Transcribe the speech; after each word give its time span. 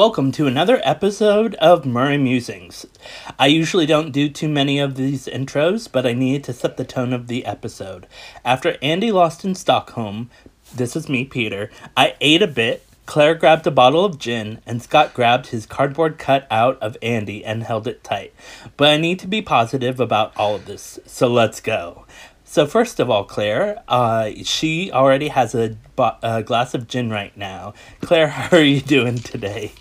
Welcome 0.00 0.32
to 0.32 0.46
another 0.46 0.80
episode 0.82 1.56
of 1.56 1.84
Murray 1.84 2.16
Musings. 2.16 2.86
I 3.38 3.48
usually 3.48 3.84
don't 3.84 4.12
do 4.12 4.30
too 4.30 4.48
many 4.48 4.78
of 4.78 4.94
these 4.94 5.26
intros, 5.26 5.92
but 5.92 6.06
I 6.06 6.14
needed 6.14 6.42
to 6.44 6.54
set 6.54 6.78
the 6.78 6.86
tone 6.86 7.12
of 7.12 7.26
the 7.26 7.44
episode. 7.44 8.06
After 8.42 8.78
Andy 8.80 9.12
lost 9.12 9.44
in 9.44 9.54
Stockholm, 9.54 10.30
this 10.74 10.96
is 10.96 11.10
me, 11.10 11.26
Peter, 11.26 11.70
I 11.98 12.14
ate 12.22 12.40
a 12.40 12.46
bit, 12.46 12.82
Claire 13.04 13.34
grabbed 13.34 13.66
a 13.66 13.70
bottle 13.70 14.06
of 14.06 14.18
gin, 14.18 14.62
and 14.64 14.80
Scott 14.80 15.12
grabbed 15.12 15.48
his 15.48 15.66
cardboard 15.66 16.16
cut 16.16 16.46
out 16.50 16.78
of 16.80 16.96
Andy 17.02 17.44
and 17.44 17.64
held 17.64 17.86
it 17.86 18.02
tight. 18.02 18.32
But 18.78 18.88
I 18.88 18.96
need 18.96 19.18
to 19.18 19.26
be 19.26 19.42
positive 19.42 20.00
about 20.00 20.34
all 20.34 20.54
of 20.54 20.64
this, 20.64 20.98
so 21.04 21.28
let's 21.28 21.60
go. 21.60 22.06
So 22.42 22.66
first 22.66 23.00
of 23.00 23.10
all, 23.10 23.24
Claire, 23.24 23.82
uh, 23.86 24.30
she 24.44 24.90
already 24.90 25.28
has 25.28 25.54
a, 25.54 25.76
bo- 25.94 26.16
a 26.22 26.42
glass 26.42 26.72
of 26.72 26.88
gin 26.88 27.10
right 27.10 27.36
now. 27.36 27.74
Claire, 28.00 28.28
how 28.28 28.56
are 28.56 28.62
you 28.62 28.80
doing 28.80 29.18
today? 29.18 29.72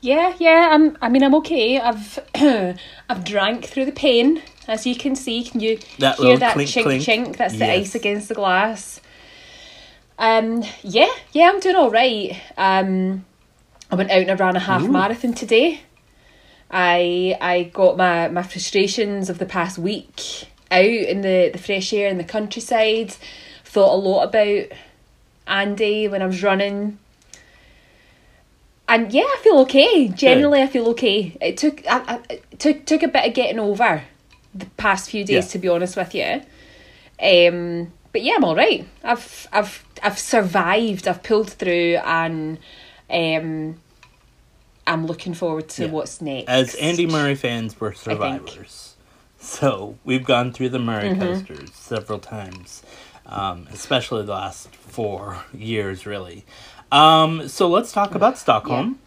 Yeah, 0.00 0.34
yeah. 0.38 0.68
I'm. 0.72 0.96
I 1.02 1.08
mean, 1.08 1.22
I'm 1.24 1.34
okay. 1.36 1.80
I've 1.80 2.18
I've 3.08 3.24
drank 3.24 3.64
through 3.66 3.86
the 3.86 3.92
pain, 3.92 4.42
as 4.68 4.86
you 4.86 4.94
can 4.94 5.16
see. 5.16 5.42
Can 5.44 5.60
you 5.60 5.78
That 5.98 6.16
hear 6.16 6.36
that 6.38 6.52
clink, 6.54 6.70
chink 6.70 6.82
clink. 6.84 7.02
chink? 7.02 7.36
That's 7.36 7.58
the 7.58 7.70
ice 7.70 7.94
against 7.94 8.28
the 8.28 8.34
glass. 8.34 9.00
Um. 10.18 10.62
Yeah, 10.82 11.12
yeah. 11.32 11.50
I'm 11.50 11.60
doing 11.60 11.76
all 11.76 11.90
right. 11.90 12.40
Um. 12.56 13.24
I 13.90 13.94
went 13.96 14.10
out 14.10 14.20
and 14.20 14.30
I 14.30 14.34
ran 14.34 14.54
a 14.56 14.60
half 14.60 14.82
marathon 14.92 15.32
today. 15.32 15.80
I 16.70 17.36
I 17.40 17.64
got 17.64 17.96
my 17.96 18.28
my 18.28 18.42
frustrations 18.42 19.30
of 19.30 19.38
the 19.38 19.46
past 19.46 19.78
week 19.78 20.48
out 20.70 20.84
in 20.84 21.22
the 21.22 21.50
the 21.52 21.58
fresh 21.58 21.92
air 21.92 22.08
in 22.08 22.18
the 22.18 22.24
countryside. 22.24 23.16
Thought 23.64 23.94
a 23.94 23.96
lot 23.96 24.24
about 24.24 24.66
Andy 25.46 26.06
when 26.08 26.22
I 26.22 26.26
was 26.26 26.42
running. 26.42 26.98
And 28.88 29.12
yeah, 29.12 29.22
I 29.22 29.38
feel 29.42 29.58
okay. 29.60 30.08
Generally, 30.08 30.62
I 30.62 30.66
feel 30.66 30.88
okay. 30.88 31.36
It 31.40 31.56
took 31.58 31.86
I, 31.86 31.98
I, 32.14 32.20
it 32.30 32.58
took 32.58 32.86
took 32.86 33.02
a 33.02 33.08
bit 33.08 33.26
of 33.26 33.34
getting 33.34 33.58
over 33.58 34.02
the 34.54 34.66
past 34.76 35.10
few 35.10 35.24
days, 35.24 35.44
Yeah. 35.46 35.50
to 35.52 35.58
be 35.58 35.68
honest 35.68 35.96
with 35.96 36.14
you. 36.14 36.40
Um, 37.20 37.92
but 38.12 38.22
yeah, 38.22 38.34
I'm 38.36 38.44
all 38.44 38.56
right. 38.56 38.86
I've 39.04 39.46
I've 39.52 39.84
I've 40.02 40.18
survived. 40.18 41.06
I've 41.06 41.22
pulled 41.22 41.50
through, 41.50 41.96
and 42.04 42.58
um, 43.10 43.80
I'm 44.86 45.06
looking 45.06 45.34
forward 45.34 45.68
to 45.70 45.84
Yeah. 45.84 45.90
what's 45.90 46.20
next. 46.22 46.48
As 46.48 46.74
Andy 46.76 47.06
Murray 47.06 47.34
fans, 47.34 47.78
we're 47.78 47.92
survivors. 47.92 48.94
So 49.38 49.96
we've 50.04 50.24
gone 50.24 50.52
through 50.52 50.70
the 50.70 50.78
Murray 50.78 51.10
Mm-hmm. 51.10 51.20
coasters 51.20 51.72
several 51.74 52.18
times, 52.18 52.82
um, 53.26 53.68
especially 53.70 54.24
the 54.24 54.32
last 54.32 54.74
four 54.74 55.44
years, 55.54 56.06
really. 56.06 56.44
Um, 56.90 57.48
so 57.48 57.68
let's 57.68 57.92
talk 57.92 58.14
about 58.14 58.38
Stockholm. 58.38 58.98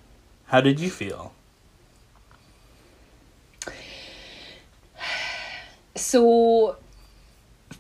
How 0.47 0.61
did 0.61 0.79
you 0.79 0.89
feel? 0.89 1.33
So, 5.95 6.77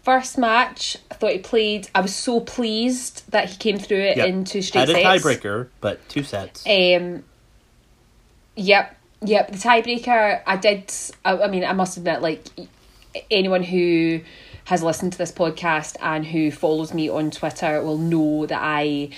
first 0.03 0.37
match, 0.37 0.97
I 1.09 1.15
thought 1.15 1.31
he 1.31 1.39
played. 1.39 1.87
I 1.95 2.01
was 2.01 2.13
so 2.13 2.39
pleased 2.41 3.23
that 3.31 3.49
he 3.49 3.57
came 3.57 3.77
through 3.77 3.99
it 4.01 4.17
Yep. 4.17 4.27
in 4.27 4.43
two 4.43 4.61
straight 4.61 4.87
Had 4.87 4.97
a 4.97 5.01
sets. 5.01 5.23
tiebreaker, 5.25 5.67
but 5.79 6.07
two 6.09 6.23
sets. 6.23 6.65
Um, 6.67 7.23
yep, 8.55 8.97
yep. 9.21 9.51
The 9.51 9.57
tiebreaker, 9.57 10.41
I 10.45 10.57
did. 10.57 10.91
I, 11.23 11.37
I 11.43 11.47
mean, 11.47 11.63
I 11.63 11.73
must 11.73 11.97
admit, 11.97 12.21
like 12.21 12.45
anyone 13.29 13.63
who 13.63 14.21
has 14.65 14.83
listened 14.83 15.11
to 15.13 15.17
this 15.17 15.31
podcast 15.31 15.95
and 16.01 16.25
who 16.25 16.51
follows 16.51 16.93
me 16.93 17.09
on 17.09 17.31
Twitter 17.31 17.81
will 17.81 17.97
know 17.97 18.45
that 18.45 18.59
I 18.61 19.09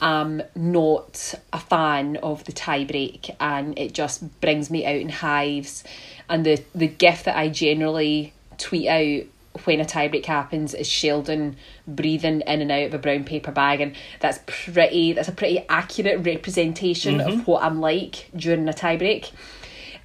am 0.00 0.42
not 0.54 1.34
a 1.52 1.58
fan 1.58 2.16
of 2.18 2.44
the 2.44 2.52
tiebreak, 2.52 3.34
and 3.40 3.78
it 3.78 3.92
just 3.92 4.40
brings 4.40 4.70
me 4.70 4.86
out 4.86 4.96
in 4.96 5.08
hives. 5.08 5.84
And 6.28 6.44
the 6.44 6.62
the 6.74 6.88
gif 6.88 7.24
that 7.24 7.36
I 7.36 7.48
generally 7.48 8.32
tweet 8.58 8.88
out 8.88 9.26
when 9.64 9.80
a 9.80 9.84
tiebreak 9.84 10.26
happens 10.26 10.74
is 10.74 10.86
Sheldon 10.86 11.56
breathing 11.86 12.42
in 12.42 12.60
and 12.60 12.70
out 12.70 12.86
of 12.86 12.94
a 12.94 12.98
brown 12.98 13.24
paper 13.24 13.50
bag 13.50 13.80
and 13.80 13.94
that's 14.20 14.40
pretty 14.46 15.12
that's 15.12 15.28
a 15.28 15.32
pretty 15.32 15.64
accurate 15.68 16.24
representation 16.24 17.20
of 17.20 17.46
what 17.46 17.62
I'm 17.62 17.80
like 17.80 18.28
during 18.36 18.68
a 18.68 18.72
tiebreak. 18.72 19.32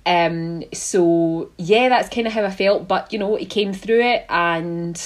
Um 0.05 0.63
so 0.73 1.51
yeah 1.57 1.89
that's 1.89 2.09
kind 2.09 2.27
of 2.27 2.33
how 2.33 2.43
I 2.43 2.51
felt 2.51 2.87
but 2.87 3.13
you 3.13 3.19
know 3.19 3.35
he 3.35 3.45
came 3.45 3.73
through 3.73 4.01
it 4.01 4.25
and 4.29 4.99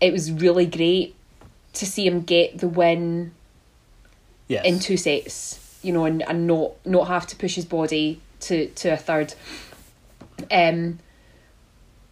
it 0.00 0.12
was 0.12 0.32
really 0.32 0.66
great 0.66 1.14
to 1.74 1.86
see 1.86 2.06
him 2.06 2.22
get 2.22 2.58
the 2.58 2.68
win 2.68 3.32
Yes. 4.52 4.64
in 4.64 4.78
two 4.78 4.96
sets, 4.96 5.78
you 5.82 5.92
know, 5.92 6.04
and, 6.04 6.22
and 6.28 6.46
not 6.46 6.72
not 6.86 7.08
have 7.08 7.26
to 7.28 7.36
push 7.36 7.54
his 7.54 7.64
body 7.64 8.20
to 8.40 8.66
to 8.68 8.88
a 8.90 8.96
third. 8.96 9.34
Um, 10.50 10.98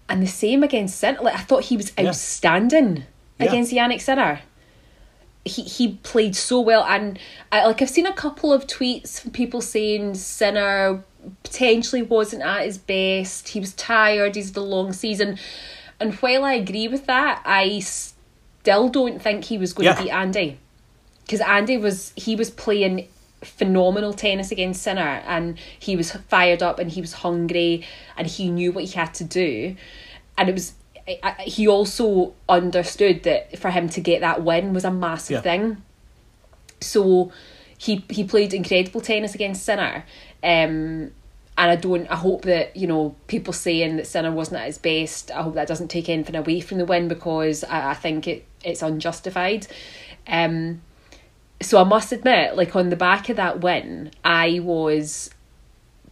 and 0.08 0.22
the 0.22 0.26
same 0.26 0.62
against 0.62 0.98
Sinner. 0.98 1.20
Like 1.22 1.34
I 1.34 1.38
thought 1.42 1.64
he 1.64 1.76
was 1.76 1.92
outstanding 1.98 3.04
Yeah. 3.38 3.46
against 3.46 3.72
Jannik 3.72 4.00
Sinner. 4.00 4.40
He 5.44 5.62
he 5.62 5.98
played 6.02 6.36
so 6.36 6.60
well, 6.60 6.84
and 6.84 7.18
I 7.50 7.66
like 7.66 7.80
I've 7.82 7.90
seen 7.90 8.06
a 8.06 8.12
couple 8.12 8.52
of 8.52 8.66
tweets 8.66 9.20
from 9.20 9.30
people 9.30 9.60
saying 9.60 10.14
Sinner 10.14 11.02
potentially 11.42 12.02
wasn't 12.02 12.42
at 12.42 12.64
his 12.64 12.78
best. 12.78 13.48
He 13.50 13.60
was 13.60 13.72
tired. 13.74 14.36
He's 14.36 14.52
the 14.52 14.62
long 14.62 14.92
season, 14.92 15.38
and 15.98 16.14
while 16.16 16.44
I 16.44 16.54
agree 16.54 16.88
with 16.88 17.06
that, 17.06 17.42
I 17.46 17.80
still 17.80 18.88
don't 18.90 19.20
think 19.22 19.44
he 19.44 19.56
was 19.58 19.72
going 19.72 19.86
Yeah. 19.86 19.94
to 19.94 20.02
beat 20.02 20.10
Andy 20.10 20.58
because 21.30 21.40
Andy 21.42 21.76
was 21.76 22.12
he 22.16 22.34
was 22.34 22.50
playing 22.50 23.06
phenomenal 23.40 24.12
tennis 24.12 24.50
against 24.50 24.82
Sinner 24.82 25.22
and 25.28 25.56
he 25.78 25.94
was 25.94 26.10
fired 26.10 26.60
up 26.60 26.80
and 26.80 26.90
he 26.90 27.00
was 27.00 27.12
hungry 27.12 27.86
and 28.16 28.26
he 28.26 28.50
knew 28.50 28.72
what 28.72 28.82
he 28.82 28.90
had 28.98 29.14
to 29.14 29.22
do. 29.24 29.76
And 30.36 30.48
it 30.48 30.52
was 30.52 30.72
I, 31.06 31.20
I, 31.22 31.30
he 31.42 31.68
also 31.68 32.34
understood 32.48 33.22
that 33.22 33.56
for 33.60 33.70
him 33.70 33.88
to 33.90 34.00
get 34.00 34.22
that 34.22 34.42
win 34.42 34.74
was 34.74 34.84
a 34.84 34.90
massive 34.90 35.34
Yeah. 35.36 35.40
thing. 35.42 35.82
So 36.80 37.30
he 37.78 38.04
he 38.10 38.24
played 38.24 38.52
incredible 38.52 39.00
tennis 39.00 39.32
against 39.36 39.62
Sinner 39.64 40.04
um 40.42 41.12
and 41.58 41.70
I 41.70 41.76
don't 41.76 42.10
I 42.10 42.16
hope 42.16 42.42
that 42.42 42.76
you 42.76 42.88
know 42.88 43.14
people 43.28 43.52
saying 43.52 43.98
that 43.98 44.08
Sinner 44.08 44.32
wasn't 44.32 44.62
at 44.62 44.66
his 44.66 44.78
best 44.78 45.30
I 45.30 45.42
hope 45.42 45.54
that 45.54 45.68
doesn't 45.68 45.92
take 45.92 46.08
anything 46.08 46.34
away 46.34 46.58
from 46.58 46.78
the 46.78 46.84
win 46.84 47.06
because 47.06 47.62
I, 47.62 47.90
I 47.90 47.94
think 47.94 48.26
it 48.26 48.44
it's 48.64 48.82
unjustified. 48.82 49.68
Um 50.26 50.80
so 51.62 51.80
I 51.80 51.84
must 51.84 52.12
admit, 52.12 52.56
like 52.56 52.74
on 52.74 52.88
the 52.90 52.96
back 52.96 53.28
of 53.28 53.36
that 53.36 53.60
win, 53.60 54.10
I 54.24 54.60
was 54.60 55.30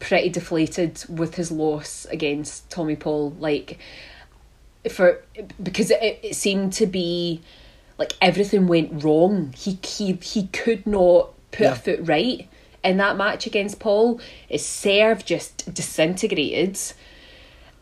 pretty 0.00 0.28
deflated 0.28 1.04
with 1.09 1.34
his 1.34 1.50
loss 1.50 2.06
against 2.10 2.70
Tommy 2.70 2.97
Paul. 2.97 3.31
Like 3.38 3.78
for 4.91 5.22
because 5.62 5.91
it, 5.91 6.20
it 6.22 6.36
seemed 6.36 6.72
to 6.75 6.86
be 6.86 7.41
like 7.98 8.12
everything 8.20 8.66
went 8.66 9.03
wrong. 9.03 9.53
He 9.56 9.78
he 9.82 10.12
he 10.22 10.47
could 10.48 10.86
not 10.86 11.31
put 11.50 11.60
Yeah. 11.65 11.72
a 11.72 11.76
foot 11.76 12.00
right 12.03 12.48
in 12.84 12.97
that 12.98 13.16
match 13.16 13.47
against 13.47 13.80
Paul. 13.80 14.20
His 14.48 14.65
serve 14.65 15.25
just 15.25 15.72
disintegrated. 15.75 16.78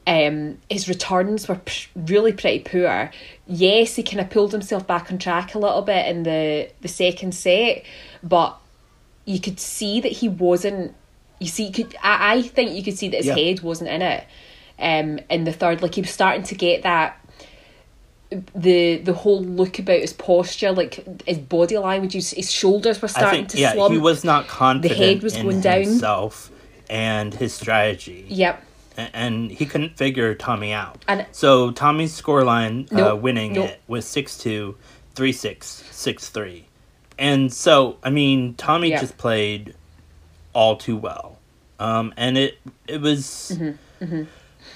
Um, 0.06 0.58
his 0.70 0.88
returns 0.88 1.48
were 1.48 1.56
p- 1.56 1.88
really 1.96 2.32
pretty 2.32 2.60
poor. 2.60 3.10
Yes, 3.48 3.96
he 3.96 4.02
kind 4.04 4.20
of 4.20 4.30
pulled 4.30 4.52
himself 4.52 4.86
back 4.86 5.10
on 5.10 5.18
track 5.18 5.54
a 5.54 5.58
little 5.58 5.82
bit 5.82 6.06
in 6.06 6.22
the 6.22 6.70
the 6.80 6.88
second 6.88 7.34
set, 7.34 7.82
but 8.22 8.56
you 9.24 9.40
could 9.40 9.58
see 9.58 10.00
that 10.00 10.12
he 10.12 10.28
wasn't. 10.28 10.94
You 11.40 11.48
see, 11.48 11.66
you 11.66 11.72
could 11.72 11.96
I, 12.02 12.34
I 12.36 12.42
think 12.42 12.70
you 12.72 12.82
could 12.84 12.96
see 12.96 13.08
that 13.08 13.16
his 13.18 13.26
Yeah. 13.26 13.34
head 13.34 13.60
wasn't 13.62 13.90
in 13.90 14.02
it. 14.02 14.24
Um, 14.78 15.18
in 15.30 15.44
the 15.44 15.52
third, 15.52 15.82
like 15.82 15.94
he 15.96 16.02
was 16.02 16.10
starting 16.10 16.44
to 16.44 16.54
get 16.54 16.82
that 16.84 17.18
the 18.54 18.96
the 18.98 19.12
whole 19.12 19.42
look 19.42 19.78
about 19.78 20.00
his 20.00 20.12
posture, 20.12 20.72
like 20.72 21.04
his 21.26 21.38
body 21.38 21.78
language, 21.78 22.12
his, 22.14 22.30
his 22.32 22.50
shoulders 22.52 23.00
were 23.00 23.08
starting 23.08 23.40
think 23.40 23.48
to 23.50 23.58
yeah, 23.58 23.72
slump. 23.72 23.92
he 23.92 23.98
was 23.98 24.24
not 24.24 24.48
confident 24.48 25.22
was 25.22 25.36
in 25.36 25.42
going 25.44 25.60
down. 25.60 25.82
himself 25.82 26.50
and 26.90 27.32
his 27.34 27.52
strategy. 27.54 28.26
Yep. 28.28 28.62
And 28.96 29.50
he 29.50 29.66
couldn't 29.66 29.96
figure 29.96 30.34
Tommy 30.34 30.72
out. 30.72 31.04
And- 31.06 31.26
so 31.32 31.70
Tommy's 31.70 32.20
scoreline 32.20 32.90
uh, 32.92 33.14
winning 33.16 33.52
nope. 33.54 33.70
it 33.70 33.80
was 33.86 34.04
6-2, 34.06 34.74
3-6, 35.14 35.58
6-3. 35.58 36.62
And 37.18 37.52
so, 37.52 37.96
I 38.02 38.10
mean, 38.10 38.54
Tommy 38.54 38.90
Yeah. 38.90 39.00
just 39.00 39.16
played 39.18 39.74
all 40.52 40.76
too 40.76 40.96
well. 40.96 41.38
Um, 41.78 42.14
and 42.16 42.38
it 42.38 42.58
it 42.86 43.00
was 43.02 43.52
Mm-hmm, 44.00 44.22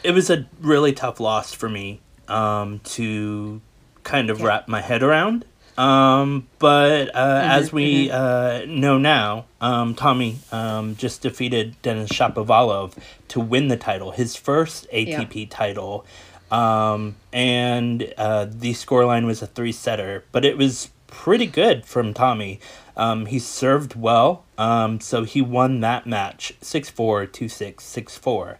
it 0.02 0.10
was 0.12 0.28
a 0.30 0.46
really 0.60 0.92
tough 0.92 1.18
loss 1.20 1.52
for 1.54 1.68
me 1.68 2.00
um, 2.28 2.80
to 2.84 3.60
kind 4.04 4.30
of 4.30 4.40
Yeah. 4.40 4.46
wrap 4.46 4.68
my 4.68 4.80
head 4.82 5.02
around. 5.02 5.44
Um, 5.80 6.46
but 6.58 7.14
uh, 7.14 7.40
Mm-hmm, 7.40 7.50
as 7.50 7.72
we 7.72 8.10
uh, 8.10 8.66
know 8.66 8.98
now, 8.98 9.46
um, 9.62 9.94
Tommy 9.94 10.38
um, 10.52 10.94
just 10.96 11.22
defeated 11.22 11.80
Denis 11.80 12.10
Shapovalov 12.10 12.98
to 13.28 13.40
win 13.40 13.68
the 13.68 13.78
title, 13.78 14.10
his 14.10 14.36
first 14.36 14.86
ATP 14.90 15.48
title. 15.48 16.04
Um, 16.50 17.16
and 17.32 18.12
uh, 18.18 18.46
the 18.50 18.74
scoreline 18.74 19.24
was 19.24 19.40
a 19.40 19.46
three 19.46 19.72
setter, 19.72 20.24
but 20.32 20.44
it 20.44 20.58
was 20.58 20.90
pretty 21.06 21.46
good 21.46 21.86
from 21.86 22.12
Tommy. 22.12 22.60
Um, 22.94 23.24
he 23.24 23.38
served 23.38 23.94
well, 23.94 24.44
um, 24.58 25.00
so 25.00 25.24
he 25.24 25.40
won 25.40 25.80
that 25.80 26.06
match 26.06 26.52
6 26.60 26.90
4, 26.90 27.24
2 27.24 27.48
6, 27.48 27.82
6 27.82 28.18
4. 28.18 28.58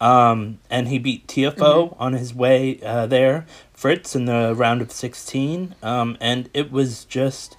Um, 0.00 0.58
and 0.70 0.88
he 0.88 0.98
beat 0.98 1.28
TFO 1.28 1.54
mm-hmm. 1.54 2.02
on 2.02 2.14
his 2.14 2.34
way 2.34 2.80
uh, 2.82 3.06
there, 3.06 3.46
Fritz 3.82 4.14
in 4.14 4.26
the 4.26 4.54
round 4.56 4.80
of 4.80 4.92
16. 4.92 5.74
Um, 5.82 6.16
and 6.20 6.48
it 6.54 6.70
was 6.70 7.04
just 7.04 7.56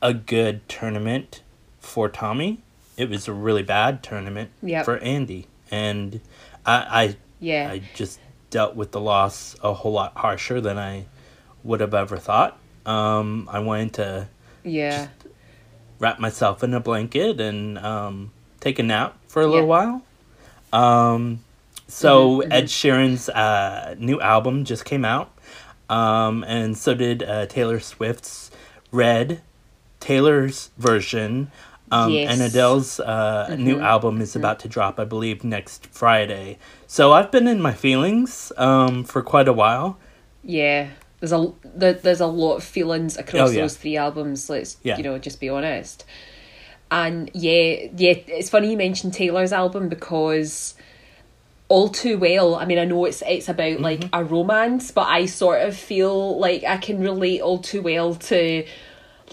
a 0.00 0.14
good 0.14 0.66
tournament 0.70 1.42
for 1.80 2.08
Tommy. 2.08 2.62
It 2.96 3.10
was 3.10 3.28
a 3.28 3.34
really 3.34 3.62
bad 3.62 4.02
tournament 4.02 4.52
yep. 4.62 4.86
for 4.86 4.96
Andy. 5.00 5.48
And 5.70 6.22
I, 6.64 6.74
I, 6.74 7.16
yeah. 7.40 7.68
I 7.70 7.82
just 7.94 8.20
dealt 8.48 8.74
with 8.74 8.92
the 8.92 9.02
loss 9.02 9.54
a 9.62 9.74
whole 9.74 9.92
lot 9.92 10.16
harsher 10.16 10.62
than 10.62 10.78
I 10.78 11.04
would 11.62 11.80
have 11.80 11.92
ever 11.92 12.16
thought. 12.16 12.58
Um, 12.86 13.46
I 13.52 13.58
wanted 13.58 13.92
to 13.94 14.28
yeah 14.64 15.08
wrap 15.98 16.18
myself 16.18 16.64
in 16.64 16.72
a 16.72 16.80
blanket 16.80 17.38
and 17.38 17.76
um, 17.76 18.32
take 18.60 18.78
a 18.78 18.82
nap 18.82 19.18
for 19.28 19.42
a 19.42 19.44
yeah. 19.44 19.50
little 19.50 19.68
while. 19.68 20.02
Um, 20.72 21.40
so 21.90 22.38
mm-hmm, 22.38 22.40
mm-hmm. 22.40 22.52
Ed 22.52 22.64
Sheeran's 22.64 23.28
uh, 23.28 23.94
new 23.98 24.20
album 24.20 24.64
just 24.64 24.84
came 24.84 25.04
out, 25.04 25.32
um, 25.90 26.44
and 26.44 26.78
so 26.78 26.94
did 26.94 27.22
uh, 27.22 27.46
Taylor 27.46 27.80
Swift's 27.80 28.50
Red, 28.92 29.42
Taylor's 29.98 30.70
version. 30.78 31.50
Um, 31.92 32.12
yes. 32.12 32.32
And 32.32 32.40
Adele's 32.40 33.00
uh, 33.00 33.48
mm-hmm. 33.50 33.64
new 33.64 33.80
album 33.80 34.20
is 34.20 34.30
mm-hmm. 34.30 34.38
about 34.38 34.60
to 34.60 34.68
drop, 34.68 35.00
I 35.00 35.04
believe, 35.04 35.42
next 35.42 35.88
Friday. 35.88 36.58
So 36.86 37.12
I've 37.12 37.32
been 37.32 37.48
in 37.48 37.60
my 37.60 37.72
feelings 37.72 38.52
um, 38.56 39.02
for 39.02 39.22
quite 39.22 39.48
a 39.48 39.52
while. 39.52 39.98
Yeah, 40.44 40.90
there's 41.18 41.32
a 41.32 41.52
there's 41.64 42.20
a 42.20 42.26
lot 42.26 42.56
of 42.56 42.64
feelings 42.64 43.18
across 43.18 43.50
oh, 43.50 43.52
yeah. 43.52 43.62
those 43.62 43.76
three 43.76 43.96
albums. 43.96 44.48
Let's 44.48 44.76
yeah. 44.84 44.96
you 44.96 45.02
know 45.02 45.18
just 45.18 45.40
be 45.40 45.48
honest. 45.48 46.04
And 46.92 47.30
yeah, 47.34 47.88
yeah, 47.96 48.14
it's 48.26 48.48
funny 48.48 48.70
you 48.70 48.76
mentioned 48.76 49.12
Taylor's 49.12 49.52
album 49.52 49.88
because 49.88 50.74
all 51.70 51.88
too 51.88 52.18
well. 52.18 52.56
I 52.56 52.66
mean, 52.66 52.78
I 52.78 52.84
know 52.84 53.06
it's 53.06 53.22
it's 53.26 53.48
about 53.48 53.78
mm-hmm. 53.78 53.82
like 53.82 54.04
a 54.12 54.22
romance, 54.22 54.90
but 54.90 55.06
I 55.08 55.24
sort 55.24 55.62
of 55.62 55.74
feel 55.74 56.38
like 56.38 56.64
I 56.64 56.76
can 56.76 57.00
relate 57.00 57.40
all 57.40 57.58
too 57.58 57.80
well 57.80 58.16
to 58.16 58.66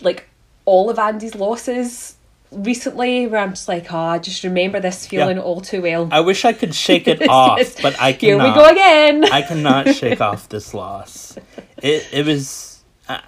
like 0.02 0.30
all 0.64 0.90
of 0.90 1.00
Andy's 1.00 1.36
losses 1.36 2.16
recently 2.52 3.28
where 3.28 3.42
I'm 3.42 3.50
just 3.50 3.68
like, 3.68 3.92
oh, 3.92 3.98
I 3.98 4.20
just 4.20 4.44
remember 4.44 4.80
this 4.80 5.08
feeling 5.08 5.38
yeah. 5.38 5.44
all 5.44 5.60
too 5.60 5.82
well. 5.82 6.08
I 6.12 6.22
wish 6.22 6.46
I 6.46 6.54
could 6.54 6.74
shake 6.76 7.08
it 7.08 7.28
off, 7.30 7.82
but 7.82 8.00
I 8.00 8.14
cannot. 8.14 8.46
Here 8.46 8.54
we 8.54 8.60
go 8.60 8.70
again. 8.70 9.26
I 9.26 9.42
cannot 9.42 9.96
shake 9.96 10.22
off 10.22 10.48
this 10.48 10.74
loss. 10.74 11.38
It 11.82 12.08
it 12.14 12.26
was. 12.26 12.84
Uh, 13.10 13.20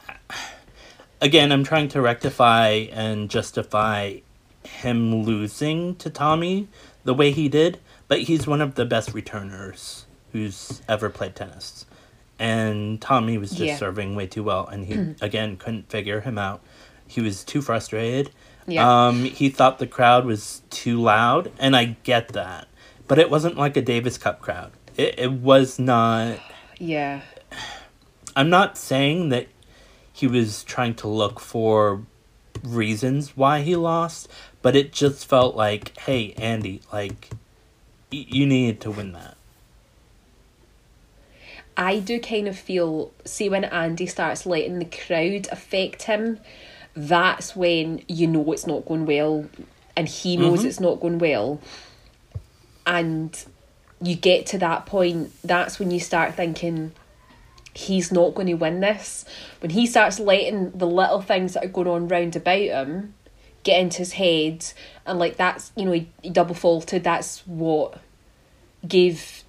again, 1.20 1.52
I'm 1.52 1.64
trying 1.64 1.88
to 1.90 2.02
rectify 2.02 2.70
and 2.92 3.30
justify 3.30 4.18
him 4.64 5.24
losing 5.24 5.96
to 5.96 6.12
Tommy 6.12 6.68
the 7.04 7.14
way 7.14 7.32
he 7.32 7.50
did, 7.50 7.80
but 8.10 8.24
he's 8.24 8.46
one 8.46 8.60
of 8.60 8.76
the 8.76 8.86
best 8.86 9.14
returners 9.14 10.06
who's 10.34 10.82
ever 10.90 11.10
played 11.10 11.36
tennis. 11.36 11.86
And 12.38 13.02
Tommy 13.02 13.38
was 13.38 13.52
just 13.52 13.62
yeah. 13.62 13.78
serving 13.78 14.16
way 14.16 14.28
too 14.28 14.44
well, 14.44 14.68
and 14.68 14.86
he 14.86 15.16
again 15.26 15.56
couldn't 15.56 15.90
figure 15.90 16.20
him 16.20 16.38
out. 16.38 16.62
He 17.08 17.22
was 17.22 17.46
too 17.46 17.62
frustrated 17.62 18.32
yeah. 18.70 19.08
Um, 19.08 19.24
he 19.26 19.50
thought 19.50 19.80
the 19.80 19.88
crowd 19.88 20.26
was 20.26 20.62
too 20.70 21.02
loud, 21.02 21.52
and 21.60 21.76
I 21.76 21.98
get 22.04 22.30
that. 22.30 22.68
But 23.08 23.20
it 23.20 23.30
wasn't 23.30 23.58
like 23.58 23.76
a 23.76 23.82
Davis 23.82 24.18
Cup 24.18 24.42
crowd. 24.42 24.72
It, 24.96 25.16
it 25.18 25.32
was 25.32 25.80
not. 25.80 26.40
Yeah. 26.78 27.22
I'm 28.36 28.50
not 28.50 28.78
saying 28.78 29.30
that 29.30 29.48
he 30.14 30.28
was 30.28 30.64
trying 30.64 30.96
to 30.96 31.08
look 31.08 31.40
for 31.40 32.04
reasons 32.64 33.36
why 33.36 33.62
he 33.62 33.76
lost, 33.76 34.30
but 34.62 34.76
it 34.76 34.94
just 34.94 35.28
felt 35.28 35.56
like, 35.56 35.98
hey, 35.98 36.34
Andy, 36.34 36.82
like, 36.94 37.32
you 38.12 38.46
needed 38.46 38.82
to 38.82 38.92
win 38.92 39.14
that. 39.14 39.38
I 41.78 42.00
do 42.00 42.20
kind 42.20 42.48
of 42.48 42.60
feel, 42.60 43.12
see, 43.24 43.48
when 43.48 43.64
Andy 43.64 44.06
starts 44.06 44.46
letting 44.46 44.80
the 44.80 44.86
crowd 44.86 45.48
affect 45.52 46.04
him, 46.04 46.40
that's 46.96 47.56
when 47.56 48.04
you 48.08 48.28
know 48.28 48.52
it's 48.52 48.68
not 48.68 48.86
going 48.86 49.06
well 49.06 49.48
and 49.96 50.08
he 50.08 50.38
knows 50.38 50.60
mm-hmm. 50.60 50.68
it's 50.68 50.80
not 50.80 51.00
going 51.00 51.20
well 51.20 51.62
and 52.86 53.46
you 54.02 54.16
get 54.16 54.46
to 54.48 54.58
that 54.58 54.86
point 54.86 55.32
that's 55.44 55.80
when 55.80 55.92
you 55.92 56.00
start 56.00 56.36
thinking 56.36 56.92
he's 57.74 58.12
not 58.12 58.34
going 58.34 58.48
to 58.48 58.56
win 58.56 58.80
this 58.80 59.24
when 59.62 59.70
he 59.70 59.86
starts 59.86 60.20
letting 60.20 60.72
the 60.72 60.88
little 60.88 61.22
things 61.22 61.54
that 61.54 61.64
are 61.64 61.70
going 61.70 61.88
on 61.88 62.08
round 62.08 62.36
about 62.36 62.58
him 62.58 63.14
get 63.64 63.80
into 63.80 64.00
his 64.00 64.14
head 64.14 64.66
and 65.06 65.20
like 65.20 65.38
that's 65.38 65.72
you 65.76 65.86
know 65.86 65.92
he, 65.92 66.08
he 66.22 66.30
double 66.30 66.56
faulted 66.56 67.04
that's 67.04 67.46
what 67.46 68.00
gave 68.88 69.44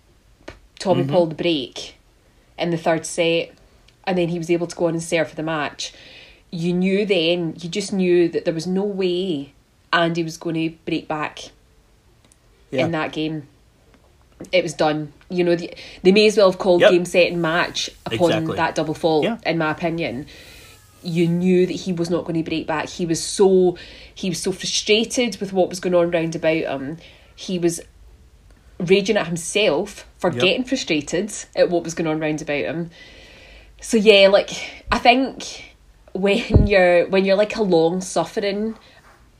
tommy 0.78 1.02
mm-hmm. 1.02 1.12
paul 1.12 1.26
the 1.26 1.34
break 1.34 1.96
in 2.58 2.70
the 2.70 2.76
third 2.76 3.06
set 3.06 3.52
and 4.04 4.18
then 4.18 4.28
he 4.28 4.38
was 4.38 4.50
able 4.50 4.66
to 4.66 4.74
go 4.74 4.86
on 4.86 4.94
and 4.94 5.02
serve 5.02 5.28
for 5.28 5.36
the 5.36 5.42
match 5.42 5.92
you 6.50 6.72
knew 6.72 7.06
then, 7.06 7.54
you 7.60 7.68
just 7.68 7.92
knew 7.92 8.28
that 8.28 8.44
there 8.44 8.54
was 8.54 8.66
no 8.66 8.84
way 8.84 9.52
Andy 9.92 10.22
was 10.22 10.36
going 10.36 10.56
to 10.56 10.76
break 10.84 11.06
back 11.06 11.50
yeah. 12.70 12.84
in 12.84 12.92
that 12.92 13.12
game. 13.12 13.46
It 14.52 14.62
was 14.62 14.74
done. 14.74 15.12
You 15.28 15.44
know, 15.44 15.54
the, 15.54 15.72
they 16.02 16.12
may 16.12 16.26
as 16.26 16.36
well 16.36 16.50
have 16.50 16.58
called 16.58 16.80
yep. 16.80 16.90
game, 16.90 17.04
set, 17.04 17.30
and 17.30 17.40
match 17.40 17.90
upon 18.06 18.30
exactly. 18.30 18.56
that 18.56 18.74
double 18.74 18.94
fault, 18.94 19.24
yeah. 19.24 19.38
in 19.46 19.58
my 19.58 19.70
opinion. 19.70 20.26
You 21.02 21.28
knew 21.28 21.66
that 21.66 21.72
he 21.72 21.92
was 21.92 22.10
not 22.10 22.24
going 22.24 22.42
to 22.42 22.48
break 22.48 22.66
back. 22.66 22.88
He 22.88 23.06
was 23.06 23.22
so 23.22 23.76
he 24.14 24.28
was 24.28 24.40
so 24.40 24.52
frustrated 24.52 25.40
with 25.40 25.52
what 25.52 25.68
was 25.68 25.80
going 25.80 25.94
on 25.94 26.10
round 26.10 26.34
about 26.34 26.56
him. 26.56 26.98
He 27.34 27.58
was 27.58 27.80
raging 28.78 29.16
at 29.16 29.26
himself 29.26 30.06
for 30.18 30.30
yep. 30.30 30.40
getting 30.40 30.64
frustrated 30.64 31.32
at 31.56 31.70
what 31.70 31.84
was 31.84 31.94
going 31.94 32.06
on 32.06 32.20
round 32.20 32.42
about 32.42 32.64
him. 32.64 32.90
So 33.80 33.96
yeah, 33.96 34.28
like 34.28 34.50
I 34.90 34.98
think 34.98 35.74
when 36.12 36.66
you're 36.66 37.08
when 37.08 37.24
you're 37.24 37.36
like 37.36 37.56
a 37.56 37.62
long 37.62 38.00
suffering 38.00 38.76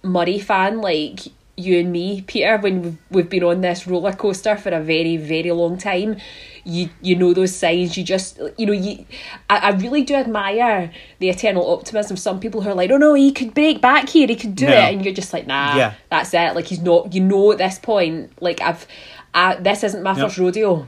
Murray 0.02 0.38
fan 0.38 0.80
like 0.80 1.20
you 1.60 1.78
and 1.78 1.92
me, 1.92 2.22
Peter, 2.22 2.56
when 2.58 2.82
we've, 2.82 2.98
we've 3.10 3.30
been 3.30 3.44
on 3.44 3.60
this 3.60 3.86
roller 3.86 4.12
coaster 4.12 4.56
for 4.56 4.70
a 4.70 4.80
very, 4.80 5.16
very 5.16 5.52
long 5.52 5.78
time, 5.78 6.16
you 6.64 6.90
you 7.00 7.16
know 7.16 7.32
those 7.32 7.54
signs. 7.54 7.96
You 7.96 8.04
just 8.04 8.40
you 8.56 8.66
know 8.66 8.73
you, 8.73 9.04
I, 9.49 9.58
I 9.58 9.70
really 9.70 10.02
do 10.02 10.14
admire 10.14 10.92
the 11.18 11.30
eternal 11.30 11.70
optimism. 11.73 12.16
Some 12.16 12.40
people 12.40 12.61
who 12.61 12.70
are 12.70 12.75
like, 12.75 12.90
oh 12.90 12.96
no, 12.96 13.14
he 13.14 13.32
could 13.32 13.54
break 13.54 13.80
back 13.80 14.08
here, 14.08 14.26
he 14.26 14.37
could 14.37 14.54
do 14.54 14.66
no. 14.66 14.73
it, 14.73 14.94
and 14.94 15.04
you're 15.04 15.14
just 15.14 15.32
like, 15.32 15.46
nah, 15.46 15.76
yeah. 15.76 15.94
that's 16.11 16.35
it. 16.35 16.54
Like 16.54 16.66
he's 16.66 16.80
not. 16.80 17.14
You 17.14 17.23
know 17.23 17.52
at 17.52 17.58
this 17.58 17.78
point, 17.78 18.40
like 18.42 18.61
I've, 18.61 18.87
I, 19.35 19.56
this 19.56 19.85
isn't 19.85 20.02
my 20.02 20.12
yep. 20.12 20.26
first 20.26 20.38
rodeo. 20.38 20.87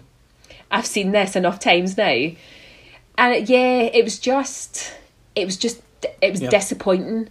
I've 0.70 0.86
seen 0.86 1.12
this 1.12 1.36
enough 1.36 1.58
times 1.58 1.96
now, 1.96 2.30
and 3.18 3.48
yeah, 3.48 3.82
it 3.82 4.04
was 4.04 4.18
just 4.18 4.94
it 5.34 5.44
was 5.44 5.56
just 5.56 5.80
it 6.20 6.30
was 6.30 6.40
yep. 6.40 6.50
disappointing 6.50 7.28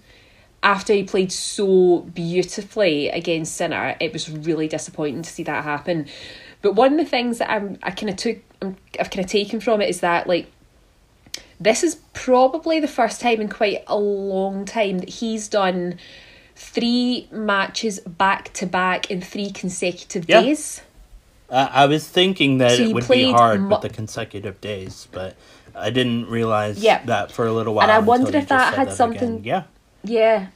after 0.64 0.94
he 0.94 1.04
played 1.04 1.32
so 1.32 2.00
beautifully 2.14 3.10
against 3.10 3.56
Sinner. 3.56 3.96
It 4.00 4.14
was 4.14 4.30
really 4.30 4.68
disappointing 4.68 5.24
to 5.24 5.30
see 5.30 5.44
that 5.44 5.64
happen. 5.64 6.08
But 6.62 6.74
one 6.76 6.94
of 6.94 6.98
the 6.98 7.06
things 7.06 7.40
that 7.40 7.50
I'm 7.50 7.80
I 7.84 7.92
kind 7.92 8.10
of 8.10 8.16
took 8.16 8.38
I'm, 8.62 8.78
I've 9.00 9.10
kind 9.10 9.26
of 9.26 9.32
taken 9.32 9.60
from 9.60 9.82
it 9.82 9.90
is 9.90 10.02
that 10.02 10.28
like 10.28 10.52
this 11.60 11.84
is 11.84 11.96
probably 12.14 12.80
the 12.80 12.88
first 12.88 13.22
time 13.22 13.40
in 13.40 13.50
quite 13.50 13.84
a 13.88 13.98
long 13.98 14.66
time 14.66 15.00
that 15.00 15.10
he's 15.10 15.48
done 15.48 16.00
three 16.56 17.28
matches 17.32 18.00
back 18.02 18.52
to 18.54 18.66
back 18.66 19.10
in 19.10 19.22
three 19.22 19.52
consecutive 19.52 20.28
yeah. 20.28 20.42
days. 20.42 20.82
Uh, 21.50 21.68
I 21.70 21.86
was 21.86 22.08
thinking 22.08 22.60
that 22.60 22.78
so 22.78 22.84
it 22.84 22.94
would 22.94 23.08
be 23.08 23.32
hard 23.32 23.62
mu- 23.62 23.70
with 23.70 23.82
the 23.82 23.90
consecutive 23.90 24.62
days, 24.62 25.08
but 25.12 25.36
I 25.76 25.90
didn't 25.90 26.28
realize 26.30 26.82
yep. 26.82 27.06
that 27.08 27.32
for 27.32 27.46
a 27.46 27.52
little 27.52 27.74
while. 27.74 27.84
And 27.84 27.92
I 27.92 28.00
wondered 28.00 28.36
if 28.36 28.48
that 28.48 28.74
had 28.74 28.90
that 28.90 28.96
something. 28.96 29.38
Again. 29.38 29.44
Yeah. 29.44 29.64
Yeah. 30.04 30.48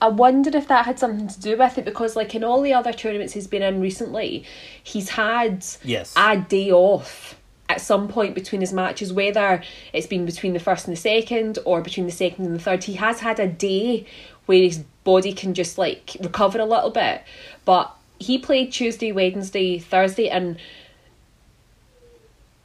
I 0.00 0.08
wondered 0.08 0.56
if 0.56 0.66
that 0.66 0.84
had 0.84 0.98
something 0.98 1.28
to 1.28 1.40
do 1.40 1.56
with 1.56 1.78
it 1.78 1.84
because, 1.84 2.16
like 2.16 2.34
in 2.34 2.42
all 2.42 2.60
the 2.60 2.74
other 2.74 2.92
tournaments 2.92 3.34
he's 3.34 3.46
been 3.46 3.62
in 3.62 3.80
recently, 3.80 4.44
he's 4.82 5.10
had 5.10 5.64
yes. 5.84 6.12
a 6.16 6.36
day 6.36 6.72
off 6.72 7.38
at 7.68 7.80
some 7.80 8.08
point 8.08 8.34
between 8.34 8.60
his 8.60 8.72
matches, 8.72 9.12
whether 9.12 9.62
it's 9.92 10.08
been 10.08 10.26
between 10.26 10.54
the 10.54 10.58
first 10.58 10.88
and 10.88 10.96
the 10.96 11.00
second 11.00 11.60
or 11.64 11.80
between 11.80 12.06
the 12.06 12.12
second 12.12 12.46
and 12.46 12.54
the 12.54 12.58
third. 12.58 12.82
He 12.82 12.94
has 12.94 13.20
had 13.20 13.38
a 13.38 13.46
day 13.46 14.04
where 14.46 14.62
his 14.62 14.78
body 15.04 15.32
can 15.32 15.54
just 15.54 15.78
like 15.78 16.16
recover 16.20 16.58
a 16.58 16.64
little 16.64 16.90
bit. 16.90 17.22
But 17.64 17.94
he 18.18 18.38
played 18.38 18.72
Tuesday, 18.72 19.12
Wednesday, 19.12 19.78
Thursday, 19.78 20.28
and 20.28 20.58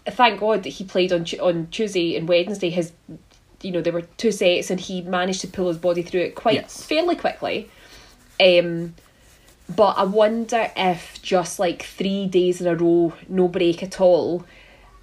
thank 0.05 0.39
God 0.39 0.63
that 0.63 0.69
he 0.69 0.83
played 0.83 1.11
on 1.11 1.25
on 1.39 1.67
Tuesday 1.67 2.15
and 2.15 2.27
Wednesday. 2.27 2.69
His, 2.69 2.91
you 3.61 3.71
know, 3.71 3.81
there 3.81 3.93
were 3.93 4.03
two 4.17 4.31
sets, 4.31 4.69
and 4.69 4.79
he 4.79 5.01
managed 5.01 5.41
to 5.41 5.47
pull 5.47 5.67
his 5.67 5.77
body 5.77 6.01
through 6.01 6.21
it 6.21 6.35
quite 6.35 6.55
yes. 6.55 6.83
fairly 6.83 7.15
quickly. 7.15 7.69
Um, 8.39 8.93
but 9.73 9.97
I 9.97 10.03
wonder 10.03 10.71
if 10.75 11.21
just 11.21 11.59
like 11.59 11.83
three 11.83 12.27
days 12.27 12.61
in 12.61 12.67
a 12.67 12.75
row, 12.75 13.13
no 13.27 13.47
break 13.47 13.83
at 13.83 13.99
all, 13.99 14.45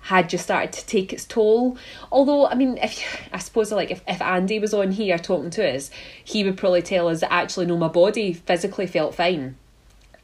had 0.01 0.29
just 0.29 0.45
started 0.45 0.73
to 0.73 0.87
take 0.87 1.13
its 1.13 1.25
toll. 1.25 1.77
Although, 2.13 2.47
I 2.47 2.55
mean, 2.55 2.79
if 2.79 3.29
I 3.33 3.39
suppose 3.39 3.73
like 3.73 3.91
if, 3.91 4.03
if 4.07 4.23
Andy 4.23 4.59
was 4.59 4.73
on 4.73 4.93
here 4.93 5.19
talking 5.19 5.51
to 5.51 5.75
us, 5.75 5.91
he 6.23 6.45
would 6.45 6.57
probably 6.57 6.83
tell 6.83 7.09
us 7.09 7.21
that 7.21 7.33
actually 7.33 7.67
no, 7.67 7.77
my 7.77 7.89
body 7.89 8.33
physically 8.33 8.87
felt 8.87 9.15
fine. 9.15 9.57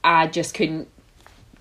I 0.04 0.26
just 0.26 0.54
couldn't 0.54 0.88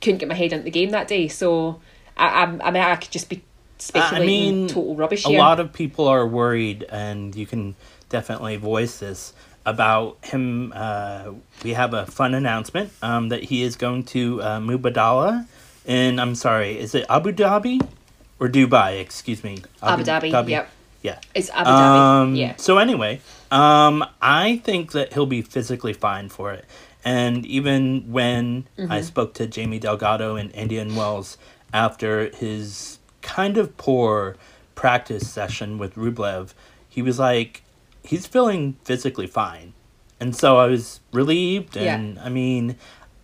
couldn't 0.01 0.19
get 0.19 0.29
my 0.29 0.35
head 0.35 0.53
into 0.53 0.63
the 0.63 0.71
game 0.71 0.91
that 0.91 1.07
day. 1.07 1.27
So 1.27 1.81
I 2.15 2.27
I, 2.27 2.43
I 2.43 2.71
mean 2.71 2.83
I 2.83 2.95
could 2.95 3.11
just 3.11 3.29
be 3.29 3.43
speculating 3.79 4.23
I 4.23 4.25
mean, 4.25 4.67
total 4.67 4.95
rubbish 4.95 5.25
a 5.25 5.29
lot 5.29 5.59
of 5.59 5.73
people 5.73 6.07
are 6.07 6.27
worried, 6.27 6.85
and 6.89 7.35
you 7.35 7.45
can 7.45 7.75
definitely 8.09 8.57
voice 8.57 8.99
this 8.99 9.33
about 9.65 10.17
him. 10.23 10.71
Uh, 10.75 11.33
we 11.63 11.73
have 11.73 11.93
a 11.93 12.05
fun 12.05 12.33
announcement 12.33 12.91
um, 13.01 13.29
that 13.29 13.43
he 13.43 13.63
is 13.63 13.75
going 13.75 14.03
to 14.05 14.41
uh, 14.41 14.59
Mubadala, 14.59 15.47
and 15.85 16.19
I'm 16.19 16.35
sorry, 16.35 16.77
is 16.79 16.93
it 16.95 17.05
Abu 17.09 17.31
Dhabi 17.31 17.79
or 18.39 18.47
Dubai? 18.47 18.99
Excuse 18.99 19.43
me, 19.43 19.63
Abu 19.81 20.03
Dhabi, 20.03 20.49
yep. 20.49 20.69
Yeah. 21.01 21.19
It's 21.33 21.49
Abu 21.51 21.69
Dhabi. 21.69 22.21
Um, 22.21 22.35
yeah. 22.35 22.55
So 22.57 22.77
anyway, 22.77 23.21
um, 23.51 24.03
I 24.21 24.57
think 24.65 24.91
that 24.91 25.13
he'll 25.13 25.25
be 25.25 25.41
physically 25.41 25.93
fine 25.93 26.27
for 26.29 26.51
it. 26.51 26.65
And 27.05 27.45
even 27.45 28.11
when 28.11 28.67
Mm-hmm. 28.77 28.91
I 28.91 29.01
spoke 29.01 29.33
to 29.35 29.47
Jamie 29.47 29.79
Delgado 29.79 30.35
and 30.35 30.53
Indian 30.53 30.95
Wells 30.95 31.37
after 31.73 32.29
his 32.29 32.98
kind 33.21 33.57
of 33.57 33.77
poor 33.77 34.35
practice 34.75 35.29
session 35.29 35.77
with 35.77 35.95
Rublev, 35.95 36.53
he 36.87 37.01
was 37.01 37.19
like, 37.19 37.63
he's 38.03 38.25
feeling 38.25 38.77
physically 38.83 39.27
fine. 39.27 39.73
And 40.19 40.35
so 40.35 40.57
I 40.57 40.67
was 40.67 40.99
relieved. 41.11 41.75
Yeah. 41.75 41.95
And 41.95 42.19
I 42.19 42.29
mean, 42.29 42.75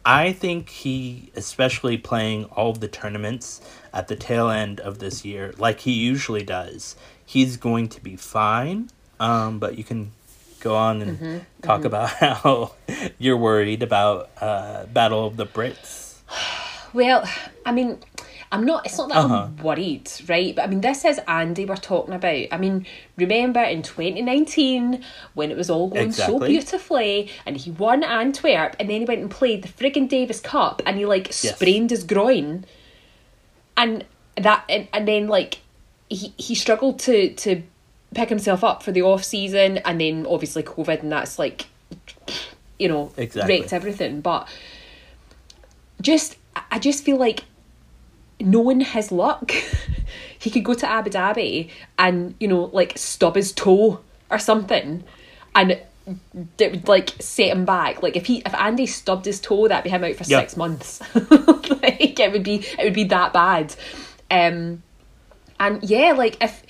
I 0.05 0.31
think 0.33 0.69
he, 0.69 1.31
especially 1.35 1.97
playing 1.97 2.45
all 2.45 2.73
the 2.73 2.87
tournaments 2.87 3.61
at 3.93 4.07
the 4.07 4.15
tail 4.15 4.49
end 4.49 4.79
of 4.79 4.99
this 4.99 5.25
year, 5.25 5.53
like 5.57 5.81
he 5.81 5.91
usually 5.91 6.43
does, 6.43 6.95
he's 7.25 7.57
going 7.57 7.89
to 7.89 8.01
be 8.01 8.15
fine. 8.15 8.89
Um, 9.19 9.59
but 9.59 9.77
you 9.77 9.83
can 9.83 10.11
go 10.59 10.75
on 10.75 11.01
and 11.01 11.17
Mm-hmm, 11.19 11.37
talk 11.61 11.85
about 11.85 12.09
how 12.19 12.73
you're 13.17 13.37
worried 13.37 13.81
about 13.81 14.29
uh, 14.41 14.85
Battle 14.87 15.25
of 15.25 15.37
the 15.37 15.45
Brits. 15.45 16.19
Well, 16.93 17.27
I 17.65 17.71
mean, 17.71 17.99
I'm 18.51 18.65
not. 18.65 18.85
It's 18.85 18.97
not 18.97 19.09
that 19.09 19.17
Uh-huh. 19.17 19.47
I'm 19.47 19.57
worried, 19.57 20.09
right? 20.27 20.55
But 20.55 20.63
I 20.63 20.67
mean, 20.67 20.81
this 20.81 21.03
is 21.03 21.19
Andy 21.27 21.65
we're 21.65 21.75
talking 21.75 22.13
about. 22.13 22.45
I 22.51 22.57
mean, 22.57 22.85
remember 23.17 23.61
in 23.61 23.81
2019 23.81 25.03
when 25.33 25.51
it 25.51 25.57
was 25.57 25.69
all 25.69 25.87
going 25.89 26.11
so 26.11 26.39
beautifully, 26.39 27.29
and 27.45 27.57
he 27.57 27.71
won 27.71 28.03
Antwerp, 28.03 28.75
and 28.79 28.89
then 28.89 28.99
he 29.01 29.05
went 29.05 29.21
and 29.21 29.31
played 29.31 29.63
the 29.63 29.67
friggin' 29.67 30.07
Davis 30.07 30.39
Cup, 30.39 30.81
and 30.85 30.97
he 30.97 31.05
like 31.05 31.27
Yes. 31.27 31.55
sprained 31.55 31.89
his 31.89 32.03
groin, 32.03 32.65
and 33.75 34.05
that, 34.37 34.63
and, 34.69 34.87
and 34.93 35.07
then 35.07 35.27
like 35.27 35.59
he 36.09 36.33
he 36.37 36.55
struggled 36.55 36.99
to 36.99 37.33
to 37.33 37.63
pick 38.13 38.29
himself 38.29 38.63
up 38.63 38.83
for 38.83 38.91
the 38.91 39.01
off 39.01 39.23
season, 39.23 39.77
and 39.79 39.99
then 39.99 40.25
obviously 40.29 40.63
COVID, 40.63 41.01
and 41.01 41.11
that's 41.11 41.37
like, 41.39 41.65
you 42.79 42.87
know, 42.87 43.11
Exactly. 43.17 43.59
wrecked 43.59 43.73
everything. 43.73 44.21
But 44.21 44.47
just 46.01 46.37
I 46.71 46.79
just 46.79 47.03
feel 47.03 47.17
like 47.17 47.43
knowing 48.45 48.79
his 48.81 49.11
luck, 49.11 49.51
he 50.39 50.49
could 50.49 50.63
go 50.63 50.73
to 50.75 50.89
Abu 50.89 51.09
Dhabi 51.09 51.69
and 51.99 52.35
you 52.39 52.47
know 52.47 52.65
like 52.65 52.97
stub 52.97 53.35
his 53.35 53.51
toe 53.51 53.99
or 54.31 54.39
something, 54.39 55.03
and 55.53 55.71
it 56.59 56.71
would 56.71 56.87
like 56.87 57.09
set 57.19 57.47
him 57.49 57.65
back. 57.65 58.01
Like 58.03 58.15
if 58.15 58.27
he 58.27 58.37
if 58.45 58.53
Andy 58.55 58.85
stubbed 58.85 59.25
his 59.25 59.41
toe, 59.41 59.67
that'd 59.67 59.83
be 59.83 59.89
him 59.89 60.03
out 60.03 60.15
for 60.15 60.23
Yeah. 60.25 60.39
six 60.41 60.55
months. 60.55 61.01
like 61.15 62.19
it 62.19 62.31
would 62.31 62.43
be 62.43 62.63
it 62.77 62.83
would 62.83 62.93
be 62.93 63.05
that 63.05 63.33
bad. 63.33 63.75
Um, 64.31 64.83
and 65.59 65.83
yeah, 65.83 66.13
like 66.13 66.41
if. 66.41 66.63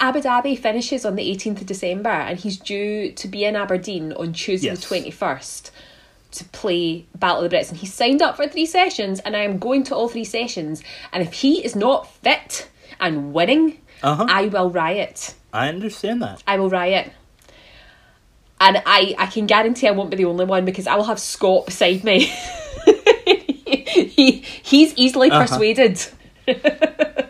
Abu 0.00 0.20
Dhabi 0.20 0.58
finishes 0.58 1.04
on 1.04 1.14
the 1.14 1.30
18th 1.30 1.60
of 1.60 1.66
December 1.66 2.08
and 2.08 2.38
he's 2.38 2.56
due 2.56 3.12
to 3.12 3.28
be 3.28 3.44
in 3.44 3.54
Aberdeen 3.54 4.14
on 4.14 4.32
Tuesday 4.32 4.68
Yes. 4.68 4.80
the 4.88 4.94
21st 4.96 5.70
to 6.32 6.44
play 6.46 7.06
Battle 7.14 7.42
of 7.44 7.50
the 7.50 7.56
Brits. 7.56 7.68
And 7.70 7.78
he 7.78 7.86
signed 7.86 8.20
up 8.22 8.36
for 8.36 8.46
three 8.46 8.66
sessions 8.66 9.20
and 9.20 9.34
I 9.36 9.40
am 9.40 9.58
going 9.58 9.82
to 9.84 9.94
all 9.94 10.08
three 10.08 10.24
sessions. 10.24 10.82
And 11.12 11.22
if 11.22 11.32
he 11.32 11.64
is 11.64 11.74
not 11.74 12.10
fit 12.22 12.68
and 13.00 13.32
winning, 13.32 13.78
Uh-huh. 14.02 14.26
I 14.28 14.46
will 14.46 14.70
riot. 14.70 15.34
I 15.52 15.68
understand 15.68 16.20
that. 16.22 16.42
I 16.46 16.58
will 16.58 16.68
riot. 16.70 17.10
And 18.60 18.82
I, 18.84 19.14
I 19.18 19.26
can 19.26 19.46
guarantee 19.46 19.86
I 19.88 19.92
won't 19.92 20.10
be 20.10 20.16
the 20.16 20.24
only 20.26 20.44
one 20.44 20.64
because 20.64 20.86
I 20.86 20.96
will 20.96 21.04
have 21.04 21.18
Scott 21.20 21.66
beside 21.66 22.02
me. 22.04 22.20
he, 23.66 24.42
he's 24.62 24.94
easily 24.96 25.30
Uh-huh. 25.30 25.46
persuaded. 25.46 26.04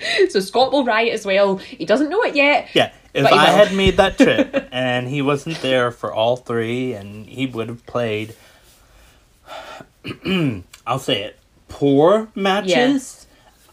so 0.30 0.40
Scott 0.40 0.72
will 0.72 0.84
riot 0.84 1.12
as 1.14 1.24
well. 1.26 1.56
He 1.56 1.84
doesn't 1.84 2.08
know 2.08 2.22
it 2.22 2.34
yet. 2.34 2.68
Yeah, 2.74 2.92
if 3.14 3.26
I 3.26 3.46
had 3.46 3.74
made 3.74 3.96
that 3.98 4.18
trip 4.18 4.68
and 4.72 5.08
he 5.08 5.22
wasn't 5.22 5.60
there 5.62 5.90
for 5.90 6.12
all 6.12 6.36
three 6.36 6.92
and 6.92 7.26
he 7.26 7.46
would 7.46 7.68
have 7.68 7.84
played, 7.86 8.34
I'll 10.86 10.98
say 10.98 11.22
it, 11.22 11.38
poor 11.68 12.28
matches, 12.34 13.26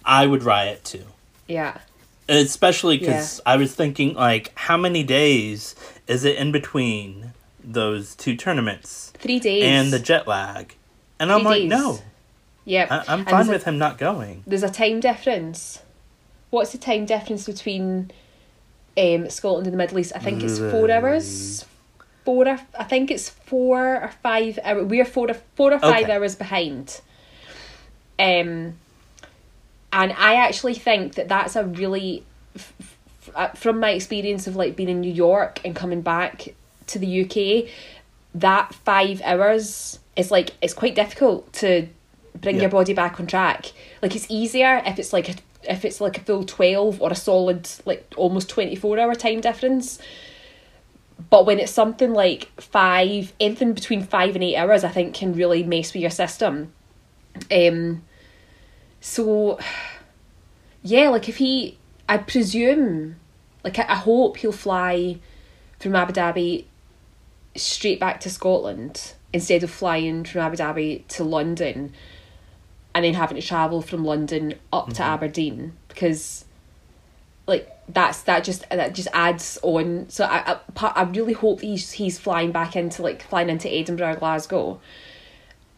I 0.05 0.25
would 0.27 0.43
riot 0.43 0.83
too. 0.83 1.05
Yeah. 1.47 1.77
Especially 2.29 2.97
because 2.97 3.41
I 3.45 3.57
was 3.57 3.75
thinking, 3.75 4.13
like, 4.13 4.51
how 4.57 4.77
many 4.77 5.03
days 5.03 5.75
is 6.07 6.23
it 6.23 6.37
in 6.37 6.51
between 6.51 7.33
those 7.63 8.15
two 8.15 8.35
tournaments 8.35 9.11
Three 9.17 9.39
days. 9.39 9.63
and 9.65 9.91
the 9.91 9.99
jet 9.99 10.27
lag? 10.27 10.75
And 11.19 11.31
I'm 11.31 11.41
Three 11.41 11.45
like, 11.49 11.61
days. 11.63 11.69
no, 11.69 11.99
Yep. 12.65 12.91
I- 12.91 13.03
I'm 13.09 13.25
fine 13.25 13.47
with 13.49 13.65
him 13.65 13.77
not 13.77 13.97
going. 13.97 14.43
there's 14.47 14.63
a 14.63 14.69
time 14.69 15.01
difference. 15.01 15.82
What's 16.53 16.71
the 16.71 16.77
time 16.77 17.07
difference 17.07 17.47
between 17.47 18.11
um, 18.95 19.27
Scotland 19.31 19.65
and 19.65 19.73
the 19.73 19.77
Middle 19.77 19.97
East? 19.97 20.11
I 20.15 20.19
think 20.19 20.43
it's 20.43 20.59
four 20.59 20.91
hours. 20.91 21.65
Four, 22.25 22.47
or, 22.47 22.59
I 22.79 22.83
think 22.83 23.09
it's 23.09 23.27
four 23.27 23.95
or 24.03 24.11
five. 24.21 24.59
hour- 24.63 24.83
We're 24.83 25.03
four 25.03 25.31
or 25.31 25.33
four 25.55 25.73
or 25.73 25.79
five 25.79 26.03
Okay. 26.03 26.11
hours 26.13 26.35
behind. 26.35 27.01
Um, 28.19 28.75
and 29.91 30.13
I 30.15 30.35
actually 30.35 30.75
think 30.75 31.15
that 31.15 31.27
that's 31.27 31.55
a 31.55 31.65
really, 31.65 32.23
f- 32.55 32.73
f- 32.79 32.97
uh, 33.33 33.47
from 33.55 33.79
my 33.79 33.89
experience 33.89 34.45
of 34.45 34.55
like 34.55 34.75
being 34.75 34.89
in 34.89 35.01
New 35.01 35.11
York 35.11 35.59
and 35.65 35.75
coming 35.75 36.01
back 36.01 36.53
to 36.85 36.99
the 36.99 37.21
UK, 37.23 37.67
that 38.35 38.75
five 38.75 39.23
hours 39.23 39.97
is 40.15 40.29
like 40.29 40.51
it's 40.61 40.75
quite 40.75 40.93
difficult 40.93 41.51
to 41.53 41.87
bring 42.39 42.57
Yeah. 42.57 42.61
your 42.63 42.69
body 42.69 42.93
back 42.93 43.19
on 43.19 43.25
track. 43.25 43.71
Like 44.03 44.15
it's 44.15 44.27
easier 44.29 44.83
if 44.85 44.99
it's 44.99 45.13
like 45.13 45.29
a, 45.29 45.33
if 45.67 45.85
it's 45.85 46.01
like 46.01 46.17
a 46.17 46.21
full 46.21 46.43
twelve 46.43 47.01
or 47.01 47.11
a 47.11 47.15
solid 47.15 47.69
like 47.85 48.13
almost 48.17 48.49
twenty 48.49 48.75
four 48.75 48.99
hour 48.99 49.15
time 49.15 49.41
difference. 49.41 49.99
But 51.29 51.45
when 51.45 51.59
it's 51.59 51.71
something 51.71 52.13
like 52.13 52.49
five, 52.59 53.33
anything 53.39 53.73
between 53.73 54.03
five 54.03 54.35
and 54.35 54.43
eight 54.43 54.55
hours, 54.57 54.83
I 54.83 54.89
think 54.89 55.15
can 55.15 55.33
really 55.33 55.63
mess 55.63 55.93
with 55.93 56.01
your 56.01 56.11
system. 56.11 56.73
Um. 57.51 58.03
So, 58.99 59.59
yeah, 60.81 61.09
like 61.09 61.27
if 61.27 61.35
he, 61.35 61.77
I 62.07 62.17
presume, 62.17 63.17
like 63.63 63.77
I 63.77 63.95
hope 63.95 64.37
he'll 64.37 64.53
fly 64.53 65.19
from 65.79 65.93
Abu 65.93 66.13
Dhabi 66.13 66.65
straight 67.55 67.99
back 67.99 68.21
to 68.21 68.29
Scotland 68.29 69.13
instead 69.33 69.61
of 69.61 69.69
flying 69.69 70.23
from 70.23 70.41
Abu 70.41 70.55
Dhabi 70.55 71.05
to 71.09 71.23
London 71.25 71.91
and 72.95 73.03
then 73.03 73.13
having 73.13 73.39
to 73.39 73.45
travel 73.45 73.81
from 73.81 74.05
London 74.05 74.55
up 74.71 74.93
to 74.93 75.03
Aberdeen 75.03 75.73
because 75.87 76.45
like 77.47 77.69
that's 77.89 78.21
that 78.23 78.43
just 78.43 78.69
that 78.69 78.93
just 78.93 79.07
adds 79.13 79.57
on. 79.61 80.09
So 80.09 80.25
I, 80.25 80.57
I 80.77 80.87
I 80.87 81.03
really 81.03 81.33
hope 81.33 81.61
he's 81.61 81.91
he's 81.91 82.19
flying 82.19 82.51
back 82.51 82.75
into 82.75 83.01
like 83.01 83.23
flying 83.23 83.49
into 83.49 83.69
Edinburgh 83.69 84.13
or 84.13 84.15
Glasgow 84.15 84.79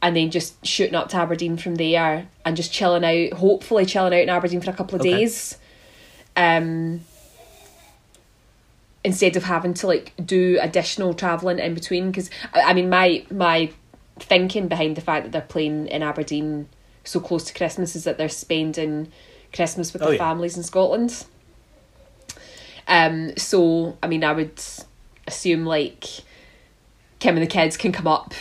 and 0.01 0.15
then 0.15 0.29
just 0.29 0.63
shooting 0.65 0.93
up 0.95 1.09
to 1.09 1.17
Aberdeen 1.17 1.57
from 1.57 1.75
there 1.75 2.27
and 2.43 2.55
just 2.55 2.71
chilling 2.71 3.03
out 3.03 3.37
hopefully 3.39 3.85
chilling 3.85 4.13
out 4.13 4.19
in 4.21 4.29
Aberdeen 4.29 4.61
for 4.61 4.69
a 4.69 4.73
couple 4.73 4.95
of 4.95 5.01
Okay. 5.01 5.11
days 5.11 5.57
um 6.37 7.01
instead 9.03 9.35
of 9.35 9.43
having 9.43 9.73
to 9.75 9.87
like 9.87 10.13
do 10.23 10.57
additional 10.61 11.13
traveling 11.13 11.59
in 11.59 11.73
between. 11.73 12.11
Because 12.11 12.29
I, 12.53 12.61
I 12.61 12.73
mean 12.73 12.89
my 12.89 13.25
my 13.31 13.71
thinking 14.19 14.67
behind 14.67 14.95
the 14.95 15.01
fact 15.01 15.23
that 15.23 15.31
they're 15.31 15.41
playing 15.41 15.87
in 15.87 16.03
Aberdeen 16.03 16.67
so 17.05 17.19
close 17.19 17.43
to 17.45 17.53
Christmas 17.53 17.95
is 17.95 18.03
that 18.03 18.17
they're 18.17 18.27
spending 18.29 19.11
Christmas 19.53 19.93
with 19.93 20.01
Oh, 20.01 20.05
their 20.05 20.15
yeah. 20.15 20.19
families 20.19 20.57
in 20.57 20.63
Scotland. 20.63 21.25
Um, 22.87 23.35
so 23.37 23.97
I 24.03 24.07
mean, 24.07 24.23
I 24.23 24.33
would 24.33 24.61
assume 25.27 25.65
like 25.65 26.05
Kim 27.19 27.35
and 27.35 27.43
the 27.43 27.49
kids 27.49 27.77
can 27.77 27.91
come 27.91 28.07
up 28.07 28.33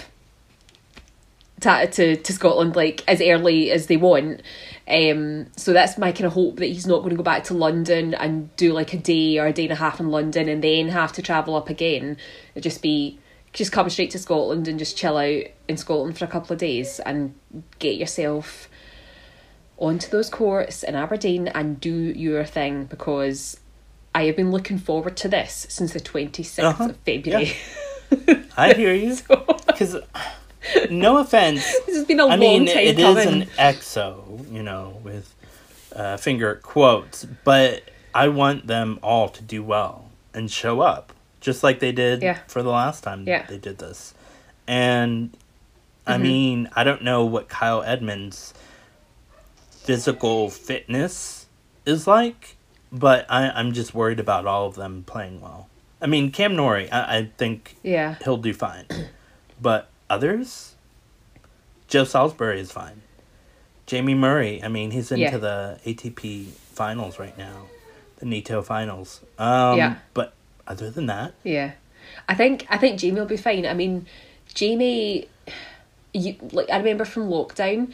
to 1.60 1.86
to, 1.86 2.16
to 2.16 2.32
Scotland 2.32 2.76
like 2.76 3.02
as 3.08 3.20
early 3.20 3.70
as 3.70 3.86
they 3.86 3.96
want. 3.96 4.42
Um, 4.86 5.46
so 5.56 5.72
that's 5.72 5.96
my 5.96 6.12
kind 6.12 6.26
of 6.26 6.34
hope 6.34 6.56
that 6.56 6.66
he's 6.66 6.86
not 6.86 6.98
going 6.98 7.10
to 7.10 7.16
go 7.16 7.22
back 7.22 7.44
to 7.44 7.54
London 7.54 8.12
and 8.12 8.54
do 8.56 8.74
like 8.74 8.92
a 8.92 8.98
day 8.98 9.38
or 9.38 9.46
a 9.46 9.52
day 9.52 9.64
and 9.64 9.72
a 9.72 9.76
half 9.76 9.98
in 9.98 10.10
London 10.10 10.46
and 10.48 10.62
then 10.62 10.88
have 10.88 11.12
to 11.12 11.22
travel 11.22 11.54
up 11.56 11.70
again. 11.70 12.18
It'd 12.54 12.64
just 12.64 12.82
be 12.82 13.18
just 13.54 13.72
come 13.72 13.88
straight 13.88 14.10
to 14.10 14.18
Scotland 14.18 14.68
and 14.68 14.78
just 14.78 14.96
chill 14.98 15.16
out 15.16 15.42
in 15.68 15.76
Scotland 15.78 16.18
for 16.18 16.26
a 16.26 16.28
couple 16.28 16.52
of 16.52 16.58
days 16.58 17.00
and 17.00 17.34
get 17.78 17.96
yourself 17.96 18.68
onto 19.78 20.08
those 20.10 20.28
courts 20.28 20.82
in 20.82 20.94
Aberdeen 20.94 21.48
and 21.48 21.80
do 21.80 21.90
your 21.92 22.44
thing 22.44 22.84
because 22.84 23.58
I 24.14 24.24
have 24.24 24.36
been 24.36 24.50
looking 24.50 24.78
forward 24.78 25.16
to 25.18 25.28
this 25.28 25.66
since 25.70 25.92
the 25.92 26.00
26th 26.00 26.62
Uh-huh. 26.62 26.84
of 26.90 26.96
February. 26.98 27.52
I 28.56 28.74
hear 28.74 28.92
you. 28.94 29.16
Because, 29.66 29.96
no 30.88 31.18
offense, 31.18 31.64
this 31.86 31.96
has 31.96 32.04
been 32.04 32.20
a 32.20 32.26
I 32.26 32.36
long 32.36 32.38
mean, 32.38 32.66
time 32.66 32.76
it 32.78 32.96
is 32.98 33.04
coming. 33.24 33.42
an 33.42 33.48
EXO, 33.58 34.52
you 34.52 34.62
know, 34.62 35.00
with 35.02 35.34
uh, 35.96 36.16
finger 36.16 36.54
quotes, 36.62 37.24
but 37.44 37.82
I 38.14 38.28
want 38.28 38.66
them 38.68 39.00
all 39.02 39.28
to 39.30 39.42
do 39.42 39.64
well 39.64 40.10
and 40.32 40.48
show 40.50 40.80
up, 40.80 41.12
just 41.44 41.62
like 41.62 41.78
they 41.78 41.92
did 41.92 42.22
Yeah. 42.22 42.38
for 42.48 42.62
the 42.62 42.70
last 42.70 43.04
time 43.04 43.24
Yeah. 43.28 43.44
they 43.46 43.58
did 43.58 43.76
this. 43.78 44.14
And 44.66 45.36
I 46.06 46.14
Mhm. 46.16 46.20
mean, 46.22 46.68
I 46.74 46.84
don't 46.84 47.02
know 47.02 47.24
what 47.24 47.48
Kyle 47.48 47.82
Edmund's 47.82 48.54
physical 49.70 50.48
fitness 50.50 51.46
is 51.86 52.06
like, 52.06 52.56
but 52.90 53.26
I, 53.28 53.50
I'm 53.50 53.72
just 53.72 53.94
worried 53.94 54.18
about 54.20 54.46
all 54.46 54.66
of 54.66 54.74
them 54.74 55.04
playing 55.06 55.40
well. 55.40 55.68
I 56.00 56.06
mean, 56.06 56.30
Cam 56.30 56.56
Norrie, 56.56 56.90
I, 56.90 57.18
I 57.18 57.30
think 57.36 57.76
yeah. 57.82 58.16
he'll 58.24 58.36
do 58.38 58.52
fine. 58.54 58.86
But 59.60 59.88
others, 60.10 60.74
Joe 61.88 62.04
Salisbury 62.04 62.60
is 62.60 62.72
fine. 62.72 63.02
Jamie 63.86 64.14
Murray, 64.14 64.62
I 64.62 64.68
mean, 64.68 64.90
he's 64.90 65.10
into 65.12 65.22
Yeah. 65.24 65.36
the 65.36 65.78
ATP 65.84 66.46
finals 66.72 67.18
right 67.18 67.36
now, 67.36 67.66
the 68.18 68.26
Nitto 68.26 68.64
finals. 68.64 69.20
Um, 69.38 69.76
Yeah. 69.78 69.96
But 70.14 70.33
other 70.66 70.90
than 70.90 71.06
that, 71.06 71.34
Yeah, 71.42 71.72
I 72.28 72.34
think 72.34 72.66
I 72.70 72.78
think 72.78 72.98
Jamie 72.98 73.20
will 73.20 73.26
be 73.26 73.36
fine. 73.36 73.66
I 73.66 73.74
mean, 73.74 74.06
Jamie, 74.54 75.28
you 76.12 76.36
like 76.52 76.70
I 76.70 76.76
remember 76.78 77.04
from 77.04 77.28
lockdown 77.28 77.92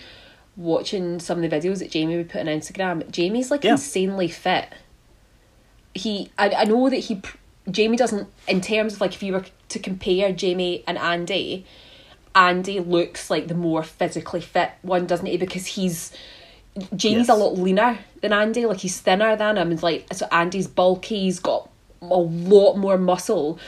watching 0.57 1.21
some 1.21 1.43
of 1.43 1.49
the 1.51 1.57
videos 1.57 1.79
that 1.79 1.91
Jamie 1.91 2.17
would 2.17 2.29
put 2.29 2.41
on 2.41 2.47
Instagram. 2.47 3.09
Jamie's 3.11 3.51
like 3.51 3.65
Yeah. 3.65 3.73
insanely 3.73 4.29
fit. 4.29 4.69
He, 5.95 6.31
I, 6.39 6.51
I 6.51 6.65
know 6.65 6.89
that 6.89 6.97
he, 6.99 7.21
Jamie 7.71 7.97
doesn't 7.97 8.29
in 8.47 8.61
terms 8.61 8.95
of 8.95 9.01
like 9.01 9.15
if 9.15 9.23
you 9.23 9.33
were 9.33 9.45
to 9.71 9.79
compare 9.79 10.33
Jamie 10.33 10.85
and 10.87 10.99
Andy, 10.99 11.65
Andy 12.35 12.79
looks 12.81 13.31
like 13.31 13.49
the 13.49 13.55
more 13.55 13.83
physically 13.83 14.41
fit 14.41 14.71
one, 14.83 15.07
doesn't 15.07 15.27
he? 15.27 15.37
Because 15.37 15.67
he's 15.67 16.13
Jamie's 16.95 17.29
a 17.29 17.35
lot 17.35 17.59
leaner 17.59 17.99
than 18.23 18.33
Andy. 18.33 18.67
Like 18.67 18.79
he's 18.79 19.01
thinner 19.01 19.35
than 19.35 19.57
him. 19.57 19.73
It's 19.73 19.83
like 19.83 20.07
so 20.13 20.27
Andy's 20.31 20.69
bulky. 20.69 21.21
He's 21.21 21.41
got 21.41 21.69
a 22.03 22.07
lot 22.07 22.77
more 22.77 22.99
muscle. 22.99 23.59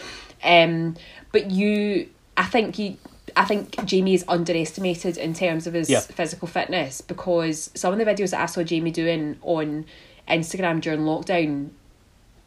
Um, 0.43 0.97
but 1.33 1.51
you, 1.51 2.09
I 2.37 2.45
think 2.45 2.79
you, 2.79 2.97
I 3.37 3.45
think 3.45 3.85
Jamie 3.85 4.15
is 4.15 4.25
underestimated 4.29 5.17
in 5.17 5.35
terms 5.35 5.67
of 5.67 5.75
his 5.75 5.89
Yeah. 5.89 6.01
physical 6.01 6.49
fitness 6.49 7.01
because 7.01 7.71
some 7.75 7.93
of 7.93 7.99
the 7.99 8.05
videos 8.05 8.31
that 8.31 8.41
I 8.41 8.47
saw 8.47 8.62
Jamie 8.62 8.91
doing 8.91 9.39
on 9.43 9.87
Instagram 10.29 10.81
during 10.81 11.01
lockdown, 11.01 11.71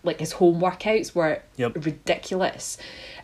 like 0.04 0.20
his 0.20 0.34
home 0.34 0.60
workouts, 0.62 1.16
were 1.16 1.42
Yep. 1.58 1.86
ridiculous. 1.86 2.78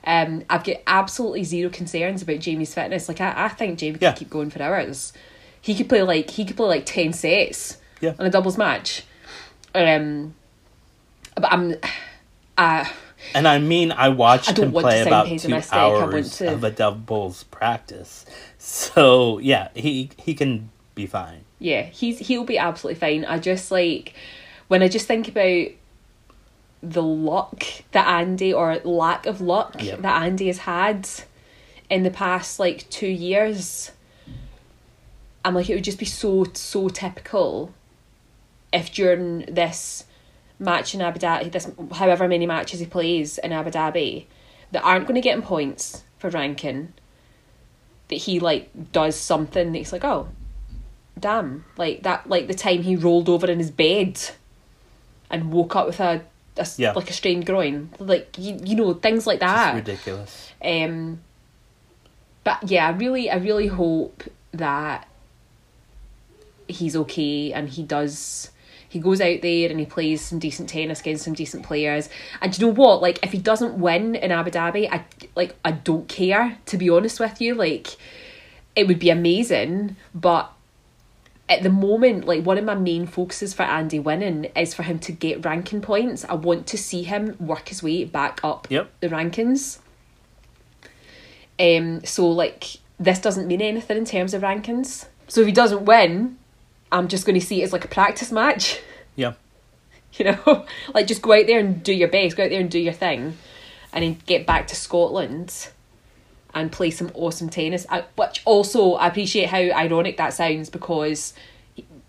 Um, 0.04 0.44
I've 0.50 0.64
got 0.64 0.78
absolutely 0.88 1.44
zero 1.44 1.70
concerns 1.70 2.22
about 2.24 2.40
Jamie's 2.40 2.74
fitness. 2.74 3.08
Like 3.08 3.22
I, 3.22 3.46
I 3.46 3.48
think 3.50 3.78
Jamie 3.80 3.98
Yeah. 4.02 4.12
could 4.12 4.20
keep 4.20 4.30
going 4.30 4.50
for 4.50 4.62
hours. 4.64 5.14
He 5.62 5.76
could 5.76 5.90
play 5.90 6.02
like 6.02 6.32
he 6.32 6.46
could 6.46 6.58
play 6.58 6.68
like 6.68 6.86
ten 6.88 7.14
sets 7.14 7.78
Yeah. 8.00 8.14
on 8.18 8.26
a 8.26 8.30
doubles 8.32 8.58
match. 8.58 9.04
Um, 9.76 10.34
but 11.36 11.52
I'm, 11.54 11.76
uh, 12.58 12.86
and 13.36 13.48
I 13.48 13.60
mean, 13.60 13.92
I 13.92 14.10
watched 14.10 14.58
I 14.58 14.64
him 14.64 14.72
play 14.72 15.02
about 15.02 15.26
two 15.28 15.34
pessimistic, 15.36 15.74
I 15.74 15.88
want 15.88 16.14
hours 16.14 16.38
to- 16.38 16.54
of 16.54 16.64
a 16.64 16.72
doubles 16.72 17.44
practice. 17.46 18.26
So 18.58 19.38
yeah, 19.40 19.70
he 19.76 20.10
he 20.18 20.34
can 20.34 20.70
be 20.96 21.06
fine. 21.08 21.46
yeah, 21.60 21.84
he's 21.84 22.20
he'll 22.20 22.44
be 22.44 22.58
absolutely 22.58 23.00
fine. 23.00 23.26
I 23.26 23.38
just 23.40 23.72
like 23.72 24.14
when 24.68 24.82
I 24.84 24.88
just 24.88 25.08
think 25.08 25.28
about 25.28 25.68
the 26.84 27.04
luck 27.04 27.64
that 27.92 28.08
Andy 28.08 28.52
or 28.54 28.78
lack 28.80 29.26
of 29.28 29.40
luck 29.42 29.76
Yep. 29.84 30.02
that 30.02 30.24
Andy 30.24 30.48
has 30.48 30.60
had 30.60 31.08
in 31.90 32.02
the 32.04 32.10
past 32.12 32.60
like 32.60 32.90
two 32.90 33.08
years. 33.08 33.92
I'm 35.46 35.56
like 35.56 35.70
it 35.70 35.76
would 35.76 35.84
just 35.84 36.00
be 36.00 36.06
so 36.06 36.46
so 36.54 36.88
typical 36.90 37.74
if 38.74 38.92
during 38.92 39.40
this 39.48 40.06
match 40.62 40.94
in 40.96 41.02
Abu 41.02 41.20
Dhabi, 41.20 41.52
this 41.52 41.70
however 41.94 42.28
many 42.28 42.46
matches 42.46 42.80
he 42.80 42.86
plays 42.86 43.38
in 43.40 43.52
Abu 43.52 43.72
Dhabi, 43.72 44.26
that 44.72 44.84
aren't 44.84 45.06
going 45.08 45.16
to 45.16 45.22
get 45.22 45.36
him 45.36 45.42
points 45.42 46.04
for 46.20 46.30
ranking, 46.30 46.94
that 48.08 48.16
he 48.16 48.40
like 48.40 48.70
does 48.94 49.16
something 49.18 49.72
that 49.72 49.78
he's 49.78 49.92
like, 49.92 50.06
oh, 50.06 50.30
damn, 51.20 51.66
like 51.78 52.04
that, 52.04 52.30
like 52.30 52.48
the 52.48 52.54
time 52.54 52.84
he 52.84 52.96
rolled 52.96 53.28
over 53.28 53.50
in 53.52 53.58
his 53.60 53.72
bed 53.72 54.20
and 55.30 55.52
woke 55.52 55.76
up 55.76 55.88
with 55.88 56.00
a, 56.00 56.22
Yeah. 56.78 56.92
like 56.94 57.10
a 57.10 57.14
strained 57.14 57.46
groin, 57.46 57.90
like 58.00 58.38
you 58.38 58.60
you 58.64 58.76
know 58.76 58.94
things 58.94 59.26
like 59.26 59.40
that. 59.40 59.74
ridiculous. 59.76 60.52
Um, 60.64 61.22
but 62.44 62.70
yeah, 62.70 62.88
I 62.88 62.92
really, 62.92 63.30
I 63.32 63.38
really 63.38 63.68
hope 63.68 64.24
that 64.54 65.08
he's 66.68 66.96
okay 66.96 67.52
and 67.52 67.68
he 67.70 67.84
does. 67.84 68.51
He 68.92 69.00
goes 69.00 69.22
out 69.22 69.42
there 69.42 69.70
and 69.70 69.80
he 69.80 69.86
plays 69.86 70.20
some 70.22 70.38
decent 70.38 70.68
tennis 70.68 71.00
against 71.00 71.24
some 71.24 71.34
decent 71.34 71.64
players. 71.64 72.10
And 72.42 72.58
you 72.58 72.68
know 72.68 72.74
what? 72.74 73.02
Like, 73.02 73.20
if 73.24 73.32
he 73.32 73.38
doesn't 73.38 73.76
win 73.80 74.16
in 74.16 74.32
Abu 74.32 74.52
Dhabi, 74.52 74.90
I 74.92 75.06
like, 75.34 75.56
I 75.64 75.72
don't 75.72 76.10
care. 76.10 76.58
To 76.66 76.78
be 76.78 76.90
honest 76.90 77.18
with 77.18 77.40
you, 77.40 77.56
like, 77.56 77.96
it 78.76 78.88
would 78.88 79.00
be 79.00 79.10
amazing, 79.10 79.96
but 80.14 80.52
at 81.48 81.64
the 81.64 81.70
moment, 81.70 82.26
like 82.26 82.46
one 82.46 82.58
of 82.58 82.64
my 82.64 82.76
main 82.76 83.06
focuses 83.08 83.54
for 83.54 83.64
Andy 83.64 84.00
winning 84.00 84.46
is 84.56 84.74
for 84.74 84.84
him 84.84 85.00
to 85.00 85.12
get 85.12 85.44
ranking 85.46 85.82
points. 85.82 86.26
I 86.28 86.34
want 86.34 86.68
to 86.68 86.78
see 86.78 87.04
him 87.04 87.36
work 87.40 87.70
his 87.70 87.82
way 87.84 88.06
back 88.06 88.40
up 88.44 88.68
Yep. 88.70 88.90
the 89.02 89.10
rankings. 89.10 89.80
Um, 91.60 92.04
so 92.06 92.30
like 92.30 92.78
this 93.00 93.20
doesn't 93.20 93.48
mean 93.48 93.62
anything 93.62 93.98
in 93.98 94.06
terms 94.06 94.34
of 94.34 94.42
rankings. 94.42 95.08
So 95.28 95.42
if 95.42 95.48
he 95.48 95.54
doesn't 95.54 95.86
win, 95.86 96.38
I'm 96.92 97.08
just 97.08 97.26
going 97.26 97.40
to 97.40 97.46
see 97.46 97.62
it 97.62 97.66
as 97.66 97.74
like 97.74 97.86
a 97.86 97.90
practice 97.90 98.32
match. 98.32 98.80
Yeah. 99.16 99.34
You 100.16 100.26
know, 100.26 100.66
like 100.94 101.08
just 101.08 101.22
go 101.22 101.32
out 101.32 101.48
there 101.48 101.58
and 101.58 101.82
do 101.82 101.94
your 101.94 102.10
best, 102.10 102.36
go 102.36 102.44
out 102.44 102.50
there 102.50 102.60
and 102.60 102.70
do 102.70 102.78
your 102.78 102.92
thing, 102.92 103.38
and 103.94 104.04
then 104.04 104.18
get 104.26 104.46
back 104.46 104.68
to 104.68 104.76
Scotland 104.76 105.70
and 106.54 106.70
play 106.70 106.92
some 106.92 107.12
awesome 107.14 107.50
tennis. 107.50 107.86
I, 107.90 108.04
which 108.18 108.42
also 108.44 108.96
I 108.96 109.08
appreciate 109.08 109.48
how 109.48 109.60
ironic 109.60 110.18
that 110.18 110.34
sounds 110.34 110.70
because 110.70 111.34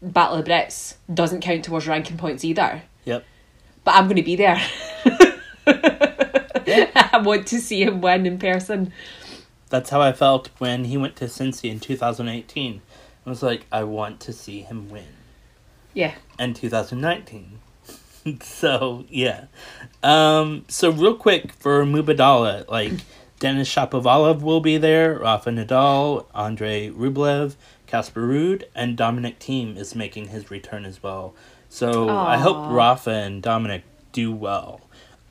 Battle 0.02 0.38
of 0.38 0.44
the 0.44 0.50
Brits 0.50 0.96
doesn't 1.14 1.42
count 1.42 1.64
towards 1.64 1.86
ranking 1.86 2.16
points 2.16 2.44
either. 2.44 2.82
Yep. 3.04 3.24
But 3.84 3.94
I'm 3.94 4.06
going 4.06 4.16
to 4.16 4.22
be 4.22 4.34
there. 4.34 4.60
I 5.66 7.20
want 7.22 7.46
to 7.48 7.60
see 7.60 7.82
him 7.82 8.00
win 8.00 8.26
in 8.26 8.38
person. 8.38 8.92
That's 9.68 9.90
how 9.90 10.00
I 10.00 10.12
felt 10.12 10.50
when 10.58 10.84
he 10.84 10.96
went 10.96 11.16
to 11.16 11.26
Cincy 11.26 11.70
in 11.70 11.78
2018. 11.80 12.82
I 13.24 13.30
was 13.30 13.42
like, 13.42 13.66
I 13.70 13.84
want 13.84 14.20
to 14.20 14.32
see 14.32 14.60
him 14.62 14.90
win. 14.90 15.04
Yeah. 15.94 16.14
And 16.38 16.56
2019. 16.56 17.60
so, 18.40 19.04
yeah. 19.08 19.46
Um, 20.02 20.64
so, 20.68 20.90
real 20.90 21.14
quick 21.14 21.52
for 21.52 21.84
Mubadala, 21.84 22.68
like, 22.68 22.92
Denis 23.38 23.72
Shapovalov 23.72 24.40
will 24.42 24.60
be 24.60 24.78
there, 24.78 25.18
Rafa 25.18 25.50
Nadal, 25.50 26.26
Andre 26.34 26.90
Rublev, 26.90 27.56
Casper 27.86 28.22
Ruud, 28.22 28.64
and 28.74 28.96
Dominic 28.96 29.40
Thiem 29.40 29.76
is 29.76 29.94
making 29.94 30.28
his 30.28 30.50
return 30.50 30.84
as 30.84 31.02
well. 31.02 31.34
So, 31.68 32.08
I 32.08 32.36
hope 32.38 32.70
Rafa 32.70 33.10
and 33.10 33.42
Dominic 33.42 33.82
do 34.12 34.32
well. 34.32 34.80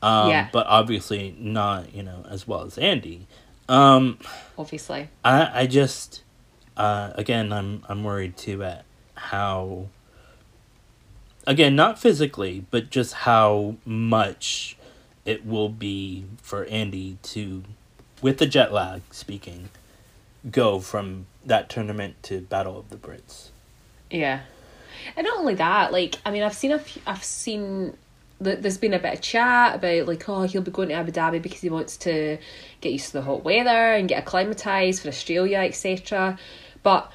Um, 0.01 0.29
Yeah. 0.29 0.49
But 0.51 0.67
obviously 0.67 1.35
not, 1.39 1.93
you 1.93 2.03
know, 2.03 2.25
as 2.29 2.47
well 2.47 2.63
as 2.63 2.77
Andy. 2.77 3.27
Um, 3.69 4.17
Obviously. 4.57 5.09
I 5.23 5.61
I 5.61 5.67
just 5.67 6.23
uh 6.77 7.11
again 7.15 7.51
I'm 7.51 7.83
I'm 7.87 8.03
worried 8.03 8.37
too 8.37 8.63
at 8.63 8.85
how 9.15 9.87
again 11.45 11.75
not 11.75 11.99
physically 11.99 12.65
but 12.71 12.89
just 12.89 13.13
how 13.13 13.75
much 13.85 14.77
it 15.25 15.45
will 15.45 15.69
be 15.69 16.25
for 16.41 16.65
Andy 16.65 17.17
to 17.23 17.63
with 18.21 18.37
the 18.37 18.45
jet 18.45 18.71
lag 18.71 19.01
speaking 19.11 19.69
go 20.49 20.79
from 20.79 21.27
that 21.45 21.69
tournament 21.69 22.15
to 22.23 22.41
Battle 22.41 22.79
of 22.79 22.89
the 22.89 22.95
Brits. 22.95 23.49
Yeah. 24.09 24.41
And 25.15 25.25
not 25.25 25.37
only 25.37 25.55
that, 25.55 25.91
like 25.91 26.17
I 26.25 26.31
mean, 26.31 26.43
I've 26.43 26.53
seen 26.53 26.71
a 26.71 26.79
few, 26.79 27.01
I've 27.05 27.23
seen 27.23 27.97
there's 28.43 28.77
been 28.77 28.93
a 28.93 28.99
bit 28.99 29.13
of 29.13 29.21
chat 29.21 29.75
about 29.75 30.07
like 30.07 30.27
oh 30.27 30.43
he'll 30.43 30.61
be 30.61 30.71
going 30.71 30.89
to 30.89 30.95
Abu 30.95 31.11
Dhabi 31.11 31.41
because 31.41 31.61
he 31.61 31.69
wants 31.69 31.97
to 31.97 32.37
get 32.81 32.91
used 32.91 33.07
to 33.07 33.13
the 33.13 33.21
hot 33.21 33.43
weather 33.43 33.93
and 33.93 34.09
get 34.09 34.19
acclimatized 34.23 35.01
for 35.03 35.07
Australia 35.09 35.59
etc. 35.59 36.37
But 36.83 37.11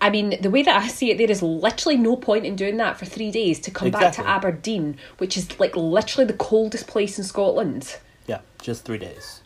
I 0.00 0.08
mean, 0.08 0.40
the 0.40 0.48
way 0.48 0.62
that 0.62 0.82
I 0.82 0.88
see 0.88 1.10
it, 1.10 1.18
there 1.18 1.30
is 1.30 1.42
literally 1.42 1.98
no 1.98 2.16
point 2.16 2.46
in 2.46 2.56
doing 2.56 2.78
that 2.78 2.98
for 2.98 3.04
three 3.04 3.30
days 3.30 3.60
to 3.60 3.70
come 3.70 3.90
back 3.90 4.14
to 4.14 4.26
Aberdeen, 4.26 4.96
which 5.18 5.36
is 5.36 5.60
like 5.60 5.76
literally 5.76 6.26
the 6.26 6.32
coldest 6.38 6.86
place 6.86 7.18
in 7.18 7.24
Scotland. 7.24 7.98
Yeah, 8.26 8.40
just 8.62 8.86
3 8.86 8.96
days. 8.96 9.42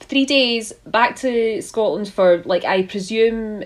three 0.00 0.26
days 0.26 0.72
back 0.84 1.16
to 1.16 1.62
Scotland 1.62 2.08
for 2.12 2.42
like 2.44 2.64
I 2.64 2.82
presume 2.82 3.64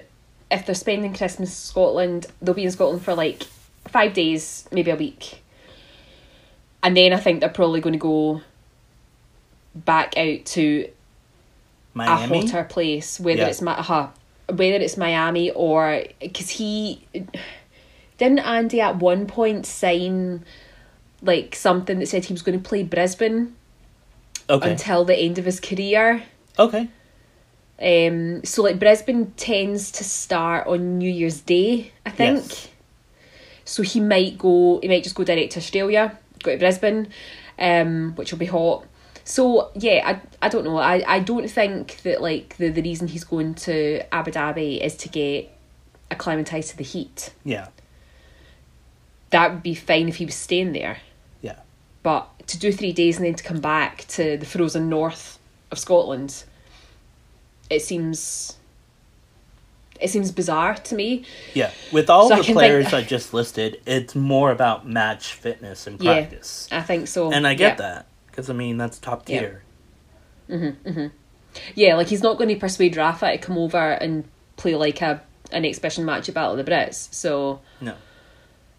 if 0.50 0.66
they're 0.66 0.74
spending 0.74 1.14
Christmas 1.14 1.50
in 1.50 1.54
Scotland, 1.54 2.26
they'll 2.40 2.54
be 2.54 2.64
in 2.64 2.70
Scotland 2.70 3.02
for 3.02 3.14
like 3.14 3.42
five 3.88 4.14
days, 4.14 4.68
maybe 4.70 4.90
a 4.90 4.96
week. 4.96 5.37
And 6.82 6.96
then 6.96 7.12
I 7.12 7.16
think 7.18 7.40
they're 7.40 7.48
probably 7.48 7.80
going 7.80 7.92
to 7.94 7.98
go 7.98 8.40
back 9.74 10.16
out 10.16 10.44
to 10.44 10.88
Miami. 11.94 12.38
a 12.38 12.40
hotter 12.42 12.64
place, 12.64 13.18
whether 13.20 13.40
Yeah. 13.40 13.48
it's 13.48 13.60
Ma- 13.62 13.72
uh, 13.88 14.08
whether 14.48 14.76
it's 14.76 14.96
Miami 14.96 15.50
or 15.50 16.04
because 16.20 16.50
he 16.50 17.02
didn't 18.16 18.38
Andy 18.40 18.80
at 18.80 18.96
one 18.96 19.26
point 19.26 19.66
sign 19.66 20.44
like 21.20 21.54
something 21.54 21.98
that 21.98 22.06
said 22.06 22.24
he 22.24 22.32
was 22.32 22.42
going 22.42 22.60
to 22.60 22.68
play 22.68 22.82
Brisbane 22.82 23.54
Okay. 24.48 24.70
until 24.70 25.04
the 25.04 25.16
end 25.16 25.38
of 25.38 25.44
his 25.44 25.60
career. 25.60 26.22
okay. 26.58 26.88
Um, 27.80 28.44
so 28.44 28.62
like 28.62 28.78
Brisbane 28.80 29.32
tends 29.36 29.92
to 29.92 30.04
start 30.04 30.66
on 30.66 30.98
New 30.98 31.10
Year's 31.10 31.40
Day, 31.42 31.92
I 32.04 32.10
think. 32.10 32.38
Yes. 32.38 32.68
So 33.64 33.82
he 33.84 34.00
might 34.00 34.36
go. 34.38 34.80
He 34.82 34.88
might 34.88 35.04
just 35.04 35.14
go 35.14 35.22
direct 35.22 35.52
to 35.52 35.58
Australia, 35.60 36.18
go 36.42 36.52
to 36.52 36.58
Brisbane, 36.58 37.08
um, 37.58 38.14
which 38.16 38.32
will 38.32 38.38
be 38.38 38.46
hot. 38.46 38.86
So 39.24 39.70
yeah, 39.74 40.02
I 40.04 40.46
I 40.46 40.48
don't 40.48 40.64
know. 40.64 40.78
I, 40.78 41.02
I 41.06 41.20
don't 41.20 41.48
think 41.48 41.98
that 42.02 42.22
like 42.22 42.56
the, 42.56 42.70
the 42.70 42.82
reason 42.82 43.08
he's 43.08 43.24
going 43.24 43.54
to 43.56 44.02
Abu 44.14 44.30
Dhabi 44.30 44.80
is 44.80 44.96
to 44.98 45.08
get 45.08 45.50
acclimatized 46.10 46.70
to 46.70 46.76
the 46.76 46.84
heat. 46.84 47.32
Yeah. 47.44 47.68
That 49.30 49.52
would 49.52 49.62
be 49.62 49.74
fine 49.74 50.08
if 50.08 50.16
he 50.16 50.24
was 50.24 50.34
staying 50.34 50.72
there. 50.72 50.98
Yeah. 51.42 51.58
But 52.02 52.46
to 52.48 52.58
do 52.58 52.72
three 52.72 52.92
days 52.92 53.18
and 53.18 53.26
then 53.26 53.34
to 53.34 53.44
come 53.44 53.60
back 53.60 54.06
to 54.08 54.38
the 54.38 54.46
frozen 54.46 54.88
north 54.88 55.38
of 55.70 55.78
Scotland, 55.78 56.44
it 57.68 57.82
seems 57.82 58.57
it 60.00 60.08
seems 60.10 60.30
bizarre 60.32 60.74
to 60.74 60.94
me. 60.94 61.24
Yeah. 61.54 61.70
With 61.92 62.08
all 62.10 62.28
So 62.28 62.36
the 62.36 62.42
can 62.44 62.54
players 62.54 62.90
think- 62.90 63.04
I 63.04 63.06
just 63.16 63.34
listed, 63.34 63.80
it's 63.86 64.14
more 64.14 64.50
about 64.50 64.86
match 64.88 65.34
fitness 65.34 65.86
and 65.86 66.00
Yeah. 66.00 66.14
practice. 66.20 66.68
I 66.70 66.82
think 66.82 67.08
so. 67.08 67.32
And 67.32 67.46
I 67.46 67.54
get 67.54 67.72
yeah. 67.78 67.86
that 67.94 68.06
because 68.26 68.48
I 68.50 68.52
mean 68.52 68.76
that's 68.76 68.98
top 68.98 69.26
tier. 69.26 69.62
Yeah. 70.48 70.56
tier. 70.56 70.56
Mm-hmm, 70.58 70.88
mm-hmm. 70.88 71.06
Yeah, 71.74 71.96
like 71.96 72.06
he's 72.08 72.22
not 72.22 72.36
going 72.38 72.48
to 72.50 72.56
persuade 72.56 72.96
Rafa 72.96 73.32
to 73.32 73.38
come 73.38 73.58
over 73.58 73.92
and 73.92 74.24
play 74.56 74.74
like 74.74 75.00
a 75.02 75.22
an 75.50 75.64
exhibition 75.64 76.04
match 76.04 76.28
at 76.28 76.34
Battle 76.34 76.58
of 76.58 76.64
the 76.64 76.70
Brits. 76.70 77.12
So 77.14 77.60
No, 77.80 77.94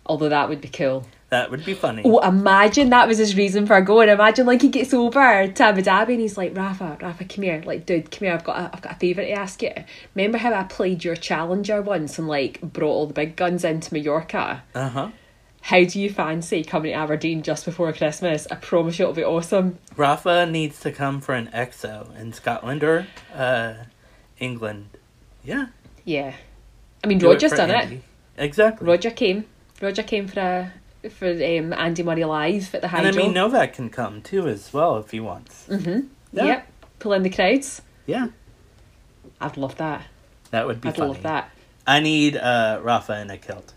although 0.05 0.29
that 0.29 0.47
would 0.49 0.62
be 0.62 0.67
cool. 0.69 1.05
That 1.30 1.52
would 1.52 1.63
be 1.63 1.76
funny. 1.76 2.02
Oh, 2.04 2.20
imagine 2.20 2.89
that 2.89 3.08
was 3.08 3.20
his 3.20 3.36
reason 3.36 3.68
for 3.68 3.80
going. 3.82 4.10
Imagine 4.10 4.48
like 4.48 4.62
he 4.62 4.70
gets 4.70 4.94
over 4.94 5.48
to 5.48 5.63
Abu 5.63 5.82
Dhabi 5.82 6.10
and 6.10 6.22
he's 6.22 6.38
like, 6.38 6.58
Rafa, 6.58 6.98
Rafa, 7.00 7.26
come 7.26 7.44
here, 7.44 7.62
like, 7.65 7.86
dude, 7.86 8.10
come 8.10 8.26
here. 8.26 8.34
I've 8.34 8.44
got 8.44 8.58
a, 8.58 8.70
I've 8.74 8.82
got 8.82 8.94
a 8.94 9.00
favour 9.00 9.22
to 9.22 9.32
ask 9.32 9.62
you. 9.62 9.72
Remember 10.15 10.39
how 10.39 10.54
I 10.54 10.63
played 10.63 11.04
your 11.04 11.15
challenger 11.15 11.82
once 11.82 12.18
and 12.18 12.28
like 12.28 12.60
brought 12.62 12.92
all 12.92 13.08
the 13.08 13.13
big 13.13 13.36
guns 13.36 13.63
into 13.63 13.94
Mallorca? 13.94 14.63
Uh 14.74 14.89
huh. 14.89 15.10
How 15.62 15.84
do 15.84 16.00
you 16.00 16.10
fancy 16.10 16.63
coming 16.63 16.94
to 16.94 16.98
Aberdeen 16.98 17.44
just 17.44 17.65
before 17.65 17.92
Christmas? 17.94 18.48
I 18.50 18.56
promise 18.56 18.98
you 18.98 19.04
it'll 19.04 19.13
be 19.13 19.24
awesome. 19.24 19.78
Rafa 19.96 20.46
needs 20.46 20.80
to 20.80 20.92
come 20.92 21.22
for 21.22 21.36
an 21.36 21.48
EXO 21.54 22.18
in 22.20 22.34
Scotland 22.34 22.84
or 22.84 23.06
uh, 23.36 23.74
England. 24.39 24.98
Yeah. 25.44 25.68
Yeah, 26.06 26.34
I 27.04 27.08
mean 27.08 27.20
do 27.20 27.28
Roger's 27.28 27.52
done 27.52 27.70
it. 27.70 28.02
Exactly. 28.38 28.88
Roger 28.88 29.12
came. 29.12 29.46
Roger 29.82 30.02
came 30.02 30.28
for 30.28 30.39
a 30.39 30.74
for 31.10 31.28
um, 31.30 31.74
Andy 31.74 32.04
Murray 32.04 32.26
live 32.26 32.76
at 32.76 32.82
the 32.82 32.94
and 32.96 33.08
I 33.08 33.12
mean 33.12 33.34
Novak 33.34 33.74
can 33.74 33.90
come 33.90 34.22
too 34.22 34.48
as 34.48 34.74
well 34.74 34.98
if 34.98 35.12
he 35.12 35.20
wants. 35.20 35.66
mm-hmm. 35.68 36.08
Yeah. 36.32 36.46
Yep, 36.46 36.68
pull 37.00 37.14
in 37.14 37.24
the 37.24 37.30
crowds. 37.30 37.82
Yeah. 38.06 38.28
I'd 39.42 39.58
love 39.58 39.78
that. 39.78 40.04
That 40.52 40.68
would 40.68 40.82
be 40.82 40.90
I'd 40.90 40.98
funny. 40.98 41.14
love 41.14 41.24
that. 41.24 41.52
I 41.88 42.00
need 42.02 42.36
uh, 42.36 42.80
Rafa 42.84 43.20
in 43.22 43.30
a 43.30 43.38
kilt. 43.38 43.74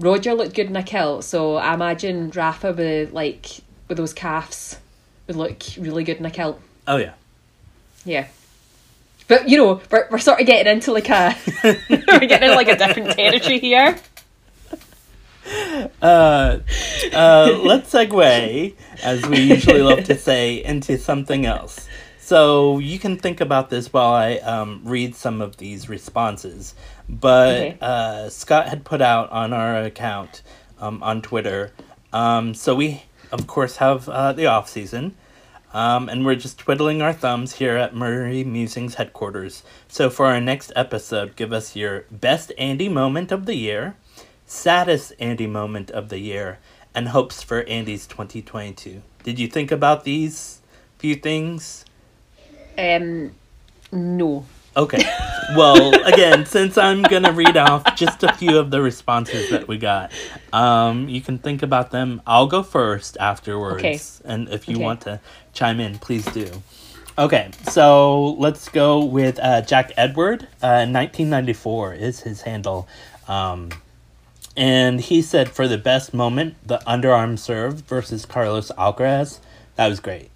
Roger 0.00 0.34
looked 0.34 0.54
good 0.54 0.66
in 0.66 0.76
a 0.76 0.82
kilt, 0.82 1.24
so 1.24 1.56
I 1.56 1.74
imagine 1.74 2.30
Rafa 2.30 2.72
with 2.72 3.12
like 3.12 3.46
with 3.88 3.96
those 3.98 4.12
calves 4.12 4.78
would 5.26 5.36
look 5.36 5.62
really 5.78 6.04
good 6.04 6.16
in 6.18 6.26
a 6.26 6.30
kilt. 6.30 6.60
Oh 6.86 6.96
yeah. 6.96 7.12
Yeah. 8.04 8.26
But 9.28 9.48
you 9.48 9.56
know, 9.56 9.80
we're 9.90 10.08
we're 10.10 10.18
sort 10.18 10.40
of 10.40 10.46
getting 10.46 10.70
into 10.70 10.92
like 10.92 11.08
a 11.08 11.36
we're 11.64 12.18
getting 12.26 12.48
into 12.50 12.54
like 12.54 12.68
a 12.68 12.76
different 12.76 13.12
territory 13.12 13.60
here. 13.60 13.96
Uh, 16.00 16.58
uh, 17.12 17.58
let's 17.62 17.92
segue, 17.92 18.74
as 19.02 19.26
we 19.26 19.40
usually 19.40 19.82
love 19.82 20.04
to 20.04 20.16
say, 20.16 20.64
into 20.64 20.98
something 20.98 21.44
else. 21.46 21.88
So 22.18 22.78
you 22.78 22.98
can 22.98 23.18
think 23.18 23.40
about 23.40 23.68
this 23.68 23.92
while 23.92 24.12
I 24.12 24.36
um, 24.36 24.80
read 24.84 25.14
some 25.14 25.42
of 25.42 25.58
these 25.58 25.88
responses. 25.88 26.74
But 27.08 27.48
Okay. 27.54 27.78
uh, 27.82 28.28
Scott 28.30 28.68
had 28.68 28.84
put 28.84 29.02
out 29.02 29.30
on 29.30 29.52
our 29.52 29.82
account 29.82 30.42
um, 30.78 31.02
on 31.02 31.20
Twitter. 31.20 31.72
Um, 32.12 32.54
so 32.54 32.74
we, 32.74 33.02
of 33.30 33.46
course, 33.46 33.76
have 33.76 34.08
uh, 34.08 34.32
the 34.32 34.46
off 34.46 34.68
season. 34.70 35.16
Um, 35.74 36.08
and 36.08 36.24
we're 36.24 36.36
just 36.36 36.58
twiddling 36.58 37.02
our 37.02 37.12
thumbs 37.12 37.56
here 37.56 37.76
at 37.76 37.94
Murray 37.96 38.44
Musings 38.44 38.94
headquarters. 38.94 39.64
So 39.88 40.08
for 40.08 40.26
our 40.26 40.40
next 40.40 40.72
episode, 40.76 41.34
give 41.34 41.52
us 41.52 41.74
your 41.74 42.04
best 42.12 42.52
Andy 42.56 42.88
moment 42.88 43.32
of 43.32 43.44
the 43.44 43.56
year, 43.56 43.96
saddest 44.46 45.12
Andy 45.18 45.46
moment 45.46 45.90
of 45.90 46.08
the 46.08 46.18
year, 46.18 46.58
and 46.94 47.08
hopes 47.08 47.42
for 47.42 47.62
Andy's 47.64 48.06
2022. 48.06 49.02
Did 49.22 49.38
you 49.38 49.48
think 49.48 49.72
about 49.72 50.04
these 50.04 50.60
few 50.98 51.14
things? 51.16 51.84
Um, 52.78 53.32
no. 53.92 54.44
Okay. 54.76 55.02
Well, 55.56 55.94
again, 56.04 56.46
since 56.56 56.76
I'm 56.76 57.02
gonna 57.02 57.32
read 57.32 57.56
off 57.56 57.94
just 57.96 58.22
a 58.24 58.32
few 58.32 58.58
of 58.58 58.70
the 58.70 58.80
responses 58.82 59.48
that 59.50 59.68
we 59.68 59.78
got, 59.78 60.12
um, 60.52 61.08
you 61.08 61.20
can 61.20 61.38
think 61.38 61.62
about 61.62 61.90
them. 61.90 62.20
I'll 62.26 62.46
go 62.48 62.62
first 62.62 63.16
afterwards, 63.20 63.78
Okay. 63.84 64.00
and 64.24 64.48
if 64.48 64.68
you 64.68 64.76
Okay. 64.76 64.84
want 64.84 65.00
to 65.02 65.20
chime 65.52 65.78
in, 65.80 65.98
please 65.98 66.24
do. 66.26 66.50
Okay, 67.16 67.50
so 67.70 68.30
let's 68.38 68.68
go 68.68 69.04
with 69.04 69.38
uh, 69.40 69.60
Jack 69.62 69.92
Edward. 69.96 70.48
Uh, 70.60 70.82
1994 70.86 71.94
is 71.94 72.20
his 72.20 72.42
handle, 72.42 72.88
um, 73.28 73.68
and 74.56 75.00
he 75.00 75.22
said 75.22 75.48
for 75.50 75.66
the 75.68 75.78
best 75.78 76.14
moment, 76.14 76.54
the 76.66 76.78
underarm 76.86 77.38
serve 77.38 77.80
versus 77.82 78.24
Carlos 78.26 78.70
Alcaraz. 78.78 79.38
That 79.76 79.88
was 79.88 80.00
great. 80.00 80.30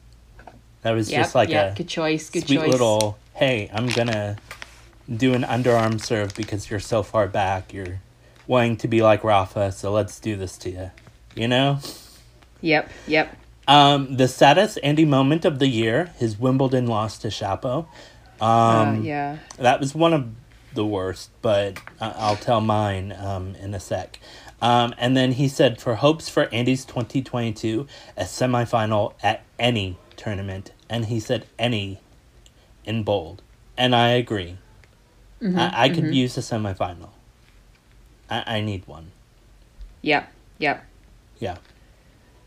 That 0.82 0.92
was 0.92 1.10
Yeah, 1.10 1.22
just 1.22 1.34
like 1.34 1.48
yeah, 1.48 1.72
a 1.72 1.74
good 1.74 1.88
choice, 1.88 2.30
good 2.30 2.46
sweet 2.46 2.56
choice. 2.58 2.70
little 2.72 3.18
hey 3.34 3.70
i'm 3.72 3.86
gonna 3.88 4.36
do 5.14 5.32
an 5.32 5.42
underarm 5.42 6.00
serve 6.04 6.34
because 6.34 6.68
you're 6.70 6.80
so 6.80 7.04
far 7.04 7.28
back 7.28 7.72
you're 7.72 8.00
wanting 8.48 8.76
to 8.76 8.88
be 8.88 9.00
like 9.00 9.22
rafa 9.22 9.70
so 9.70 9.92
let's 9.92 10.18
do 10.18 10.34
this 10.34 10.58
to 10.58 10.70
you 10.70 10.90
you 11.36 11.46
know 11.46 11.78
Yep, 12.60 12.90
yep. 13.06 13.36
um 13.68 14.16
the 14.16 14.26
saddest 14.26 14.76
andy 14.82 15.04
moment 15.04 15.44
of 15.44 15.60
the 15.60 15.68
year 15.68 16.12
his 16.18 16.36
wimbledon 16.36 16.88
loss 16.88 17.16
to 17.18 17.28
Shapo 17.28 17.86
um 18.40 18.98
uh, 18.98 19.00
yeah. 19.02 19.38
that 19.56 19.78
was 19.78 19.94
one 19.94 20.12
of 20.12 20.26
the 20.74 20.84
worst, 20.84 21.30
but 21.42 21.78
I'll 22.00 22.36
tell 22.36 22.60
mine 22.60 23.12
um, 23.12 23.54
in 23.56 23.74
a 23.74 23.80
sec. 23.80 24.18
Um, 24.60 24.94
and 24.98 25.16
then 25.16 25.32
he 25.32 25.48
said, 25.48 25.80
for 25.80 25.96
hopes 25.96 26.28
for 26.28 26.52
Andy's 26.52 26.84
2022, 26.84 27.86
a 28.16 28.24
semifinal 28.24 29.14
at 29.22 29.44
any 29.58 29.98
tournament. 30.16 30.72
And 30.88 31.06
he 31.06 31.20
said 31.20 31.46
any 31.58 32.00
in 32.84 33.04
bold. 33.04 33.42
And 33.76 33.94
I 33.94 34.08
agree. 34.10 34.58
I, 35.56 35.84
I 35.84 35.88
could 35.90 36.12
use 36.14 36.36
a 36.36 36.40
semifinal. 36.40 37.10
I, 38.28 38.56
I 38.56 38.60
need 38.60 38.86
one. 38.86 39.12
Yep, 40.02 40.32
yep. 40.58 40.84
Yeah. 41.38 41.58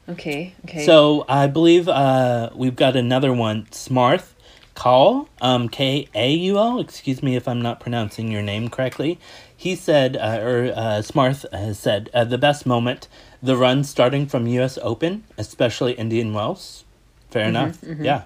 Okay, 0.09 0.53
okay. 0.65 0.85
So 0.85 1.25
I 1.29 1.47
believe 1.47 1.87
uh, 1.87 2.49
we've 2.53 2.75
got 2.75 2.95
another 2.97 3.31
one. 3.31 3.65
Smarth 3.71 4.33
Kaul, 4.81 5.29
um, 5.41 5.69
K 5.69 6.07
A 6.15 6.31
U 6.31 6.57
L. 6.57 6.79
Excuse 6.79 7.21
me 7.21 7.35
if 7.35 7.47
I'm 7.47 7.61
not 7.61 7.79
pronouncing 7.79 8.31
your 8.31 8.41
name 8.41 8.67
correctly. 8.67 9.19
He 9.55 9.75
said, 9.75 10.17
uh, 10.17 10.39
or 10.41 10.73
uh, 10.75 11.03
Smarth 11.03 11.45
has 11.53 11.77
said, 11.77 12.09
uh, 12.15 12.23
the 12.23 12.39
best 12.39 12.65
moment, 12.65 13.07
the 13.43 13.55
run 13.55 13.83
starting 13.83 14.25
from 14.25 14.47
U.S. 14.47 14.79
Open, 14.81 15.23
especially 15.37 15.91
Indian 15.91 16.33
Wells. 16.33 16.83
Fair 17.29 17.45
enough. 17.47 17.77
Yeah. 17.83 18.23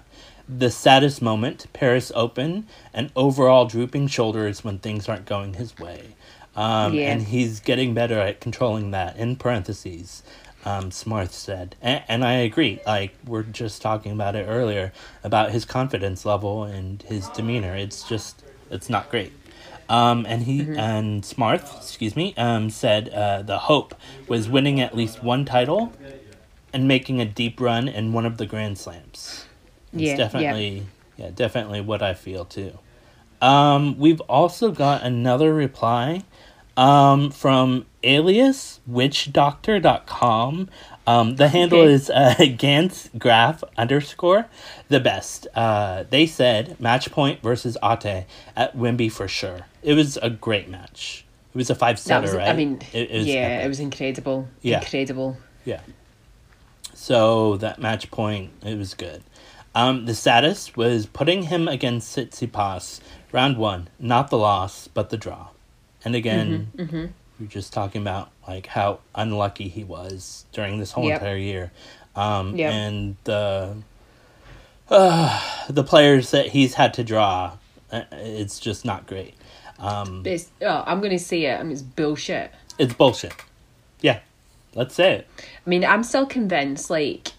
The 0.48 0.70
saddest 0.70 1.20
moment, 1.20 1.66
Paris 1.74 2.10
Open, 2.14 2.66
and 2.94 3.10
overall 3.14 3.66
drooping 3.66 4.06
shoulders 4.06 4.64
when 4.64 4.78
things 4.78 5.10
aren't 5.10 5.26
going 5.26 5.54
his 5.54 5.78
way. 5.78 6.14
Um, 6.54 6.94
Yeah. 6.94 7.12
And 7.12 7.24
he's 7.24 7.60
getting 7.60 7.92
better 7.92 8.18
at 8.18 8.40
controlling 8.40 8.92
that, 8.92 9.18
in 9.18 9.36
parentheses, 9.36 10.22
um, 10.66 10.90
Smarth 10.90 11.30
said. 11.30 11.76
And, 11.80 12.02
and 12.08 12.24
I 12.24 12.32
agree. 12.32 12.80
Like, 12.84 13.14
we're 13.24 13.44
just 13.44 13.80
talking 13.80 14.12
about 14.12 14.36
it 14.36 14.44
earlier 14.46 14.92
about 15.24 15.52
his 15.52 15.64
confidence 15.64 16.26
level 16.26 16.64
and 16.64 17.00
his 17.02 17.28
demeanor. 17.30 17.74
It's 17.74 18.06
just, 18.06 18.42
it's 18.70 18.90
not 18.90 19.08
great. 19.08 19.32
Um, 19.88 20.26
and 20.26 20.42
he 20.42 20.60
and 20.76 21.22
Smarth, 21.22 21.76
excuse 21.78 22.16
me, 22.16 22.34
um, 22.36 22.70
said 22.70 23.08
uh, 23.10 23.42
the 23.42 23.58
hope 23.58 23.94
was 24.26 24.48
winning 24.48 24.80
at 24.80 24.96
least 24.96 25.22
one 25.22 25.44
title 25.44 25.92
and 26.72 26.88
making 26.88 27.20
a 27.20 27.24
deep 27.24 27.60
run 27.60 27.86
in 27.86 28.12
one 28.12 28.26
of 28.26 28.36
the 28.36 28.46
Grand 28.46 28.78
Slams. 28.78 29.46
It's 29.92 30.02
Yeah, 30.02 30.10
yeah. 30.10 30.16
definitely, 30.16 30.86
yeah. 31.16 31.30
definitely 31.32 31.80
what 31.80 32.02
I 32.02 32.14
feel 32.14 32.44
too. 32.44 32.76
Um, 33.40 33.96
we've 33.98 34.20
also 34.22 34.72
got 34.72 35.04
another 35.04 35.54
reply 35.54 36.24
um, 36.76 37.30
from 37.30 37.86
aliaswitchdoctor.com. 38.06 40.68
Um, 41.08 41.36
the 41.36 41.48
handle 41.48 41.80
Okay. 41.82 41.92
is 41.92 42.10
uh, 42.10 42.34
Gantz 42.38 43.16
Graph 43.18 43.62
underscore 43.76 44.46
the 44.88 44.98
best. 45.00 45.46
Uh, 45.54 46.04
they 46.10 46.26
said 46.26 46.80
match 46.80 47.10
point 47.12 47.40
versus 47.42 47.76
Otte 47.82 48.24
at 48.56 48.76
Wimby 48.76 49.10
for 49.12 49.28
sure. 49.28 49.60
It 49.82 49.94
was 49.94 50.16
a 50.20 50.30
great 50.30 50.68
match. 50.68 51.24
It 51.54 51.58
was 51.58 51.70
a 51.70 51.74
five 51.76 51.98
setter, 51.98 52.36
right? 52.36 52.48
I 52.48 52.52
mean, 52.54 52.80
It- 52.92 53.10
it 53.10 53.18
was 53.18 53.26
yeah, 53.26 53.34
epic. 53.34 53.64
it 53.64 53.68
was 53.68 53.80
incredible. 53.80 54.48
Yeah. 54.62 54.80
Incredible. 54.80 55.36
Yeah. 55.64 55.80
So 56.94 57.56
that 57.58 57.80
match 57.80 58.10
point, 58.10 58.50
it 58.64 58.76
was 58.76 58.94
good. 58.94 59.22
Um, 59.74 60.06
the 60.06 60.14
saddest 60.14 60.76
was 60.76 61.06
putting 61.06 61.44
him 61.44 61.68
against 61.68 62.16
Tsitsipas, 62.16 63.00
round 63.30 63.58
one, 63.58 63.88
not 63.98 64.30
the 64.30 64.38
loss, 64.38 64.88
but 64.88 65.10
the 65.10 65.16
draw. 65.18 65.48
And 66.04 66.14
again, 66.14 66.70
Mm-hmm, 66.76 67.06
we're 67.40 67.46
just 67.46 67.72
talking 67.72 68.00
about 68.02 68.30
like 68.48 68.66
how 68.66 69.00
unlucky 69.14 69.68
he 69.68 69.84
was 69.84 70.44
during 70.52 70.78
this 70.78 70.92
whole 70.92 71.04
Yep. 71.08 71.20
entire 71.20 71.36
year, 71.36 71.72
um, 72.14 72.56
Yep. 72.56 72.72
and 72.72 73.16
the 73.24 73.76
uh, 74.88 75.42
the 75.68 75.82
players 75.84 76.30
that 76.30 76.46
he's 76.48 76.74
had 76.74 76.94
to 76.94 77.04
draw, 77.04 77.52
uh, 77.90 78.02
it's 78.12 78.60
just 78.60 78.84
not 78.84 79.06
great. 79.06 79.34
Um, 79.78 80.22
it's, 80.24 80.50
oh, 80.62 80.84
I'm 80.86 81.00
going 81.00 81.10
to 81.12 81.18
say 81.18 81.44
it. 81.46 81.58
I 81.58 81.62
mean, 81.62 81.72
it's 81.72 81.82
bullshit. 81.82 82.50
it's 82.78 82.94
bullshit. 82.94 83.34
Yeah, 84.00 84.20
let's 84.74 84.94
say 84.94 85.14
it. 85.16 85.28
I 85.38 85.68
mean, 85.70 85.84
I'm 85.84 86.02
still 86.02 86.24
convinced, 86.26 86.88
like, 86.88 87.32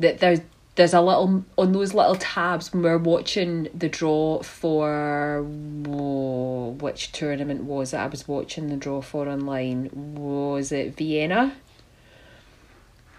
that 0.00 0.18
there's 0.18 0.40
there's 0.76 0.94
a 0.94 1.00
little 1.00 1.44
on 1.56 1.72
those 1.72 1.94
little 1.94 2.16
tabs 2.16 2.72
when 2.72 2.82
we're 2.82 2.98
watching 2.98 3.68
the 3.74 3.88
draw 3.88 4.42
for 4.42 5.42
whoa, 5.42 6.76
which 6.80 7.12
tournament 7.12 7.64
was 7.64 7.92
it? 7.94 7.98
I 7.98 8.06
was 8.08 8.26
watching 8.26 8.68
the 8.68 8.76
draw 8.76 9.00
for 9.00 9.28
online. 9.28 9.90
Was 10.16 10.72
it 10.72 10.96
Vienna? 10.96 11.54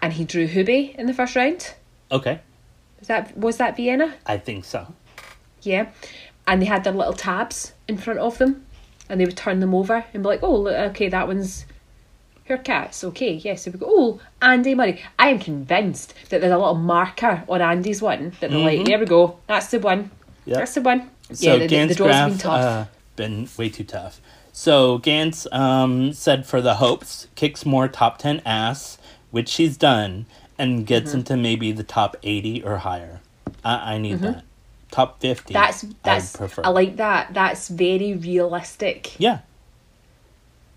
And 0.02 0.12
he 0.12 0.24
drew 0.24 0.46
Hubie 0.46 0.94
in 0.96 1.06
the 1.06 1.14
first 1.14 1.34
round. 1.34 1.74
Okay, 2.12 2.40
Was 2.98 3.08
that 3.08 3.36
was 3.36 3.56
that 3.56 3.76
Vienna? 3.76 4.14
I 4.26 4.36
think 4.36 4.64
so. 4.64 4.94
Yeah. 5.62 5.88
And 6.46 6.62
they 6.62 6.66
had 6.66 6.84
their 6.84 6.92
little 6.92 7.14
tabs 7.14 7.72
in 7.88 7.96
front 7.96 8.20
of 8.20 8.38
them 8.38 8.66
and 9.08 9.20
they 9.20 9.24
would 9.24 9.36
turn 9.36 9.60
them 9.60 9.74
over 9.74 10.04
and 10.12 10.22
be 10.22 10.28
like, 10.28 10.42
oh, 10.42 10.54
look, 10.56 10.74
okay, 10.90 11.08
that 11.08 11.26
one's 11.26 11.64
Hurkacz. 12.48 13.02
Okay, 13.04 13.32
yes. 13.34 13.62
So 13.62 13.70
we 13.70 13.78
go, 13.78 13.86
oh, 13.88 14.20
Andy 14.40 14.74
Murray. 14.74 15.02
I 15.18 15.28
am 15.30 15.38
convinced 15.38 16.14
that 16.30 16.40
there's 16.40 16.52
a 16.52 16.58
little 16.58 16.74
marker 16.74 17.42
on 17.48 17.60
Andy's 17.60 18.00
one 18.00 18.32
that 18.40 18.50
they're 18.50 18.58
like, 18.58 18.84
there 18.84 18.98
we 18.98 19.06
go, 19.06 19.38
that's 19.46 19.68
the 19.68 19.80
one. 19.80 20.10
Yep. 20.44 20.58
That's 20.58 20.74
the 20.74 20.80
one. 20.82 21.10
So 21.32 21.52
yeah, 21.52 21.56
the, 21.58 21.66
the, 21.66 21.86
the 21.86 21.94
draw's 21.94 22.08
graph 22.08 22.28
been 22.30 22.38
tough. 22.38 22.60
Uh, 22.60 22.84
been 23.16 23.48
way 23.58 23.68
too 23.68 23.84
tough. 23.84 24.20
So 24.52 24.98
Gantz 25.00 25.52
um, 25.52 26.12
said 26.12 26.46
for 26.46 26.60
the 26.60 26.76
hopes, 26.76 27.26
kicks 27.34 27.66
more 27.66 27.88
top 27.88 28.18
ten 28.18 28.40
ass, 28.46 28.96
which 29.32 29.48
she's 29.48 29.76
done, 29.76 30.26
and 30.56 30.86
gets 30.86 31.10
Mm-hmm. 31.10 31.18
into 31.18 31.36
maybe 31.36 31.72
the 31.72 31.82
top 31.82 32.16
eighty 32.22 32.62
or 32.62 32.78
higher. 32.78 33.20
I, 33.64 33.94
I 33.94 33.98
need 33.98 34.20
that. 34.20 34.44
Top 34.92 35.20
fifty. 35.20 35.52
Mm-hmm. 35.52 35.90
that's 36.02 36.36
that's. 36.38 36.58
I 36.60 36.68
like 36.68 36.96
that. 36.96 37.34
That's 37.34 37.68
very 37.68 38.14
realistic. 38.14 39.18
yeah, 39.18 39.40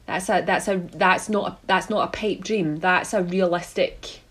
That's 0.09 0.27
a 0.27 0.41
that's 0.43 0.67
a 0.67 0.77
that's 0.95 1.29
not 1.29 1.51
a, 1.51 1.57
that's 1.67 1.87
not 1.87 2.07
a 2.07 2.11
pipe 2.11 2.43
dream. 2.43 2.77
That's 2.77 3.13
a 3.13 3.21
realistic 3.21 4.21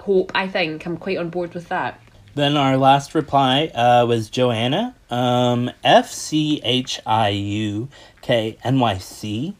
hope. 0.00 0.30
I 0.34 0.48
think 0.48 0.84
I'm 0.84 0.98
quite 0.98 1.16
on 1.16 1.30
board 1.30 1.54
with 1.54 1.68
that. 1.68 1.98
Then 2.34 2.58
our 2.58 2.76
last 2.76 3.14
reply 3.14 3.70
uh, 3.74 4.04
was 4.06 4.28
Joanna. 4.28 4.94
Um, 5.08 5.70
F 5.82 6.10
C 6.10 6.60
H 6.62 7.00
I 7.06 7.30
U 7.30 7.88
K 8.20 8.58
N 8.62 8.80
Y 8.80 8.98
C 8.98 9.56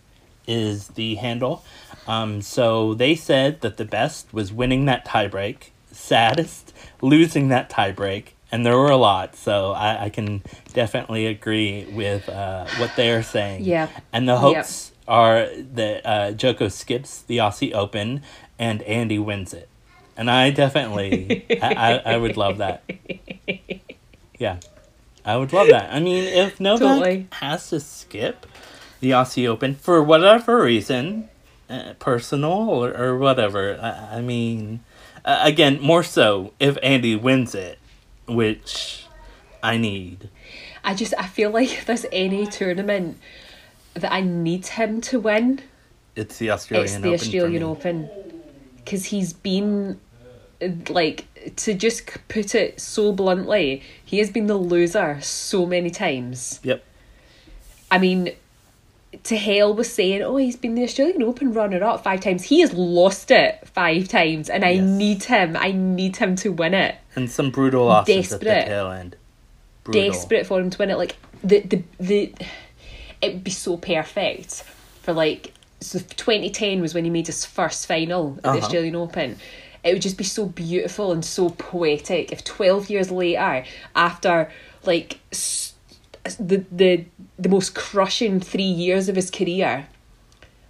is 0.47 0.89
the 0.89 1.15
handle. 1.15 1.65
Um, 2.07 2.43
so 2.43 2.93
they 2.93 3.15
said 3.15 3.63
that 3.63 3.79
the 3.79 3.87
best 3.87 4.35
was 4.35 4.53
winning 4.53 4.85
that 4.85 5.07
tiebreak, 5.07 5.71
saddest 5.93 6.75
losing 7.01 7.49
that 7.49 7.71
tiebreak, 7.71 8.35
and 8.51 8.67
there 8.67 8.77
were 8.77 8.91
a 8.91 8.99
lot. 8.99 9.35
So 9.35 9.73
I, 9.73 10.05
I 10.05 10.09
can 10.11 10.43
definitely 10.75 11.27
agree 11.27 11.87
with 11.87 12.29
uh, 12.29 12.67
what 12.77 12.91
they're 12.97 13.23
saying. 13.23 13.65
Yeah. 13.65 13.89
And 14.13 14.29
the 14.29 14.37
hopes 14.37 14.92
are 15.07 15.49
that 15.57 16.07
uh, 16.07 16.33
Joko 16.33 16.69
skips 16.69 17.23
the 17.23 17.39
Aussie 17.39 17.73
Open 17.73 18.23
and 18.59 18.83
Andy 18.83 19.19
wins 19.19 19.53
it. 19.53 19.69
And 20.17 20.31
I 20.31 20.51
definitely, 20.51 21.45
I, 21.63 21.75
I, 21.75 22.13
I 22.15 22.17
would 22.17 22.37
love 22.37 22.59
that. 22.59 22.83
Yeah, 24.39 24.59
I 25.25 25.37
would 25.37 25.53
love 25.53 25.69
that. 25.69 25.93
I 25.93 26.01
mean, 26.01 26.25
if 26.25 26.59
Novak 26.61 26.81
Totally. 26.81 27.29
has 27.35 27.71
to 27.71 27.79
skip 27.79 28.45
the 28.99 29.13
Aussie 29.13 29.47
Open 29.47 29.77
for 29.77 30.03
whatever 30.03 30.63
reason, 30.63 31.29
uh, 31.71 31.93
personal 32.01 32.51
or, 32.51 32.93
or 32.93 33.17
whatever, 33.19 33.79
I, 33.81 34.17
I 34.17 34.21
mean, 34.21 34.81
uh, 35.25 35.39
again, 35.45 35.81
more 35.81 36.03
so 36.03 36.53
if 36.59 36.77
Andy 36.83 37.15
wins 37.15 37.55
it, 37.55 37.79
which 38.27 39.07
I 39.63 39.77
need. 39.77 40.29
I 40.83 40.95
just 40.95 41.15
I 41.17 41.29
feel 41.29 41.51
like 41.51 41.71
if 41.79 41.87
there's 41.87 42.07
any 42.11 42.47
tournament 42.47 43.19
that 43.95 44.13
I 44.13 44.21
need 44.21 44.67
him 44.67 45.01
to 45.03 45.21
win, 45.21 45.61
It's 46.17 46.39
the 46.39 46.51
Australian 46.51 46.85
it's 46.87 46.93
Open. 46.95 47.03
the 47.03 47.09
for 47.19 47.23
Australian. 47.25 47.63
Open 47.63 48.09
because 48.77 49.05
he's 49.07 49.33
been 49.33 50.01
like 50.89 51.27
to 51.57 51.75
just 51.75 52.03
put 52.29 52.55
it 52.55 52.81
so 52.81 53.13
bluntly, 53.13 53.83
he 54.05 54.19
has 54.19 54.31
been 54.31 54.47
the 54.47 54.57
loser 54.57 55.19
so 55.21 55.67
many 55.67 55.91
times. 55.91 56.61
Yep. 56.63 56.85
I 57.91 57.99
mean, 57.99 58.33
to 59.25 59.37
hell 59.37 59.75
with 59.75 59.87
saying, 59.89 60.23
oh, 60.23 60.37
he's 60.37 60.57
been 60.57 60.75
the 60.75 60.85
Australian 60.85 61.23
Open 61.23 61.53
runner 61.53 61.83
up 61.85 62.03
five 62.05 62.21
times. 62.21 62.45
He 62.45 62.61
has 62.61 62.73
lost 62.73 63.31
it 63.31 63.69
five 63.69 64.09
times, 64.09 64.49
and 64.49 64.65
I 64.65 64.71
Yes. 64.71 64.85
need 64.85 65.25
him. 65.25 65.57
I 65.57 65.73
need 65.73 66.17
him 66.17 66.35
to 66.37 66.51
win 66.51 66.75
it. 66.75 66.95
And 67.15 67.31
some 67.31 67.51
brutal 67.51 67.87
losses 67.87 68.33
at 68.33 68.41
the 68.41 68.45
Desperate. 68.47 68.67
tail 68.69 68.91
end. 68.91 69.17
Brutal. 69.85 70.03
desperate 70.13 70.47
for 70.47 70.61
him 70.61 70.71
to 70.71 70.79
win 70.79 70.91
it. 70.91 70.97
Like 70.97 71.17
the 71.45 71.61
the 71.61 71.83
the, 71.99 72.33
it 73.23 73.33
would 73.35 73.45
be 73.45 73.51
so 73.51 73.77
perfect 73.77 74.65
for 75.03 75.13
like 75.13 75.53
so. 75.81 75.99
Twenty 76.17 76.51
ten 76.51 76.81
was 76.81 76.93
when 76.95 77.05
he 77.05 77.11
made 77.11 77.27
his 77.27 77.45
first 77.47 77.87
final 77.87 78.35
at 78.39 78.45
Uh-huh. 78.45 78.57
the 78.57 78.63
Australian 78.63 78.97
Open. 78.97 79.37
It 79.85 79.93
would 79.95 80.03
just 80.03 80.17
be 80.19 80.25
so 80.25 80.47
beautiful 80.47 81.11
and 81.13 81.25
so 81.25 81.51
poetic 81.51 82.31
if 82.33 82.45
twelve 82.45 82.89
years 82.91 83.11
later, 83.11 83.65
after 83.97 84.51
like 84.85 85.19
s- 85.33 85.73
the 86.39 86.65
the 86.71 87.05
the 87.39 87.49
most 87.49 87.75
crushing 87.75 88.39
three 88.41 88.63
years 88.63 89.09
of 89.09 89.17
his 89.17 89.31
career, 89.31 89.87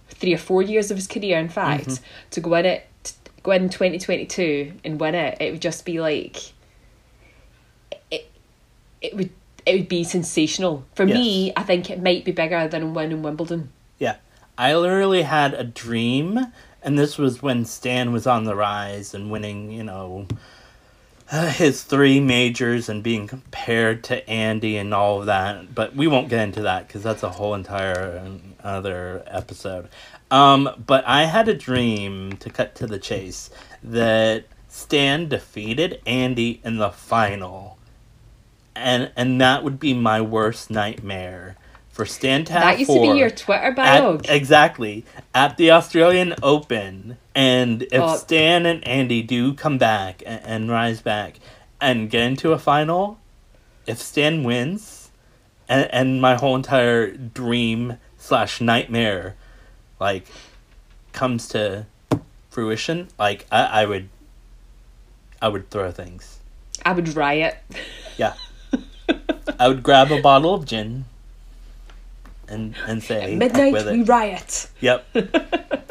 three 0.09 0.33
or 0.33 0.39
four 0.39 0.61
years 0.63 0.89
of 0.89 0.97
his 0.97 1.07
career, 1.07 1.37
in 1.37 1.49
fact, 1.49 1.87
Mm-hmm. 1.87 2.03
to 2.31 2.41
go 2.41 2.53
in 2.55 2.65
it. 2.65 2.87
Go 3.43 3.51
in 3.51 3.69
twenty 3.69 3.99
twenty 3.99 4.25
two 4.25 4.73
and 4.85 4.99
win 4.99 5.13
it. 5.15 5.37
It 5.41 5.51
would 5.51 5.61
just 5.61 5.85
be 5.85 5.99
like 5.99 6.37
it 9.01 9.15
would 9.17 9.31
it 9.65 9.73
would 9.73 9.89
be 9.89 10.03
sensational. 10.03 10.85
For 10.95 11.05
me, 11.05 11.53
I 11.55 11.63
think 11.63 11.89
it 11.89 12.01
might 12.01 12.25
be 12.25 12.31
bigger 12.31 12.67
than 12.67 12.93
winning 12.93 13.23
Wimbledon. 13.23 13.69
Yeah. 13.97 14.17
I 14.57 14.75
literally 14.75 15.23
had 15.23 15.53
a 15.53 15.63
dream, 15.63 16.39
and 16.81 16.99
this 16.99 17.17
was 17.17 17.41
when 17.41 17.65
Stan 17.65 18.11
was 18.11 18.27
on 18.27 18.43
the 18.43 18.55
rise 18.55 19.13
and 19.13 19.31
winning, 19.31 19.71
you 19.71 19.83
know, 19.83 20.27
uh, 21.31 21.47
his 21.47 21.83
three 21.83 22.19
majors 22.19 22.89
and 22.89 23.01
being 23.01 23.27
compared 23.27 24.03
to 24.03 24.29
Andy 24.29 24.77
and 24.77 24.93
all 24.93 25.21
of 25.21 25.25
that. 25.25 25.73
But 25.73 25.95
we 25.95 26.05
won't 26.07 26.29
get 26.29 26.41
into 26.41 26.61
that 26.61 26.87
because 26.87 27.01
that's 27.01 27.23
a 27.23 27.29
whole 27.29 27.55
entire 27.55 28.21
um, 28.23 28.41
other 28.63 29.23
episode. 29.25 29.89
Um, 30.29 30.69
but 30.85 31.03
I 31.07 31.25
had 31.25 31.47
a 31.47 31.53
dream, 31.53 32.37
to 32.37 32.49
cut 32.49 32.75
to 32.75 32.87
the 32.87 32.99
chase, 32.99 33.49
that 33.81 34.45
Stan 34.67 35.29
defeated 35.29 36.01
Andy 36.05 36.61
in 36.63 36.77
the 36.77 36.89
final. 36.89 37.77
And, 38.75 39.11
and 39.15 39.39
that 39.41 39.63
would 39.63 39.79
be 39.79 39.93
my 39.93 40.19
worst 40.21 40.69
nightmare 40.71 41.55
for 41.91 42.05
Stan 42.05 42.43
to 42.45 42.53
have 42.53 42.63
that 42.63 42.79
used 42.79 42.91
to 42.91 42.99
be 42.99 43.19
your 43.19 43.29
Twitter 43.29 43.65
at, 43.67 43.75
bio. 43.75 44.19
exactly 44.27 45.05
at 45.35 45.57
the 45.57 45.69
Australian 45.71 46.33
Open. 46.41 47.17
And 47.35 47.83
if 47.83 47.93
Oh. 48.01 48.15
Stan 48.17 48.65
and 48.65 48.85
Andy 48.87 49.21
do 49.21 49.53
come 49.53 49.77
back 49.77 50.23
and, 50.25 50.41
and 50.43 50.71
rise 50.71 51.01
back 51.01 51.39
and 51.79 52.09
get 52.09 52.23
into 52.23 52.51
a 52.51 52.57
final, 52.59 53.19
if 53.85 53.99
Stan 54.01 54.43
wins, 54.43 55.11
and, 55.69 55.87
and 55.93 56.21
my 56.21 56.33
whole 56.35 56.55
entire 56.55 57.11
dream 57.11 57.97
slash 58.17 58.59
nightmare, 58.59 59.35
like, 59.99 60.25
comes 61.11 61.47
to 61.49 61.85
fruition, 62.49 63.07
like 63.19 63.45
I, 63.51 63.81
I 63.81 63.85
would, 63.85 64.09
I 65.41 65.47
would 65.47 65.69
throw 65.69 65.91
things. 65.91 66.39
I 66.85 66.93
would 66.93 67.15
riot. 67.15 67.57
Yeah, 68.17 68.33
I 69.59 69.67
would 69.67 69.83
grab 69.83 70.11
a 70.11 70.21
bottle 70.21 70.53
of 70.53 70.65
gin. 70.65 71.05
And, 72.47 72.75
and 72.87 73.01
say 73.01 73.33
At 73.33 73.37
midnight, 73.37 73.73
with 73.73 73.87
it." 73.87 73.93
we 73.93 74.03
riot. 74.03 74.69
Yep. 74.81 75.05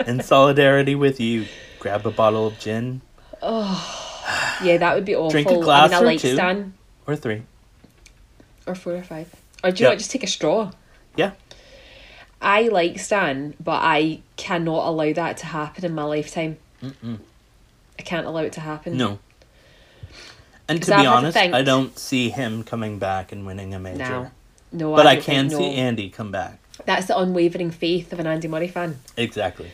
In 0.06 0.20
solidarity 0.22 0.94
with 0.94 1.18
you, 1.18 1.46
grab 1.80 2.06
a 2.06 2.10
bottle 2.10 2.46
of 2.46 2.58
gin 2.58 3.00
Oh, 3.42 4.58
Yeah, 4.62 4.76
that 4.76 4.94
would 4.94 5.04
be 5.04 5.16
awful. 5.16 5.30
Drink 5.30 5.50
a 5.50 5.58
glass 5.58 5.90
I 5.90 5.94
mean, 5.94 5.94
I 5.94 6.00
or 6.00 6.06
like 6.06 6.20
two. 6.20 6.34
Stan 6.34 6.74
or 7.06 7.16
three. 7.16 7.42
or 8.66 8.74
four 8.74 8.94
or 8.94 9.02
five. 9.02 9.34
Or 9.64 9.70
do 9.72 9.82
you 9.82 9.88
want 9.88 9.98
to 9.98 10.04
just 10.04 10.10
take 10.12 10.22
a 10.22 10.28
straw? 10.28 10.70
Yeah. 11.16 11.32
I 12.40 12.68
like 12.68 12.98
Stan, 12.98 13.54
but 13.62 13.80
I 13.82 14.20
cannot 14.36 14.86
allow 14.86 15.12
that 15.12 15.36
to 15.38 15.46
happen 15.46 15.84
in 15.84 15.94
my 15.94 16.04
lifetime. 16.04 16.58
I 16.82 18.02
can't 18.02 18.26
allow 18.26 18.40
it 18.40 18.52
to 18.54 18.60
happen. 18.60 18.96
No. 18.96 19.18
And 20.72 20.82
to 20.82 20.90
be 20.90 20.92
had 20.96 21.02
to 21.02 21.08
honest, 21.10 21.36
I 21.36 21.62
don't 21.62 21.98
see 21.98 22.30
him 22.30 22.62
coming 22.64 22.98
back 22.98 23.32
and 23.32 23.46
winning 23.46 23.74
a 23.74 23.78
major. 23.78 23.98
No. 23.98 24.30
No, 24.72 24.96
But 24.96 25.06
I 25.06 25.14
don't 25.16 25.24
can 25.24 25.48
think- 25.48 25.60
see 25.60 25.70
no. 25.76 25.82
Andy 25.82 26.08
come 26.10 26.30
back. 26.32 26.58
That's 26.86 27.06
the 27.06 27.18
unwavering 27.18 27.70
faith 27.70 28.12
of 28.12 28.18
an 28.20 28.26
Andy 28.26 28.48
Murray 28.48 28.68
fan. 28.68 28.98
Exactly. 29.16 29.70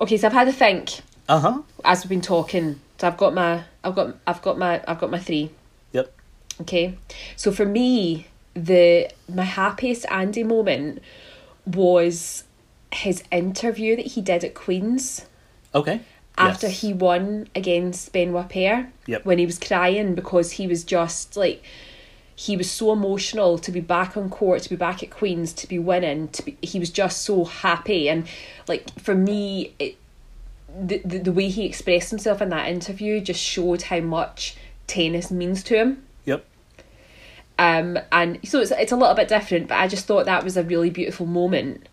Okay, 0.00 0.16
so 0.16 0.26
I've 0.26 0.32
had 0.32 0.46
to 0.46 0.52
think 0.52 1.00
Uh 1.28 1.38
huh. 1.38 1.62
as 1.84 2.02
we've 2.02 2.08
been 2.10 2.20
talking. 2.22 2.80
So 2.98 3.06
I've 3.08 3.16
got 3.16 3.34
my, 3.34 3.64
I've 3.84 3.94
got, 3.94 4.16
I've 4.26 4.40
got 4.42 4.58
my, 4.58 4.82
I've 4.88 4.98
got 4.98 5.10
my 5.10 5.18
three. 5.18 5.50
Yep. 5.92 6.12
Okay, 6.62 6.96
so 7.36 7.52
for 7.52 7.64
me, 7.66 8.26
the 8.54 9.10
my 9.28 9.44
happiest 9.44 10.06
Andy 10.10 10.42
moment 10.44 11.02
was 11.66 12.44
his 12.92 13.22
interview 13.30 13.96
that 13.96 14.06
he 14.06 14.20
did 14.20 14.44
at 14.44 14.54
Queen's 14.54 15.26
Okay. 15.74 16.00
After 16.38 16.66
Yes. 16.66 16.80
he 16.80 16.92
won 16.92 17.48
against 17.54 18.12
Benoit 18.12 18.48
Paire. 18.48 18.92
Yep. 19.06 19.24
When 19.24 19.38
he 19.38 19.46
was 19.46 19.58
crying 19.58 20.14
because 20.14 20.52
he 20.52 20.66
was 20.66 20.84
just 20.84 21.36
like 21.36 21.62
he 22.34 22.56
was 22.56 22.70
so 22.70 22.92
emotional 22.92 23.58
to 23.58 23.70
be 23.70 23.80
back 23.80 24.16
on 24.16 24.30
court, 24.30 24.62
to 24.62 24.70
be 24.70 24.76
back 24.76 25.02
at 25.02 25.10
Queen's, 25.10 25.52
to 25.52 25.68
be 25.68 25.78
winning, 25.78 26.28
to 26.28 26.42
be 26.42 26.56
he 26.62 26.78
was 26.78 26.90
just 26.90 27.22
so 27.22 27.44
happy 27.44 28.08
and 28.08 28.26
like 28.68 28.98
for 28.98 29.14
me 29.14 29.74
it 29.78 29.96
the, 30.74 31.02
the, 31.04 31.18
the 31.18 31.32
way 31.32 31.48
he 31.48 31.66
expressed 31.66 32.10
himself 32.10 32.40
in 32.40 32.48
that 32.48 32.68
interview 32.68 33.20
just 33.20 33.40
showed 33.40 33.82
how 33.82 34.00
much 34.00 34.56
tennis 34.86 35.30
means 35.30 35.62
to 35.64 35.76
him. 35.76 36.04
Yep. 36.24 36.44
Um, 37.58 37.98
and 38.10 38.38
so 38.44 38.60
it's 38.60 38.70
it's 38.70 38.92
a 38.92 38.96
little 38.96 39.14
bit 39.14 39.28
different, 39.28 39.68
but 39.68 39.78
I 39.78 39.86
just 39.86 40.06
thought 40.06 40.24
that 40.24 40.44
was 40.44 40.56
a 40.56 40.62
really 40.62 40.90
beautiful 40.90 41.26
moment 41.26 41.86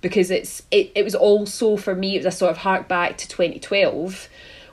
because 0.00 0.30
it's 0.30 0.62
it, 0.70 0.92
it 0.94 1.02
was 1.04 1.14
also 1.14 1.76
for 1.76 1.94
me 1.94 2.14
it 2.14 2.18
was 2.18 2.26
a 2.26 2.36
sort 2.36 2.50
of 2.50 2.58
hark 2.58 2.88
back 2.88 3.16
to 3.18 3.28
twenty 3.28 3.58
twelve 3.58 4.28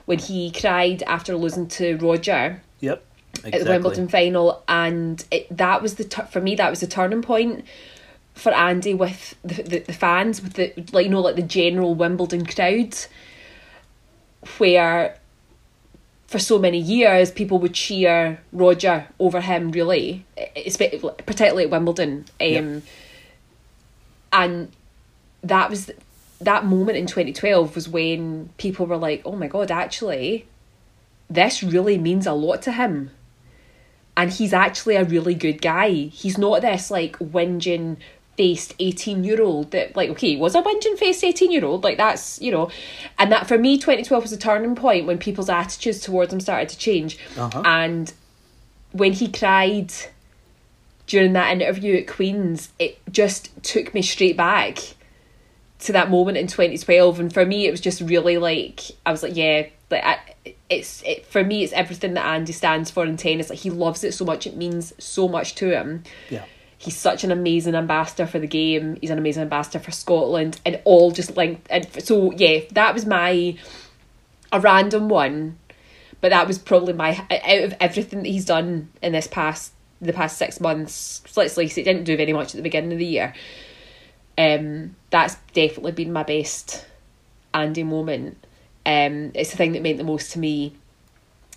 when 0.06 0.18
he 0.18 0.50
cried 0.52 1.02
after 1.04 1.34
losing 1.36 1.66
to 1.66 1.96
Roger 1.96 2.62
Yep. 2.80 3.02
at 3.44 3.64
the 3.64 3.70
Wimbledon 3.70 4.06
final, 4.08 4.62
and 4.68 5.24
it, 5.30 5.46
that 5.56 5.80
was 5.80 5.94
the 5.94 6.04
for 6.30 6.40
me 6.40 6.54
that 6.56 6.68
was 6.70 6.80
the 6.80 6.86
turning 6.86 7.22
point 7.22 7.64
for 8.34 8.52
Andy 8.52 8.92
with 8.94 9.34
the, 9.44 9.62
the, 9.62 9.78
the 9.78 9.92
fans 9.92 10.42
with 10.42 10.54
the 10.54 10.72
like 10.92 11.04
you 11.04 11.10
know 11.10 11.20
like 11.20 11.36
the 11.36 11.42
general 11.42 11.94
Wimbledon 11.94 12.44
crowd, 12.44 12.94
where 14.58 15.18
for 16.26 16.38
so 16.38 16.58
many 16.58 16.78
years 16.78 17.30
people 17.30 17.58
would 17.58 17.72
cheer 17.74 18.40
Roger 18.52 19.06
over 19.18 19.40
him 19.40 19.70
really, 19.70 20.26
particularly 20.36 21.64
at 21.64 21.70
Wimbledon, 21.70 22.24
um, 22.40 22.46
Yep. 22.46 22.82
and 24.32 24.72
that 25.44 25.70
was 25.70 25.90
that 26.40 26.64
moment 26.64 26.98
in 26.98 27.06
twenty 27.06 27.32
twelve 27.32 27.74
was 27.74 27.88
when 27.88 28.50
people 28.58 28.86
were 28.86 28.96
like, 28.96 29.22
oh 29.24 29.36
my 29.36 29.46
god, 29.46 29.70
actually 29.70 30.46
this 31.30 31.62
really 31.62 31.96
means 31.96 32.26
a 32.26 32.32
lot 32.32 32.60
to 32.62 32.72
him. 32.72 33.10
And 34.16 34.30
he's 34.30 34.52
actually 34.52 34.96
a 34.96 35.04
really 35.04 35.34
good 35.34 35.60
guy. 35.62 35.90
He's 35.90 36.36
not 36.38 36.60
this 36.62 36.90
like 36.90 37.16
whinging 37.18 37.96
faced 38.36 38.74
18 38.80 39.22
year 39.22 39.40
old 39.40 39.70
that 39.70 39.94
like 39.94 40.10
okay 40.10 40.34
was 40.36 40.56
a 40.56 40.60
whinging 40.62 40.98
faced 40.98 41.22
18 41.22 41.52
year 41.52 41.64
old 41.64 41.84
like 41.84 41.96
that's 41.96 42.40
you 42.42 42.50
know 42.50 42.68
and 43.16 43.30
that 43.30 43.46
for 43.46 43.56
me 43.56 43.78
2012 43.78 44.24
was 44.24 44.32
a 44.32 44.36
turning 44.36 44.74
point 44.74 45.06
when 45.06 45.18
people's 45.18 45.48
attitudes 45.48 46.00
towards 46.00 46.32
him 46.32 46.40
started 46.40 46.68
to 46.68 46.76
change 46.76 47.16
Uh-huh. 47.38 47.62
and 47.64 48.12
when 48.90 49.12
he 49.12 49.28
cried 49.30 49.92
during 51.06 51.32
that 51.34 51.52
interview 51.52 51.96
at 51.96 52.08
Queen's 52.08 52.70
it 52.80 52.98
just 53.12 53.50
took 53.62 53.94
me 53.94 54.02
straight 54.02 54.36
back 54.36 54.78
to 55.80 55.92
that 55.92 56.10
moment 56.10 56.38
in 56.38 56.46
2012 56.46 57.20
and 57.20 57.32
for 57.34 57.44
me 57.44 57.66
it 57.66 57.70
was 57.70 57.80
just 57.80 58.00
really 58.00 58.38
like 58.38 58.80
I 59.04 59.10
was 59.10 59.22
like 59.22 59.36
yeah 59.36 59.66
like 59.90 60.04
I, 60.04 60.18
it's 60.70 61.02
it, 61.02 61.26
for 61.26 61.44
me 61.44 61.62
it's 61.64 61.72
everything 61.72 62.14
that 62.14 62.24
Andy 62.24 62.52
stands 62.52 62.90
for 62.90 63.04
in 63.04 63.16
tennis 63.16 63.50
like 63.50 63.58
he 63.58 63.70
loves 63.70 64.02
it 64.04 64.14
so 64.14 64.24
much 64.24 64.46
it 64.46 64.56
means 64.56 64.92
so 64.98 65.28
much 65.28 65.54
to 65.56 65.70
him 65.70 66.04
Yeah. 66.30 66.44
he's 66.78 66.96
such 66.96 67.24
an 67.24 67.30
amazing 67.30 67.74
ambassador 67.74 68.26
for 68.26 68.38
the 68.38 68.46
game 68.46 68.96
he's 69.00 69.10
an 69.10 69.18
amazing 69.18 69.42
ambassador 69.42 69.78
for 69.78 69.90
Scotland 69.90 70.60
and 70.64 70.80
all 70.84 71.10
just 71.10 71.36
linked 71.36 71.66
and 71.70 71.86
so 72.02 72.32
yeah 72.32 72.60
that 72.72 72.94
was 72.94 73.04
my 73.04 73.56
a 74.52 74.60
random 74.60 75.08
one 75.08 75.58
but 76.20 76.30
that 76.30 76.46
was 76.46 76.56
probably 76.58 76.92
my 76.94 77.10
out 77.30 77.64
of 77.64 77.74
everything 77.80 78.22
that 78.22 78.28
he's 78.28 78.46
done 78.46 78.88
in 79.02 79.12
this 79.12 79.26
past 79.26 79.72
the 80.00 80.12
past 80.12 80.38
six 80.38 80.60
months 80.60 81.22
let's 81.36 81.54
face 81.54 81.72
it, 81.72 81.80
he 81.80 81.84
didn't 81.84 82.04
do 82.04 82.16
very 82.16 82.32
much 82.32 82.48
at 82.48 82.56
the 82.56 82.62
beginning 82.62 82.92
of 82.92 82.98
the 82.98 83.06
year 83.06 83.34
um 84.38 84.94
that's 85.10 85.36
definitely 85.52 85.92
been 85.92 86.12
my 86.12 86.22
best 86.22 86.84
Andy 87.52 87.82
moment 87.84 88.36
um 88.86 89.30
it's 89.34 89.50
the 89.52 89.56
thing 89.56 89.72
that 89.72 89.82
meant 89.82 89.98
the 89.98 90.04
most 90.04 90.32
to 90.32 90.38
me 90.38 90.74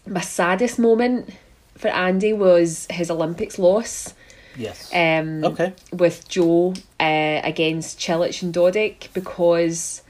my 0.05 0.21
saddest 0.21 0.77
moment 0.79 1.29
for 1.75 1.89
Andy 1.89 2.33
was 2.33 2.87
his 2.89 3.09
Olympics 3.11 3.59
loss 3.59 4.13
Yes. 4.55 4.91
um, 4.91 5.43
Okay. 5.43 5.71
with 5.93 6.27
Joe 6.27 6.73
uh, 6.99 7.41
against 7.43 7.99
Cilic 7.99 8.41
and 8.41 8.51
Dodig 8.51 9.13
because 9.13 10.01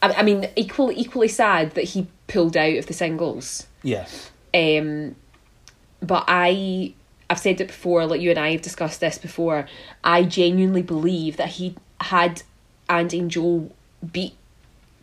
I, 0.00 0.12
I 0.12 0.22
mean 0.22 0.48
equally 0.54 0.96
equally 0.96 1.26
sad 1.26 1.72
that 1.72 1.82
he 1.84 2.06
pulled 2.28 2.56
out 2.56 2.76
of 2.76 2.86
the 2.86 2.92
singles. 2.92 3.66
yes. 3.82 4.30
Um, 4.54 5.16
but 6.00 6.24
I 6.28 6.94
I've 7.28 7.40
said 7.40 7.60
it 7.60 7.66
before, 7.66 8.06
like 8.06 8.20
you 8.20 8.30
and 8.30 8.38
I 8.38 8.52
have 8.52 8.62
discussed 8.62 9.00
this 9.00 9.18
before. 9.18 9.66
I 10.04 10.22
genuinely 10.22 10.82
believe 10.82 11.36
that 11.36 11.48
he 11.48 11.74
had 12.00 12.42
Andy 12.88 13.18
and 13.18 13.30
Joe 13.30 13.70
beat 14.12 14.34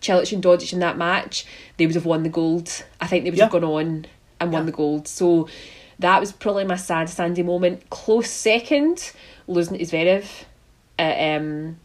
Cilic 0.01 0.31
and 0.33 0.43
Dodig 0.43 0.71
in 0.73 0.79
that 0.79 0.97
match, 0.97 1.45
they 1.77 1.85
would 1.85 1.95
have 1.95 2.05
won 2.05 2.23
the 2.23 2.29
gold. 2.29 2.83
I 3.01 3.07
think 3.07 3.23
they 3.23 3.31
would 3.31 3.39
have 3.39 3.51
gone 3.51 3.63
on 3.63 4.05
and 4.39 4.51
won 4.51 4.63
Yeah. 4.63 4.65
the 4.67 4.71
gold. 4.71 5.07
So 5.07 5.47
that 5.99 6.19
was 6.19 6.31
probably 6.31 6.65
my 6.65 6.75
sad 6.75 7.11
Andy 7.19 7.43
moment. 7.43 7.89
Close 7.89 8.29
second, 8.29 9.11
losing 9.47 9.77
to 9.77 9.83
Zverev 9.83 10.25
at 10.99 11.37
um, 11.37 11.77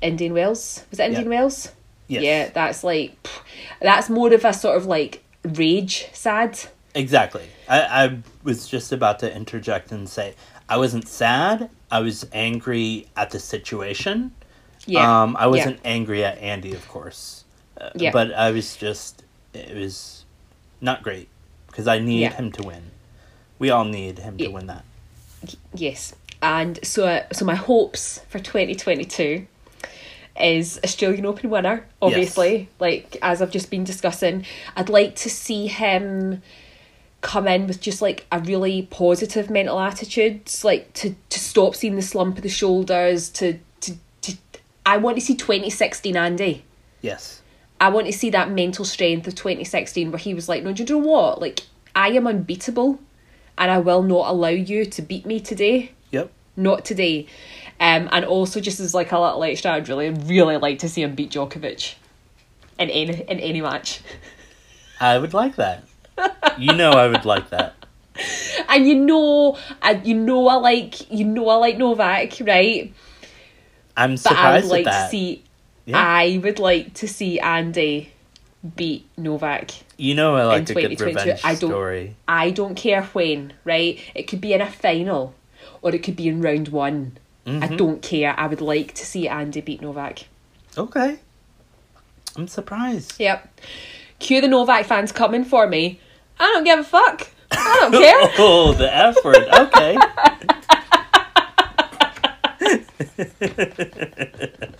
Indian 0.00 0.32
Wells. 0.32 0.84
Was 0.90 1.00
it 1.00 1.04
Indian 1.06 1.30
Yeah. 1.30 1.38
Wells? 1.40 1.72
Yes. 2.08 2.22
Yeah, 2.22 2.48
that's 2.50 2.82
like 2.82 3.14
that's 3.80 4.10
more 4.10 4.32
of 4.32 4.44
a 4.44 4.52
sort 4.52 4.76
of 4.76 4.86
like 4.86 5.22
rage 5.44 6.08
sad. 6.12 6.58
Exactly. 6.94 7.44
I, 7.68 7.80
I 8.04 8.18
was 8.42 8.66
just 8.68 8.90
about 8.90 9.20
to 9.20 9.32
interject 9.34 9.92
and 9.92 10.08
say 10.08 10.34
I 10.68 10.76
wasn't 10.76 11.06
sad. 11.06 11.70
I 11.90 12.00
was 12.00 12.26
angry 12.32 13.08
at 13.16 13.30
the 13.30 13.38
situation. 13.40 14.32
Yeah. 14.86 15.22
Um, 15.22 15.36
I 15.38 15.46
wasn't 15.46 15.80
angry 15.84 16.24
at 16.24 16.38
Andy, 16.38 16.72
of 16.72 16.86
course. 16.88 17.44
Uh, 17.80 17.90
Yeah. 17.94 18.10
But 18.12 18.32
I 18.32 18.50
was 18.50 18.76
just, 18.76 19.24
it 19.54 19.74
was 19.76 20.24
not 20.80 21.02
great 21.02 21.28
because 21.66 21.86
I 21.88 21.98
need 21.98 22.20
Yeah. 22.22 22.32
him 22.34 22.52
to 22.52 22.62
win. 22.62 22.82
We 23.58 23.70
all 23.70 23.84
need 23.84 24.18
him 24.18 24.38
to 24.38 24.48
win 24.48 24.66
that. 24.68 24.84
Yes, 25.74 26.14
and 26.42 26.78
so 26.82 27.06
uh, 27.06 27.24
so 27.32 27.44
my 27.44 27.54
hopes 27.54 28.20
for 28.28 28.38
twenty 28.38 28.74
twenty 28.74 29.04
two 29.04 29.46
is 30.40 30.80
Australian 30.84 31.26
Open 31.26 31.50
winner. 31.50 31.86
Obviously, 32.00 32.68
like 32.78 33.16
as 33.22 33.40
I've 33.42 33.50
just 33.50 33.70
been 33.70 33.84
discussing, 33.84 34.46
I'd 34.76 34.88
like 34.88 35.14
to 35.16 35.30
see 35.30 35.66
him 35.66 36.42
come 37.20 37.46
in 37.46 37.66
with 37.66 37.80
just 37.80 38.00
like 38.00 38.26
a 38.32 38.40
really 38.40 38.82
positive 38.90 39.50
mental 39.50 39.78
attitude, 39.78 40.50
like 40.64 40.92
to 40.94 41.14
to 41.28 41.38
stop 41.38 41.74
seeing 41.74 41.96
the 41.96 42.02
slump 42.02 42.36
of 42.36 42.42
the 42.42 42.48
shoulders. 42.48 43.28
To 43.30 43.58
to 43.80 43.94
to, 44.22 44.36
I 44.86 44.96
want 44.96 45.16
to 45.16 45.20
see 45.20 45.36
twenty 45.36 45.70
sixteen 45.70 46.16
Andy. 46.16 46.64
Yes. 47.02 47.40
I 47.80 47.88
want 47.88 48.06
to 48.06 48.12
see 48.12 48.28
that 48.30 48.50
mental 48.50 48.84
strength 48.84 49.26
of 49.26 49.34
2016 49.34 50.10
where 50.10 50.18
he 50.18 50.34
was 50.34 50.50
like, 50.50 50.62
no, 50.62 50.72
do 50.72 50.82
you 50.82 50.88
know 50.88 50.98
what? 50.98 51.40
Like, 51.40 51.60
I 51.96 52.08
am 52.10 52.26
unbeatable 52.26 53.00
and 53.56 53.70
I 53.70 53.78
will 53.78 54.02
not 54.02 54.28
allow 54.28 54.48
you 54.48 54.84
to 54.84 55.02
beat 55.02 55.24
me 55.24 55.40
today. 55.40 55.92
Yep. 56.10 56.30
Not 56.56 56.84
today. 56.84 57.26
Um, 57.80 58.10
and 58.12 58.26
also, 58.26 58.60
just 58.60 58.80
as 58.80 58.92
like 58.92 59.12
a 59.12 59.18
little 59.18 59.42
extra, 59.44 59.72
I'd 59.72 59.88
really, 59.88 60.10
really 60.10 60.58
like 60.58 60.80
to 60.80 60.90
see 60.90 61.02
him 61.02 61.14
beat 61.14 61.30
Djokovic 61.30 61.94
in 62.78 62.90
any, 62.90 63.22
in 63.22 63.40
any 63.40 63.62
match. 63.62 64.00
I 65.00 65.16
would 65.16 65.32
like 65.32 65.56
that. 65.56 65.84
You 66.58 66.72
know 66.74 66.90
I 66.92 67.06
would 67.08 67.24
like 67.24 67.50
that. 67.50 67.74
And 68.68 68.86
you 68.86 68.96
know, 68.96 69.56
and 69.82 70.06
you 70.06 70.14
know, 70.14 70.46
I 70.48 70.54
like, 70.56 71.10
you 71.10 71.24
know, 71.24 71.48
I 71.48 71.54
like 71.56 71.78
Novak, 71.78 72.34
right? 72.42 72.92
I'm 73.96 74.16
But 74.16 74.32
I 74.32 74.54
would 74.54 74.64
surprised 74.64 74.66
like 74.70 74.84
to 74.84 75.08
see, 75.10 75.42
Yeah. 75.86 75.98
I 75.98 76.40
would 76.42 76.58
like 76.58 76.94
to 76.94 77.08
see 77.08 77.40
Andy 77.40 78.12
beat 78.76 79.06
Novak. 79.16 79.70
you 79.96 80.14
know 80.14 80.34
I 80.36 80.44
like 80.44 80.68
a 80.68 80.74
good 80.74 81.00
revenge 81.00 81.40
I 81.44 81.54
don't- 81.54 81.70
story. 81.70 82.16
I 82.28 82.50
don't 82.50 82.74
care 82.74 83.02
when, 83.04 83.54
right? 83.64 83.98
It 84.14 84.24
could 84.24 84.40
be 84.40 84.52
in 84.52 84.60
a 84.60 84.70
final 84.70 85.34
or 85.82 85.94
it 85.94 86.02
could 86.02 86.16
be 86.16 86.28
in 86.28 86.42
round 86.42 86.68
one. 86.68 87.16
I 87.46 87.50
Mm-hmm. 87.50 87.76
don't 87.76 88.02
care. 88.02 88.34
I 88.38 88.46
would 88.46 88.60
like 88.60 88.92
to 88.94 89.06
see 89.06 89.26
Andy 89.26 89.62
beat 89.62 89.80
Novak. 89.80 90.26
Okay. 90.76 91.18
I'm 92.36 92.46
surprised. 92.48 93.14
Yep. 93.18 93.60
Cue 94.18 94.40
the 94.42 94.48
Novak 94.48 94.84
fans 94.84 95.10
coming 95.10 95.44
for 95.44 95.66
me. 95.66 95.98
I 96.40 96.46
don't 96.52 96.64
give 96.64 96.78
a 96.80 96.84
fuck. 96.84 97.28
I 97.52 97.76
don't 97.80 97.92
care. 97.92 98.30
Oh, 98.38 98.72
the 98.72 98.94
F 98.94 99.24
word. 99.24 99.36
Okay. 99.36 99.96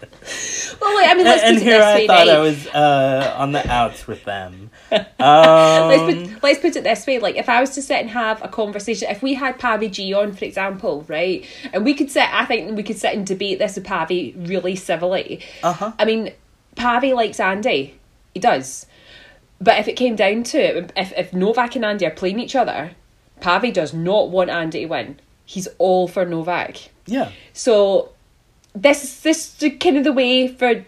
Well, 0.80 0.94
like, 0.94 1.08
I 1.10 1.14
mean, 1.14 1.24
let's 1.24 1.42
and 1.42 1.56
put 1.56 1.62
it 1.62 1.70
here 1.70 1.78
this 1.78 1.86
I 1.86 2.06
thought 2.06 2.26
right? 2.26 2.28
I 2.28 2.38
was 2.38 2.66
uh, 2.68 3.34
on 3.36 3.52
the 3.52 3.68
outs 3.70 4.06
with 4.06 4.24
them. 4.24 4.70
let's 4.90 5.20
Um, 5.20 5.90
put 5.90 6.42
let's 6.42 6.58
put 6.60 6.76
it 6.76 6.84
this 6.84 7.06
way: 7.06 7.18
like 7.18 7.36
if 7.36 7.48
I 7.48 7.60
was 7.60 7.70
to 7.70 7.82
sit 7.82 7.98
and 7.98 8.08
have 8.10 8.42
a 8.42 8.48
conversation, 8.48 9.08
if 9.10 9.22
we 9.22 9.34
had 9.34 9.58
Pavi 9.58 9.90
G 9.90 10.14
on, 10.14 10.32
for 10.32 10.44
example, 10.44 11.04
right, 11.08 11.44
and 11.72 11.84
we 11.84 11.94
could 11.94 12.10
sit, 12.10 12.28
I 12.32 12.44
think 12.46 12.76
we 12.76 12.82
could 12.82 12.96
sit 12.98 13.14
and 13.14 13.26
debate 13.26 13.58
this 13.58 13.74
with 13.76 13.84
Pavi 13.84 14.48
really 14.48 14.76
civilly. 14.76 15.40
Uh-huh. 15.62 15.92
I 15.98 16.04
mean, 16.04 16.32
Pavi 16.76 17.14
likes 17.14 17.40
Andy, 17.40 17.98
he 18.34 18.40
does, 18.40 18.86
but 19.60 19.78
if 19.78 19.88
it 19.88 19.94
came 19.94 20.16
down 20.16 20.42
to 20.44 20.58
it, 20.58 20.92
if 20.96 21.12
if 21.16 21.32
Novak 21.32 21.76
and 21.76 21.84
Andy 21.84 22.06
are 22.06 22.10
playing 22.10 22.38
each 22.40 22.56
other, 22.56 22.92
Pavi 23.40 23.72
does 23.72 23.92
not 23.92 24.30
want 24.30 24.50
Andy 24.50 24.80
to 24.80 24.86
win. 24.86 25.20
He's 25.44 25.68
all 25.78 26.06
for 26.08 26.24
Novak. 26.24 26.90
yeah, 27.06 27.30
So 27.52 28.10
this 28.74 29.02
is 29.04 29.20
this 29.22 29.62
is 29.62 29.72
kind 29.80 29.96
of 29.96 30.04
the 30.04 30.12
way 30.12 30.46
for 30.48 30.74
this 30.74 30.84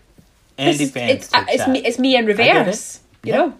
Andy 0.56 0.84
is- 0.84 0.90
fans. 0.92 1.10
it's, 1.10 1.34
uh, 1.34 1.44
it's 1.48 1.66
me 1.68 1.78
it's 1.84 1.98
me 1.98 2.16
in 2.16 2.26
reverse 2.26 3.00
you 3.24 3.32
Yeah. 3.32 3.36
know 3.38 3.54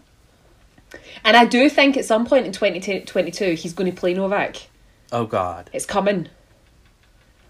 and 1.24 1.36
i 1.36 1.44
do 1.44 1.68
think 1.68 1.96
at 1.96 2.04
some 2.04 2.24
point 2.26 2.46
in 2.46 2.52
2022 2.52 3.54
he's 3.54 3.72
going 3.72 3.90
to 3.90 3.96
play 3.98 4.14
novak 4.14 4.68
Oh 5.10 5.24
God. 5.26 5.70
it's 5.72 5.86
coming 5.86 6.28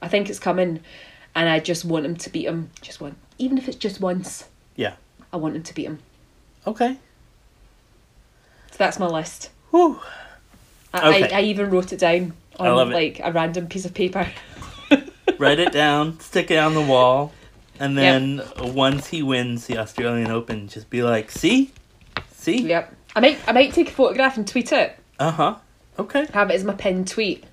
i 0.01 0.09
think 0.09 0.31
it's 0.31 0.39
coming 0.39 0.81
and 1.35 1.49
i 1.49 1.59
just 1.59 1.85
want 1.85 2.07
him 2.07 2.17
to 2.17 2.31
beat 2.31 2.47
him 2.47 2.71
just 2.81 3.01
one 3.01 3.17
even 3.39 3.59
if 3.59 3.69
it's 3.69 3.77
just 3.77 4.01
once 4.01 4.45
Yeah. 4.77 4.95
i 5.33 5.37
want 5.37 5.57
him 5.57 5.63
to 5.65 5.75
beat 5.75 5.87
him 5.87 5.99
Okay. 6.67 6.97
So 8.73 8.77
that's 8.79 8.99
my 8.99 9.07
list 9.07 9.51
Whew. 9.71 10.01
i, 10.93 11.09
Okay. 11.23 11.33
I, 11.33 11.39
I 11.39 11.43
even 11.43 11.71
wrote 11.71 11.93
it 11.93 12.01
down 12.01 12.33
on 12.59 12.67
I 12.67 12.71
love 12.73 12.91
it. 12.91 12.95
like 12.95 13.21
a 13.23 13.31
random 13.33 13.69
piece 13.69 13.85
of 13.85 13.95
paper 13.95 14.27
Write 15.39 15.59
it 15.61 15.73
down. 15.73 16.19
Stick 16.21 16.51
it 16.51 16.57
on 16.59 16.75
the 16.75 16.81
wall. 16.83 17.33
And 17.81 17.97
then 17.97 18.43
once 18.59 19.07
he 19.09 19.23
wins 19.23 19.67
the 19.67 19.79
Australian 19.79 20.31
Open, 20.31 20.69
just 20.69 20.91
be 20.91 21.03
like, 21.03 21.31
"See, 21.31 21.71
see, 22.31 22.59
yep 22.63 22.95
i 23.17 23.21
might 23.21 23.39
i 23.49 23.53
might 23.53 23.73
take 23.73 23.89
a 23.89 23.93
photograph 23.93 24.37
and 24.37 24.47
tweet 24.47 24.73
it 24.73 24.97
uh 25.19 25.31
huh, 25.31 25.57
okay." 25.99 26.27
have 26.35 26.51
it 26.51 26.55
as 26.55 26.65
my 26.65 26.75
pinned 26.75 27.09
tweet 27.09 27.45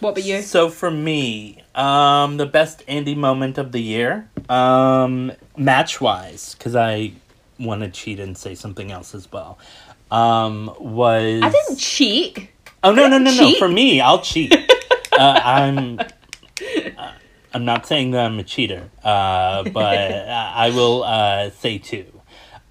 what 0.00 0.10
about 0.10 0.24
you 0.24 0.40
So 0.42 0.70
for 0.70 0.90
me, 0.90 1.62
um, 1.74 2.36
the 2.38 2.46
best 2.46 2.82
Andy 2.88 3.14
moment 3.14 3.58
of 3.58 3.70
the 3.72 3.80
year, 3.82 4.28
um, 4.48 5.32
match 5.58 6.00
wise, 6.00 6.54
because 6.54 6.74
I 6.74 7.12
want 7.58 7.82
to 7.82 7.90
cheat 7.90 8.18
and 8.18 8.36
say 8.36 8.54
something 8.54 8.90
else 8.90 9.14
as 9.14 9.30
well, 9.30 9.58
um, 10.10 10.74
was 10.78 11.42
i 11.42 11.50
didn't 11.50 11.78
cheat 11.78 12.48
Oh 12.82 12.94
no 12.94 13.08
no 13.08 13.18
no 13.18 13.30
no! 13.30 13.52
For 13.58 13.68
me, 13.68 14.00
I'll 14.00 14.22
cheat. 14.22 14.54
uh, 15.18 15.40
I'm. 15.44 16.00
Uh, 16.96 17.12
I'm 17.52 17.64
not 17.66 17.84
saying 17.86 18.12
that 18.12 18.24
I'm 18.24 18.38
a 18.38 18.42
cheater, 18.42 18.88
uh, 19.04 19.64
but 19.64 19.98
I 19.98 20.70
will 20.70 21.02
uh, 21.04 21.50
say 21.50 21.76
two. 21.76 22.06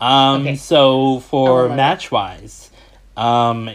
Um, 0.01 0.41
Okay. 0.41 0.55
So 0.55 1.19
for 1.19 1.67
it. 1.67 1.75
match 1.75 2.09
wise, 2.11 2.71
um, 3.15 3.69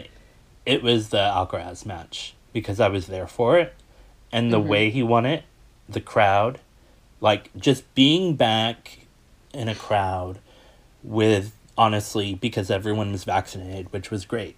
it 0.65 0.83
was 0.83 1.07
the 1.09 1.19
Alcaraz 1.19 1.85
match 1.85 2.33
because 2.51 2.81
I 2.81 2.89
was 2.89 3.07
there 3.07 3.27
for 3.27 3.57
it, 3.57 3.73
and 4.29 4.47
Mm-hmm. 4.47 4.51
the 4.51 4.59
way 4.59 4.89
he 4.89 5.01
won 5.03 5.25
it, 5.25 5.43
the 5.87 6.01
crowd, 6.01 6.59
like 7.21 7.49
just 7.55 7.83
being 7.95 8.35
back 8.35 8.99
in 9.53 9.69
a 9.69 9.75
crowd 9.75 10.39
with 11.01 11.53
honestly 11.77 12.35
because 12.35 12.71
everyone 12.71 13.11
was 13.11 13.23
vaccinated, 13.23 13.91
which 13.91 14.11
was 14.11 14.25
great 14.25 14.57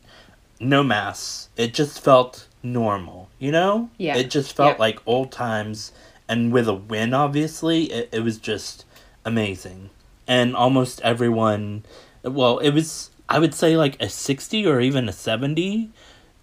no 0.60 0.84
mass. 0.84 1.50
It 1.56 1.74
just 1.74 2.04
felt 2.04 2.48
normal, 2.64 3.30
you 3.40 3.52
know? 3.52 3.90
Yeah. 3.98 4.18
It 4.18 4.30
just 4.30 4.56
felt 4.56 4.76
Yeah. 4.78 4.82
like 4.82 5.00
old 5.06 5.32
times. 5.32 5.92
And 6.28 6.52
with 6.52 6.68
a 6.68 6.74
win, 6.74 7.14
obviously, 7.14 7.86
it, 7.86 8.10
it 8.12 8.20
was 8.22 8.38
just 8.38 8.86
amazing. 9.24 9.90
And 10.28 10.56
almost 10.56 11.00
everyone, 11.02 11.84
well, 12.24 12.58
it 12.60 12.72
was, 12.72 13.12
I 13.30 13.40
would 13.40 13.54
say, 13.54 13.78
like 13.78 14.02
a 14.02 14.10
60 14.10 14.66
or 14.68 14.82
even 14.82 15.08
a 15.08 15.14
70 15.14 15.90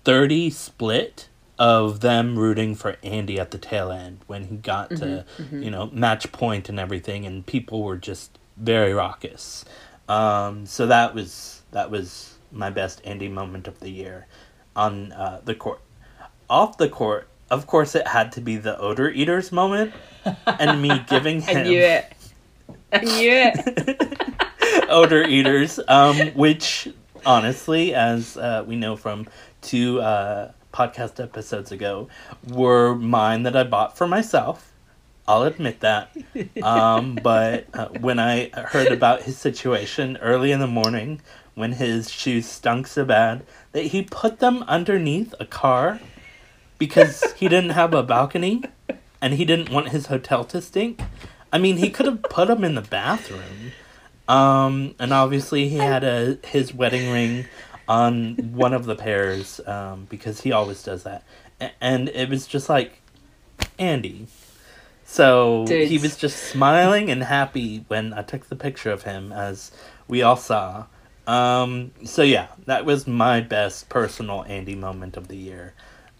30 0.04 0.50
split 0.50 1.28
of 1.58 2.00
them 2.00 2.38
rooting 2.38 2.74
for 2.74 2.96
Andy 3.02 3.40
at 3.40 3.52
the 3.52 3.58
tail 3.58 3.90
end 3.90 4.18
when 4.26 4.44
he 4.44 4.56
got 4.56 4.90
to, 4.90 4.96
mm-hmm, 4.96 5.42
mm-hmm. 5.42 5.62
you 5.62 5.70
know, 5.70 5.88
match 5.92 6.30
point 6.30 6.68
and 6.68 6.78
everything. 6.78 7.24
And 7.24 7.46
people 7.46 7.82
were 7.82 7.96
just 7.96 8.38
very 8.56 8.92
raucous. 8.92 9.64
Um, 10.08 10.66
so 10.66 10.86
that 10.86 11.14
was, 11.14 11.62
that 11.72 11.90
was 11.90 12.34
my 12.52 12.70
best 12.70 13.00
Andy 13.04 13.28
moment 13.28 13.68
of 13.68 13.80
the 13.80 13.90
year 13.90 14.26
on 14.76 15.12
uh, 15.12 15.40
the 15.44 15.54
court. 15.54 15.80
Off 16.48 16.76
the 16.76 16.88
court, 16.88 17.28
of 17.50 17.66
course, 17.66 17.94
it 17.94 18.06
had 18.06 18.32
to 18.32 18.40
be 18.40 18.56
the 18.56 18.78
odor 18.78 19.10
eaters 19.10 19.52
moment, 19.52 19.92
and 20.46 20.80
me 20.80 21.02
giving 21.08 21.40
him 21.40 21.58
I 21.58 21.62
knew 21.62 21.78
it. 21.78 22.12
I 22.92 22.98
knew 22.98 23.30
it. 23.32 24.88
odor 24.88 25.22
eaters, 25.24 25.80
um, 25.88 26.16
which 26.34 26.88
honestly, 27.26 27.94
as 27.94 28.36
uh, 28.36 28.64
we 28.66 28.76
know 28.76 28.96
from 28.96 29.26
two 29.62 30.00
uh, 30.00 30.52
podcast 30.72 31.22
episodes 31.22 31.72
ago, 31.72 32.08
were 32.48 32.94
mine 32.94 33.44
that 33.44 33.56
I 33.56 33.64
bought 33.64 33.96
for 33.96 34.06
myself. 34.06 34.72
I'll 35.26 35.44
admit 35.44 35.80
that. 35.80 36.16
Um, 36.62 37.14
but 37.22 37.66
uh, 37.72 37.88
when 37.88 38.18
I 38.18 38.50
heard 38.50 38.92
about 38.92 39.22
his 39.22 39.38
situation 39.38 40.18
early 40.18 40.52
in 40.52 40.60
the 40.60 40.66
morning, 40.66 41.20
when 41.54 41.72
his 41.72 42.10
shoes 42.10 42.46
stunk 42.46 42.86
so 42.86 43.04
bad 43.04 43.44
that 43.72 43.86
he 43.86 44.02
put 44.02 44.40
them 44.40 44.62
underneath 44.64 45.34
a 45.38 45.46
car 45.46 46.00
because 46.78 47.32
he 47.36 47.48
didn't 47.48 47.70
have 47.70 47.94
a 47.94 48.02
balcony 48.02 48.62
and 49.20 49.34
he 49.34 49.44
didn't 49.44 49.70
want 49.70 49.88
his 49.88 50.06
hotel 50.06 50.44
to 50.44 50.60
stink. 50.60 51.00
I 51.52 51.58
mean, 51.58 51.76
he 51.76 51.90
could 51.90 52.06
have 52.06 52.22
put 52.24 52.48
them 52.48 52.64
in 52.64 52.74
the 52.74 52.82
bathroom. 52.82 53.72
Um, 54.26 54.94
and 54.98 55.12
obviously 55.12 55.68
he 55.68 55.76
had 55.76 56.02
a 56.02 56.38
his 56.44 56.74
wedding 56.74 57.10
ring 57.12 57.46
on 57.86 58.36
one 58.54 58.72
of 58.72 58.86
the 58.86 58.96
pairs 58.96 59.60
um, 59.66 60.06
because 60.08 60.40
he 60.40 60.52
always 60.52 60.82
does 60.82 61.04
that. 61.04 61.22
And 61.80 62.08
it 62.08 62.28
was 62.28 62.46
just 62.46 62.68
like 62.68 63.00
Andy. 63.78 64.26
So 65.04 65.66
he 65.68 65.98
was 65.98 66.16
just 66.16 66.36
smiling 66.44 67.10
and 67.10 67.22
happy 67.22 67.84
when 67.88 68.12
I 68.14 68.22
took 68.22 68.48
the 68.48 68.56
picture 68.56 68.90
of 68.90 69.02
him, 69.02 69.32
as 69.32 69.70
we 70.08 70.22
all 70.22 70.36
saw. 70.36 70.86
Um, 71.26 71.92
so 72.04 72.22
yeah, 72.22 72.48
that 72.66 72.84
was 72.84 73.06
my 73.06 73.40
best 73.40 73.88
personal 73.88 74.44
Andy 74.44 74.74
moment 74.74 75.16
of 75.16 75.28
the 75.28 75.36
year. 75.36 75.74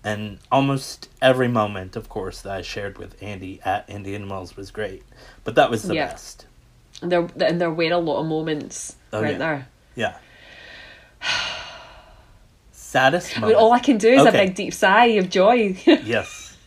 And 0.05 0.39
almost 0.53 1.09
every 1.23 1.49
moment, 1.49 1.97
of 1.97 2.09
course, 2.11 2.43
that 2.43 2.53
I 2.53 2.63
shared 2.63 2.99
with 2.99 3.21
Andy 3.23 3.61
at 3.65 3.89
Indian 3.89 4.29
Wells 4.29 4.55
was 4.57 4.71
great. 4.71 5.03
But 5.45 5.55
that 5.55 5.71
was 5.71 5.83
the 5.85 5.95
Yeah. 5.95 6.09
best. 6.09 6.47
And 7.03 7.11
there 7.11 7.27
and 7.41 7.61
there 7.61 7.71
were 7.71 7.85
a 7.85 7.97
lot 7.99 8.21
of 8.21 8.27
moments, 8.27 8.97
Oh, 9.13 9.21
weren't 9.21 9.33
yeah. 9.33 9.39
there? 9.39 9.69
Yeah. 9.97 10.15
Saddest 12.71 13.33
I 13.33 13.41
mean, 13.41 13.41
moment. 13.43 13.59
all 13.59 13.73
I 13.73 13.79
can 13.81 13.99
do 13.99 14.11
is 14.13 14.27
a 14.27 14.33
big 14.33 14.55
deep 14.55 14.73
sigh 14.75 15.07
of 15.19 15.29
joy. 15.31 15.77
yes. 15.87 16.57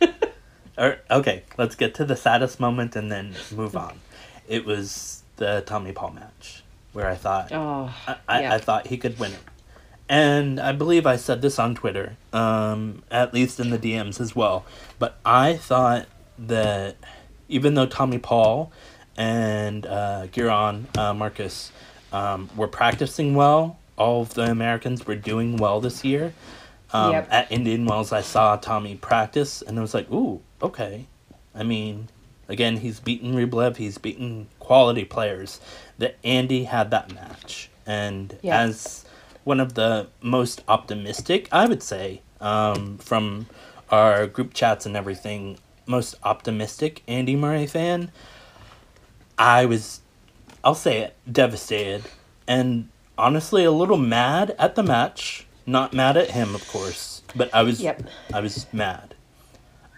or, 0.78 0.98
okay, 1.10 1.42
let's 1.56 1.74
get 1.74 1.94
to 1.96 2.04
the 2.04 2.16
saddest 2.16 2.60
moment 2.60 2.96
and 2.96 3.10
then 3.10 3.34
move 3.54 3.76
on. 3.76 4.00
It 4.46 4.64
was 4.64 5.22
the 5.36 5.62
Tommy 5.66 5.92
Paul 5.92 6.12
match 6.12 6.62
where 6.92 7.06
I 7.06 7.14
thought 7.14 7.52
oh, 7.52 7.94
I, 8.06 8.16
I. 8.28 8.54
I 8.54 8.58
thought 8.58 8.86
he 8.86 8.96
could 8.96 9.18
win 9.18 9.32
it. 9.32 9.40
And 10.08 10.58
I 10.58 10.72
believe 10.72 11.06
I 11.06 11.16
said 11.16 11.42
this 11.42 11.58
on 11.58 11.74
Twitter, 11.74 12.16
um, 12.32 13.02
at 13.10 13.34
least 13.34 13.60
in 13.60 13.68
the 13.70 13.78
DMs 13.78 14.20
as 14.20 14.34
well. 14.34 14.64
But 14.98 15.18
I 15.24 15.56
thought 15.56 16.06
that 16.38 16.96
even 17.48 17.74
though 17.74 17.86
Tommy 17.86 18.18
Paul 18.18 18.72
and 19.16 19.84
uh, 19.84 20.26
Giron 20.32 20.96
uh, 20.96 21.12
Marcos 21.12 21.72
um, 22.12 22.48
were 22.56 22.68
practicing 22.68 23.34
well, 23.34 23.78
all 23.98 24.22
of 24.22 24.34
the 24.34 24.50
Americans 24.50 25.06
were 25.06 25.16
doing 25.16 25.56
well 25.56 25.80
this 25.80 26.04
year. 26.04 26.32
Um, 26.92 27.12
Yep. 27.12 27.28
At 27.30 27.52
Indian 27.52 27.84
Wells, 27.84 28.12
I 28.12 28.22
saw 28.22 28.56
Tommy 28.56 28.94
practice, 28.96 29.60
and 29.60 29.78
I 29.78 29.82
was 29.82 29.92
like, 29.92 30.10
ooh, 30.10 30.40
okay. 30.62 31.06
I 31.54 31.62
mean, 31.62 32.08
again, 32.48 32.78
he's 32.78 33.00
beaten 33.00 33.34
Rublev, 33.34 33.76
he's 33.76 33.98
beaten 33.98 34.48
quality 34.58 35.04
players. 35.04 35.60
That 35.98 36.16
Andy 36.22 36.64
had 36.64 36.90
that 36.90 37.12
match. 37.14 37.70
And 37.86 38.36
Yeah. 38.42 38.60
as 38.60 39.04
one 39.44 39.60
of 39.60 39.74
the 39.74 40.08
most 40.20 40.62
optimistic, 40.68 41.48
I 41.50 41.66
would 41.66 41.82
say, 41.82 42.20
um, 42.40 42.98
from 42.98 43.46
our 43.90 44.26
group 44.26 44.52
chats 44.54 44.84
and 44.86 44.96
everything, 44.96 45.58
most 45.86 46.14
optimistic 46.22 47.02
Andy 47.08 47.34
Murray 47.34 47.66
fan, 47.66 48.12
I 49.38 49.64
was, 49.64 50.00
I'll 50.62 50.74
say 50.74 50.98
it, 50.98 51.16
devastated. 51.30 52.04
And 52.46 52.88
honestly, 53.16 53.64
a 53.64 53.70
little 53.70 53.96
mad 53.96 54.54
at 54.58 54.74
the 54.74 54.82
match. 54.82 55.46
Not 55.66 55.92
mad 55.92 56.16
at 56.16 56.30
him, 56.30 56.54
of 56.54 56.66
course, 56.68 57.22
but 57.34 57.52
I 57.54 57.62
was, 57.62 57.80
Yep. 57.80 58.02
I 58.32 58.40
was 58.40 58.66
mad. 58.72 59.14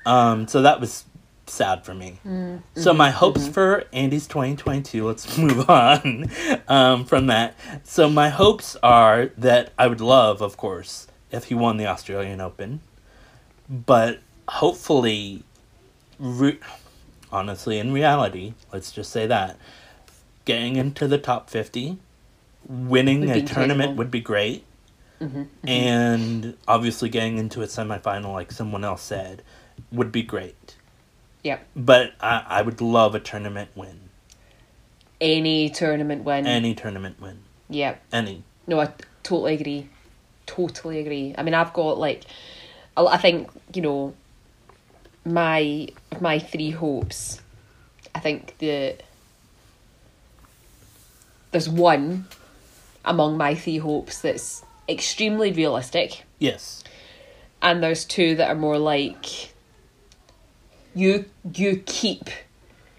Um, 0.07 0.49
so 0.49 0.63
that 0.63 0.81
was 0.81 1.05
sad 1.47 1.85
for 1.85 1.95
me. 1.95 2.19
Mm, 2.27 2.63
So 2.75 2.91
mm-hmm, 2.91 2.99
my 2.99 3.11
hopes 3.11 3.49
for 3.49 3.85
Andy's 3.93 4.27
2022, 4.27 5.05
let's 5.07 5.37
move 5.39 5.69
on 5.69 6.31
um, 6.69 7.05
from 7.05 7.27
that. 7.27 7.57
So 7.85 8.09
my 8.09 8.29
hopes 8.29 8.77
are 8.83 9.27
that 9.39 9.73
I 9.79 9.87
would 9.89 10.01
love, 10.01 10.41
of 10.41 10.57
course, 10.57 11.09
if 11.31 11.45
he 11.45 11.55
won 11.55 11.77
the 11.77 11.87
Australian 11.87 12.41
Open, 12.41 12.81
but 13.69 14.21
hopefully, 14.49 15.43
re- 16.19 16.59
honestly, 17.31 17.79
in 17.79 17.93
reality, 17.93 18.55
let's 18.73 18.91
just 18.93 19.11
say 19.11 19.27
that 19.27 19.57
getting 20.45 20.77
into 20.77 21.07
the 21.07 21.19
top 21.19 21.51
50, 21.51 21.99
winning 22.67 23.29
a 23.31 23.35
tournament 23.43 23.97
would 23.97 24.11
be 24.11 24.21
great. 24.21 24.65
And 25.65 26.57
obviously, 26.67 27.09
getting 27.11 27.37
into 27.39 27.61
a 27.63 27.67
semifinal, 27.67 28.33
like 28.33 28.51
someone 28.51 28.85
else 28.85 29.03
said, 29.03 29.43
would 29.93 30.13
be 30.13 30.23
great. 30.23 30.77
Yep. 31.43 31.67
But 31.75 32.13
I, 32.21 32.45
I 32.49 32.63
would 32.63 32.81
love 32.81 33.15
a 33.15 33.21
tournament 33.21 33.71
win. 33.75 34.01
Any 35.21 35.71
tournament 35.71 36.25
win. 36.25 36.47
Any 36.47 36.75
tournament 36.75 37.21
win. 37.21 37.41
Yep. 37.69 38.03
Any. 38.13 38.43
No, 38.67 38.81
I 38.81 38.93
totally 39.23 39.55
agree. 39.55 39.89
Totally 40.47 41.01
agree. 41.01 41.35
I 41.39 41.43
mean, 41.43 41.55
I've 41.55 41.73
got 41.73 41.99
like, 41.99 42.25
I 42.97 43.05
I 43.05 43.17
think 43.17 43.49
you 43.73 43.83
know, 43.83 44.15
my 45.25 45.89
my 46.21 46.39
three 46.39 46.71
hopes. 46.71 47.41
I 48.15 48.21
think 48.21 48.59
the 48.59 48.97
there's 51.53 51.69
one 51.69 52.27
among 53.05 53.37
my 53.37 53.55
three 53.55 53.79
hopes 53.79 54.21
that's 54.21 54.65
extremely 54.89 55.53
realistic, 55.53 56.25
Yes. 56.39 56.85
and 57.63 57.83
there's 57.83 58.05
two 58.05 58.35
that 58.37 58.49
are 58.49 58.55
more 58.55 58.79
like 58.79 59.50
you 60.95 61.25
you 61.55 61.83
keep 61.87 62.31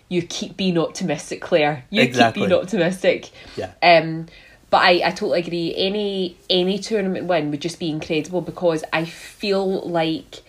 you 0.10 0.22
keep 0.22 0.58
being 0.58 0.78
optimistic, 0.78 1.42
Claire. 1.42 1.86
You 1.90 2.02
Exactly. 2.02 2.42
keep 2.42 2.50
being 2.50 2.62
optimistic. 2.62 3.30
Yeah. 3.56 3.72
Um, 3.82 4.28
but 4.70 4.82
I, 4.82 5.02
I 5.06 5.12
totally 5.12 5.40
agree. 5.40 5.74
Any 5.76 6.38
any 6.50 6.80
tournament 6.80 7.26
win 7.28 7.52
would 7.52 7.62
just 7.62 7.80
be 7.80 7.90
incredible 7.90 8.42
because 8.42 8.84
I 8.92 9.06
feel 9.06 9.82
like 9.88 10.42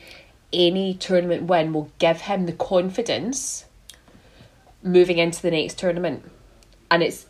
any 0.53 0.95
tournament 0.95 1.45
win 1.45 1.73
will 1.73 1.91
give 1.99 2.23
him 2.23 2.47
the 2.47 2.53
confidence 2.53 3.65
moving 4.83 5.19
into 5.19 5.41
the 5.43 5.51
next 5.51 5.79
tournament. 5.79 6.25
And 6.91 7.03
it's 7.03 7.27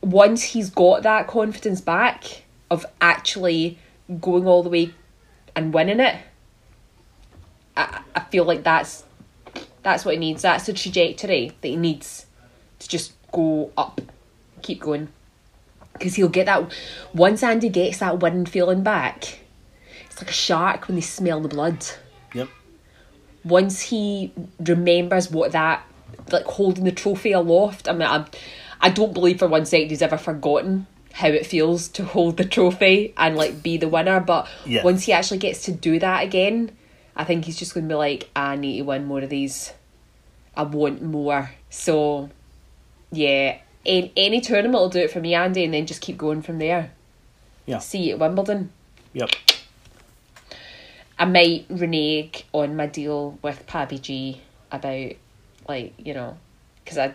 once 0.00 0.42
he's 0.42 0.70
got 0.70 1.02
that 1.02 1.26
confidence 1.26 1.80
back 1.80 2.42
of 2.70 2.84
actually 3.00 3.78
going 4.20 4.46
all 4.46 4.62
the 4.62 4.68
way 4.68 4.94
and 5.54 5.72
winning 5.72 6.00
it, 6.00 6.16
I, 7.76 8.02
I 8.14 8.20
feel 8.20 8.44
like 8.44 8.62
that's 8.62 9.04
that's 9.86 10.04
what 10.04 10.14
he 10.14 10.18
needs. 10.18 10.42
That's 10.42 10.66
the 10.66 10.72
trajectory 10.72 11.52
that 11.60 11.68
he 11.68 11.76
needs 11.76 12.26
to 12.80 12.88
just 12.88 13.12
go 13.30 13.70
up, 13.78 14.00
keep 14.60 14.80
going. 14.80 15.06
Because 15.92 16.16
he'll 16.16 16.28
get 16.28 16.46
that 16.46 16.72
once 17.14 17.40
Andy 17.44 17.68
gets 17.68 17.98
that 17.98 18.18
winning 18.18 18.46
feeling 18.46 18.82
back. 18.82 19.38
It's 20.06 20.20
like 20.20 20.30
a 20.30 20.34
shark 20.34 20.88
when 20.88 20.96
they 20.96 21.02
smell 21.02 21.40
the 21.40 21.46
blood. 21.46 21.86
Yep. 22.34 22.48
Once 23.44 23.80
he 23.80 24.32
remembers 24.58 25.30
what 25.30 25.52
that 25.52 25.84
like 26.32 26.46
holding 26.46 26.82
the 26.82 26.90
trophy 26.90 27.30
aloft. 27.30 27.88
I 27.88 27.92
mean, 27.92 28.08
I, 28.08 28.26
I 28.80 28.90
don't 28.90 29.14
believe 29.14 29.38
for 29.38 29.46
one 29.46 29.66
second 29.66 29.90
he's 29.90 30.02
ever 30.02 30.18
forgotten 30.18 30.88
how 31.12 31.28
it 31.28 31.46
feels 31.46 31.86
to 31.90 32.04
hold 32.04 32.38
the 32.38 32.44
trophy 32.44 33.14
and 33.16 33.36
like 33.36 33.62
be 33.62 33.76
the 33.76 33.88
winner. 33.88 34.18
But 34.18 34.48
Yes. 34.66 34.82
once 34.84 35.04
he 35.04 35.12
actually 35.12 35.38
gets 35.38 35.62
to 35.66 35.70
do 35.72 36.00
that 36.00 36.24
again, 36.24 36.72
I 37.16 37.24
think 37.24 37.46
he's 37.46 37.56
just 37.56 37.72
going 37.74 37.88
to 37.88 37.88
be 37.88 37.96
like, 37.96 38.30
I 38.36 38.56
need 38.56 38.76
to 38.76 38.82
win 38.82 39.06
more 39.06 39.22
of 39.22 39.30
these. 39.30 39.72
I 40.54 40.62
want 40.64 41.02
more. 41.02 41.50
So, 41.70 42.28
yeah, 43.10 43.58
any, 43.84 44.12
any 44.16 44.40
tournament 44.40 44.74
will 44.80 44.88
do 44.90 45.00
it 45.00 45.10
for 45.10 45.20
me, 45.20 45.34
Andy, 45.34 45.64
and 45.64 45.72
then 45.72 45.86
just 45.86 46.02
keep 46.02 46.18
going 46.18 46.42
from 46.42 46.58
there. 46.58 46.92
Yeah. 47.64 47.78
See 47.78 48.08
you 48.08 48.14
at 48.14 48.18
Wimbledon. 48.18 48.70
Yep. 49.14 49.30
I 51.18 51.24
might 51.24 51.64
renege 51.70 52.44
on 52.52 52.76
my 52.76 52.86
deal 52.86 53.38
with 53.40 53.66
Pabby 53.66 53.98
G 53.98 54.42
about, 54.70 55.12
like, 55.66 55.94
you 55.98 56.12
know, 56.12 56.36
because 56.84 56.98
I 56.98 57.14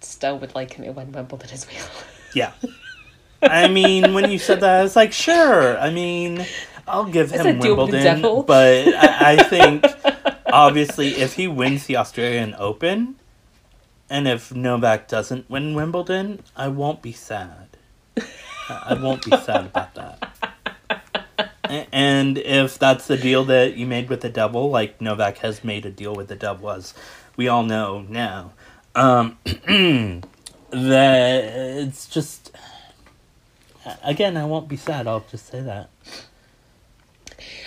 still 0.00 0.38
would 0.38 0.54
like 0.56 0.72
him 0.72 0.84
to 0.84 0.90
win 0.90 1.12
Wimbledon 1.12 1.50
as 1.50 1.66
well. 1.66 1.88
Yeah. 2.34 2.52
I 3.42 3.68
mean, 3.68 4.14
when 4.14 4.32
you 4.32 4.38
said 4.38 4.60
that, 4.60 4.80
I 4.80 4.82
was 4.82 4.96
like, 4.96 5.12
sure. 5.12 5.78
I 5.78 5.90
mean, 5.90 6.44
I'll 6.88 7.04
give 7.04 7.30
him 7.30 7.46
a 7.46 7.60
deal 7.60 7.76
with 7.76 7.90
the 7.90 7.96
Wimbledon, 7.98 8.44
but 8.46 8.88
I, 8.94 9.32
I 9.32 9.42
think 9.44 9.84
obviously 10.46 11.08
if 11.16 11.34
he 11.34 11.48
wins 11.48 11.86
the 11.86 11.96
Australian 11.96 12.54
Open, 12.58 13.16
and 14.10 14.26
if 14.26 14.54
Novak 14.54 15.08
doesn't 15.08 15.48
win 15.50 15.74
Wimbledon, 15.74 16.42
I 16.56 16.68
won't 16.68 17.02
be 17.02 17.12
sad. 17.12 17.68
I 18.16 18.24
I 18.68 18.94
won't 18.94 19.24
be 19.24 19.30
sad 19.36 19.66
about 19.66 19.94
that. 19.94 20.32
And 21.92 22.38
if 22.38 22.78
that's 22.78 23.08
the 23.08 23.18
deal 23.18 23.44
that 23.44 23.76
you 23.76 23.84
made 23.84 24.08
with 24.08 24.22
the 24.22 24.30
devil, 24.30 24.70
like 24.70 25.02
Novak 25.02 25.36
has 25.38 25.62
made 25.62 25.84
a 25.84 25.90
deal 25.90 26.14
with 26.14 26.28
the 26.28 26.34
devil, 26.34 26.70
as 26.70 26.94
we 27.36 27.46
all 27.46 27.62
know 27.62 28.06
now, 28.08 28.52
um, 28.94 29.36
that 30.70 31.44
it's 31.44 32.08
just 32.08 32.52
again, 34.02 34.36
I 34.36 34.44
won't 34.44 34.68
be 34.68 34.76
sad. 34.76 35.06
I'll 35.06 35.24
just 35.30 35.46
say 35.46 35.60
that. 35.60 35.90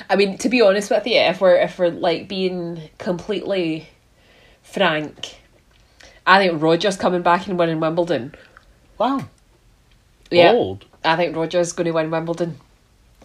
I 0.09 0.15
mean, 0.15 0.37
to 0.39 0.49
be 0.49 0.61
honest 0.61 0.89
with 0.89 1.05
you, 1.07 1.17
if 1.17 1.41
we're 1.41 1.55
if 1.55 1.79
we're 1.79 1.89
like 1.89 2.27
being 2.27 2.89
completely 2.97 3.87
frank, 4.63 5.39
I 6.25 6.39
think 6.39 6.61
Roger's 6.61 6.97
coming 6.97 7.21
back 7.21 7.47
and 7.47 7.57
winning 7.57 7.79
Wimbledon. 7.79 8.35
Wow, 8.97 9.27
Yeah, 10.29 10.51
bold. 10.51 10.85
I 11.03 11.15
think 11.15 11.35
Roger's 11.35 11.73
going 11.73 11.85
to 11.85 11.91
win 11.91 12.11
Wimbledon. 12.11 12.59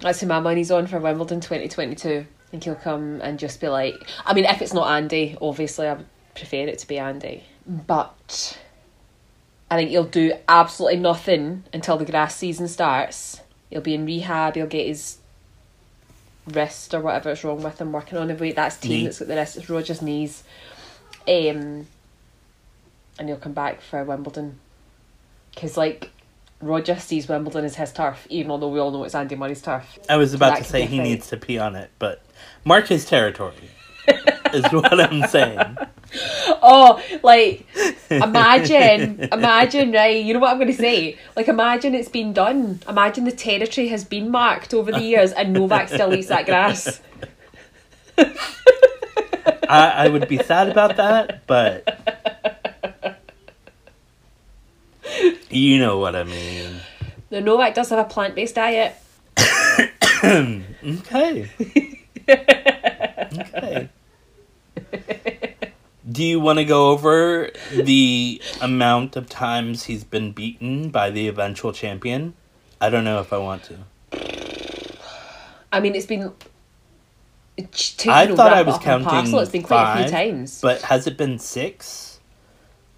That's 0.01 0.21
who 0.21 0.27
my 0.27 0.41
money's 0.41 0.71
on 0.71 0.87
for 0.87 0.99
Wimbledon 0.99 1.41
twenty 1.41 1.69
twenty 1.69 1.95
two. 1.95 2.27
I 2.47 2.51
think 2.51 2.65
he'll 2.65 2.75
come 2.77 3.21
and 3.23 3.39
just 3.39 3.61
be 3.61 3.69
like. 3.69 3.95
I 4.25 4.35
mean, 4.35 4.45
if 4.45 4.63
it's 4.63 4.73
not 4.73 4.89
Andy, 4.91 5.37
obviously 5.41 5.89
I 5.89 5.95
would 5.95 6.07
prefer 6.35 6.69
it 6.69 6.79
to 6.79 6.87
be 6.87 6.99
Andy, 6.99 7.45
but 7.67 8.59
I 9.71 9.77
think 9.77 9.91
he'll 9.91 10.05
do 10.05 10.33
absolutely 10.49 11.01
nothing 11.01 11.65
until 11.73 11.97
the 11.97 12.05
grass 12.05 12.37
season 12.37 12.69
starts. 12.69 13.41
He'll 13.71 13.81
be 13.81 13.95
in 13.95 14.07
rehab. 14.07 14.55
He'll 14.55 14.67
get 14.67 14.87
his 14.87 15.19
wrist 16.49 16.95
or 16.95 17.01
whatever 17.01 17.31
is 17.31 17.43
wrong 17.45 17.63
with 17.63 17.81
him 17.81 17.93
working 17.93 18.19
on 18.19 18.31
it. 18.31 18.41
Wait, 18.41 18.57
that's 18.57 18.77
team 18.79 18.91
Knee. 18.91 19.05
that's 19.05 19.19
got 19.19 19.29
the 19.29 19.35
wrist. 19.37 19.57
It's 19.57 19.69
Roger's 19.71 20.03
knees. 20.03 20.45
Um, 21.29 21.87
and 23.19 23.29
he'll 23.29 23.37
come 23.37 23.53
back 23.53 23.81
for 23.81 24.05
Wimbledon. 24.05 24.59
Because, 25.55 25.77
like, 25.77 26.11
Roger 26.61 26.97
sees 26.99 27.29
Wimbledon 27.29 27.65
as 27.65 27.77
his 27.77 27.93
turf, 27.93 28.27
even 28.31 28.51
although 28.51 28.69
we 28.69 28.79
all 28.79 28.91
know 28.91 29.05
it's 29.05 29.15
Andy 29.15 29.35
Murray's 29.37 29.63
turf. 29.63 29.99
I 30.09 30.17
was 30.17 30.35
about 30.35 30.55
That 30.55 30.65
to 30.65 30.69
say 30.71 30.87
he 30.87 30.99
needs 31.01 31.29
to 31.29 31.37
pee 31.37 31.59
on 31.59 31.75
it, 31.77 31.91
but 31.99 32.23
mark 32.65 32.87
his 32.89 33.05
territory. 33.07 33.55
is 34.55 34.65
what 34.73 35.01
I'm 35.01 35.23
saying. 35.29 35.77
Oh, 36.69 37.01
like, 37.23 37.65
imagine, 38.11 39.21
imagine, 39.33 39.93
right? 39.93 40.25
You 40.25 40.35
know 40.35 40.41
what 40.41 40.51
I'm 40.51 40.57
going 40.57 40.67
to 40.67 40.75
say? 40.75 41.17
Like, 41.37 41.47
imagine 41.47 41.95
it's 41.95 42.09
been 42.09 42.33
done. 42.33 42.81
Imagine 42.89 43.23
the 43.23 43.31
territory 43.31 43.87
has 43.87 44.05
been 44.05 44.33
marked 44.33 44.75
over 44.75 44.91
the 44.91 45.01
years 45.01 45.31
and 45.31 45.53
Novak 45.53 45.89
still 45.89 46.13
eats 46.13 46.27
that 46.27 46.45
grass. 46.45 47.01
I, 48.19 49.91
I 49.91 50.09
would 50.09 50.27
be 50.27 50.39
sad 50.39 50.69
about 50.69 50.97
that, 50.97 51.47
but 51.47 51.87
you 55.49 55.79
know 55.79 55.99
what 55.99 56.17
I 56.17 56.25
mean. 56.25 56.81
The 57.31 57.41
Novak 57.41 57.75
does 57.75 57.91
have 57.91 58.01
a 58.01 58.09
plant 58.09 58.35
based 58.35 58.57
diet. 58.57 58.95
Okay. 60.87 61.51
okay. 62.29 63.89
Do 66.17 66.25
you 66.25 66.41
want 66.41 66.59
to 66.59 66.65
go 66.65 66.93
over 66.93 67.51
the 67.71 68.41
amount 68.63 69.17
of 69.17 69.29
times 69.29 69.85
he's 69.85 70.03
been 70.03 70.33
beaten 70.33 70.89
by 70.89 71.11
the 71.11 71.29
eventual 71.29 71.75
champion? 71.75 72.33
I 72.81 72.89
don't 72.89 73.05
know 73.05 73.21
if 73.21 73.35
I 73.35 73.37
want 73.37 73.65
to. 73.65 74.97
I 75.71 75.79
mean, 75.81 75.95
it's 75.95 76.07
been. 76.07 76.33
I 77.59 78.35
thought 78.35 78.55
I 78.55 78.63
was 78.63 78.77
and 78.77 79.05
parcel, 79.05 79.11
counting 79.11 79.39
It's 79.41 79.51
been 79.51 79.63
quite 79.63 79.93
a 79.93 79.97
few 79.97 80.03
five, 80.05 80.11
times. 80.11 80.59
But 80.63 80.81
has 80.83 81.07
it 81.07 81.19
been 81.19 81.39
six? 81.39 82.19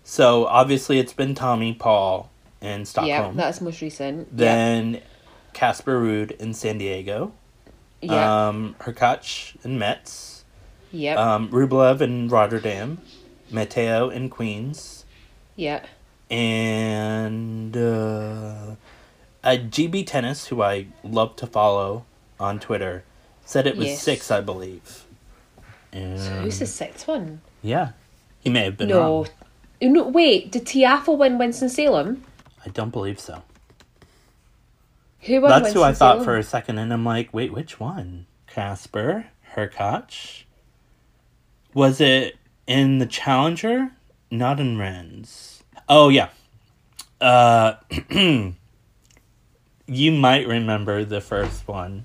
So 0.05 0.47
obviously 0.47 1.01
it's 1.01 1.13
been 1.13 1.35
Tommy, 1.35 1.75
Paul, 1.75 2.31
and 2.61 2.83
yeah, 2.83 2.85
Stockholm. 2.85 3.37
that's 3.37 3.61
most 3.61 3.81
recent. 3.83 4.29
then 4.37 5.03
Casper 5.55 6.01
Ruud 6.01 6.37
in 6.37 6.55
San 6.55 6.79
Diego. 6.79 7.33
yeah, 8.01 8.13
yeah, 8.13 8.49
Um, 8.49 8.77
Hurkacz 8.79 9.57
in 9.65 9.77
Metz. 9.77 10.38
Yeah, 10.93 11.15
Um, 11.15 11.49
Rublev 11.51 12.01
in 12.01 12.29
Rotterdam. 12.29 12.99
Matteo 13.51 14.11
in 14.11 14.29
Queens. 14.29 15.05
yeah. 15.57 15.85
And 16.31 17.75
uh, 17.77 18.75
uh, 19.43 19.49
GB 19.57 20.07
Tennis, 20.07 20.49
who 20.49 20.63
I 20.63 20.89
love 21.03 21.37
to 21.37 21.47
follow 21.47 22.05
on 22.39 22.61
Twitter, 22.61 23.05
said 23.47 23.67
it 23.67 23.77
was 23.77 23.87
Yes. 23.89 24.03
six, 24.03 24.31
I 24.31 24.41
believe. 24.43 25.05
And, 25.93 26.21
So 26.21 26.31
who's 26.41 26.59
the 26.59 26.67
sixth 26.67 27.09
one? 27.09 27.41
Yeah. 27.63 27.93
He 28.41 28.51
may 28.51 28.65
have 28.65 28.77
been 28.77 28.89
No. 28.89 29.01
wrong. 29.01 29.27
No, 29.81 30.07
wait. 30.09 30.53
Did 30.53 30.67
Tiafoe 30.67 31.17
win 31.17 31.39
Winston 31.39 31.69
Salem? 31.71 32.23
I 32.67 32.69
don't 32.69 32.91
believe 32.91 33.19
so. 33.19 33.43
Who 35.23 35.41
won 35.41 35.51
That's 35.51 35.73
who 35.73 35.83
I 35.83 35.93
thought 35.93 36.19
Winston-Salem? 36.19 36.25
for 36.25 36.37
a 36.37 36.43
second, 36.43 36.79
and 36.79 36.93
I'm 36.93 37.05
like, 37.05 37.33
wait, 37.33 37.53
which 37.53 37.81
one? 37.81 38.27
Casper? 38.47 39.27
Hurkacz? 39.55 40.45
Was 41.79 42.01
it 42.01 42.35
in 42.67 42.99
the 42.99 43.07
Challenger, 43.07 43.93
not 44.33 44.59
in 44.59 44.79
Rennes. 44.79 45.63
Oh 45.89 46.09
yeah. 46.09 46.31
Uh, 47.21 47.75
you 48.11 48.53
might 50.11 50.49
remember 50.49 51.05
the 51.05 51.21
first 51.21 51.69
one. 51.69 52.05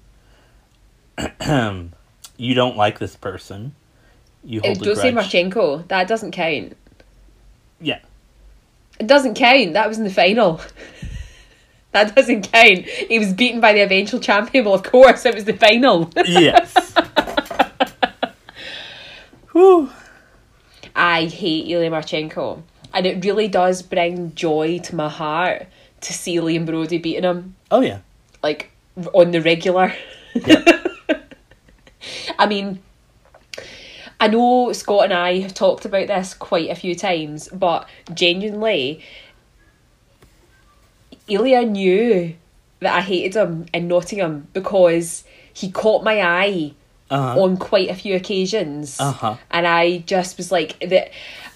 you 1.18 2.54
don't 2.54 2.78
like 2.78 3.00
this 3.00 3.16
person. 3.16 3.74
You 4.44 4.62
hold 4.62 4.80
a 4.80 4.86
Don't 4.86 4.96
say 4.96 5.12
grudge. 5.12 5.26
Marchenko. 5.26 5.88
That 5.88 6.08
doesn't 6.08 6.34
count. 6.34 6.78
Yeah. 7.82 8.02
It 9.00 9.08
doesn't 9.08 9.34
count. 9.34 9.74
That 9.74 9.88
was 9.90 9.98
in 9.98 10.04
the 10.04 10.14
final. 10.14 10.62
that 11.94 12.16
doesn't 12.16 12.52
count. 12.52 12.86
He 12.86 13.18
was 13.18 13.34
beaten 13.34 13.60
by 13.60 13.74
the 13.74 13.82
eventual 13.82 14.20
champion. 14.20 14.66
Well, 14.66 14.76
of 14.76 14.84
course, 14.84 15.26
it 15.26 15.34
was 15.34 15.46
the 15.46 15.58
final. 15.58 16.12
Yes. 16.28 16.83
Whew. 19.54 19.90
I 20.96 21.26
hate 21.26 21.70
Ilya 21.70 21.90
Marchenko. 21.90 22.62
And 22.94 23.06
it 23.06 23.24
really 23.24 23.48
does 23.48 23.82
bring 23.82 24.36
joy 24.36 24.80
to 24.80 24.96
my 24.96 25.10
heart 25.10 25.68
to 26.02 26.14
see 26.14 26.36
Liam 26.38 26.66
Broady 26.66 26.98
beating 27.02 27.24
him, 27.24 27.56
Oh 27.72 27.82
yeah. 27.82 28.00
like, 28.44 28.72
on 29.14 29.32
the 29.32 29.42
regular. 29.42 29.94
I 32.38 32.46
mean, 32.48 32.80
I 34.20 34.28
know 34.28 34.74
Scott 34.74 35.06
and 35.06 35.14
I 35.14 35.40
have 35.40 35.54
talked 35.54 35.86
about 35.86 36.08
this 36.08 36.34
quite 36.34 36.70
a 36.70 36.76
few 36.76 36.94
times, 36.96 37.48
but 37.50 37.88
genuinely, 38.14 39.02
Ilya 41.28 41.64
knew 41.66 42.36
that 42.80 42.96
I 42.96 43.02
hated 43.02 43.36
him 43.36 43.66
in 43.74 43.88
Nottingham 43.88 44.48
because 44.54 45.24
he 45.54 45.72
caught 45.72 46.04
my 46.04 46.22
eye 46.22 46.74
Uh-huh. 47.14 47.42
on 47.44 47.58
quite 47.58 47.90
a 47.90 47.96
few 47.96 48.16
occasions. 48.16 49.00
Uh-huh. 49.00 49.36
And 49.52 49.68
I 49.68 50.00
just 50.00 50.38
was 50.38 50.52
like 50.52 50.80
that 50.80 51.12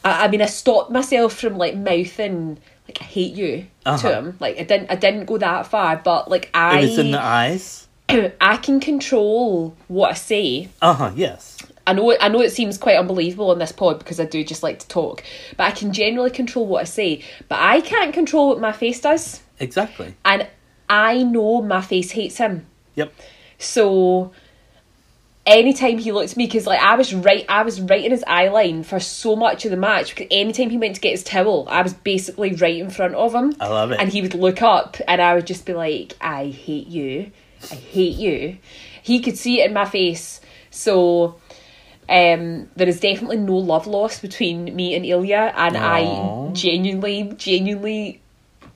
I, 0.05 0.25
I 0.25 0.27
mean 0.27 0.41
I 0.41 0.45
stopped 0.45 0.91
myself 0.91 1.33
from 1.33 1.57
like 1.57 1.75
mouthing 1.75 2.59
like 2.87 3.01
I 3.01 3.05
hate 3.05 3.33
you 3.33 3.65
Uh-huh. 3.85 3.97
to 4.09 4.15
him. 4.15 4.37
Like 4.39 4.57
I 4.59 4.63
didn't 4.63 4.91
I 4.91 4.95
didn't 4.95 5.25
go 5.25 5.37
that 5.37 5.67
far, 5.67 5.97
but 5.97 6.29
like 6.29 6.49
I 6.53 6.79
It 6.79 6.89
was 6.89 6.99
in 6.99 7.11
the 7.11 7.21
eyes. 7.21 7.87
I 8.39 8.57
can 8.57 8.79
control 8.79 9.75
what 9.87 10.11
I 10.11 10.13
say. 10.13 10.69
Uh 10.81 10.93
huh. 10.93 11.11
Yes. 11.15 11.57
I 11.85 11.93
know 11.93 12.15
I 12.19 12.27
know 12.29 12.41
it 12.41 12.51
seems 12.51 12.77
quite 12.77 12.97
unbelievable 12.97 13.49
on 13.51 13.59
this 13.59 13.71
pod 13.71 13.99
because 13.99 14.19
I 14.19 14.25
do 14.25 14.43
just 14.43 14.61
like 14.61 14.79
to 14.79 14.87
talk, 14.89 15.23
but 15.55 15.63
I 15.63 15.71
can 15.71 15.93
generally 15.93 16.29
control 16.31 16.67
what 16.67 16.81
I 16.81 16.85
say. 16.85 17.23
But 17.49 17.59
I 17.61 17.81
can't 17.81 18.13
control 18.13 18.49
what 18.49 18.59
my 18.59 18.73
face 18.73 18.99
does. 19.01 19.41
Exactly. 19.59 20.13
And 20.23 20.47
I 20.89 21.23
know 21.23 21.61
my 21.61 21.81
face 21.81 22.11
hates 22.11 22.37
him. 22.37 22.65
Yep. 22.95 23.13
So 23.57 24.31
anytime 25.47 25.97
he 25.97 26.11
looked 26.11 26.31
at 26.31 26.37
me, 26.37 26.45
because 26.45 26.67
like 26.67 26.79
I 26.79 26.95
was 26.95 27.13
right, 27.13 27.45
I 27.49 27.63
was 27.63 27.81
right 27.81 28.03
in 28.03 28.11
his 28.11 28.23
eye 28.27 28.49
line 28.49 28.83
for 28.83 28.99
so 28.99 29.35
much 29.35 29.65
of 29.65 29.71
the 29.71 29.77
match. 29.77 30.13
Because 30.13 30.27
anytime 30.29 30.69
he 30.69 30.77
went 30.77 30.95
to 30.95 31.01
get 31.01 31.11
his 31.11 31.23
towel, 31.23 31.67
I 31.69 31.81
was 31.81 31.93
basically 31.93 32.53
right 32.53 32.77
in 32.77 32.89
front 32.91 33.15
of 33.15 33.33
him. 33.33 33.55
I 33.59 33.67
love 33.67 33.91
it. 33.91 33.99
And 33.99 34.11
he 34.11 34.21
would 34.21 34.35
look 34.35 34.61
up, 34.61 34.97
and 35.07 35.21
I 35.21 35.33
would 35.33 35.47
just 35.47 35.65
be 35.65 35.73
like, 35.73 36.13
"I 36.21 36.47
hate 36.47 36.87
you, 36.87 37.31
I 37.71 37.75
hate 37.75 38.17
you." 38.17 38.57
He 39.01 39.21
could 39.21 39.37
see 39.37 39.61
it 39.61 39.67
in 39.67 39.73
my 39.73 39.85
face, 39.85 40.41
so. 40.69 41.39
Um, 42.09 42.69
there 42.77 42.87
is 42.87 43.01
definitely 43.01 43.35
no 43.35 43.57
love 43.57 43.85
lost 43.85 44.21
between 44.21 44.73
me 44.73 44.95
and 44.95 45.05
Ilya, 45.05 45.51
and 45.57 45.75
I 45.75 46.53
genuinely, 46.53 47.33
genuinely 47.35 48.21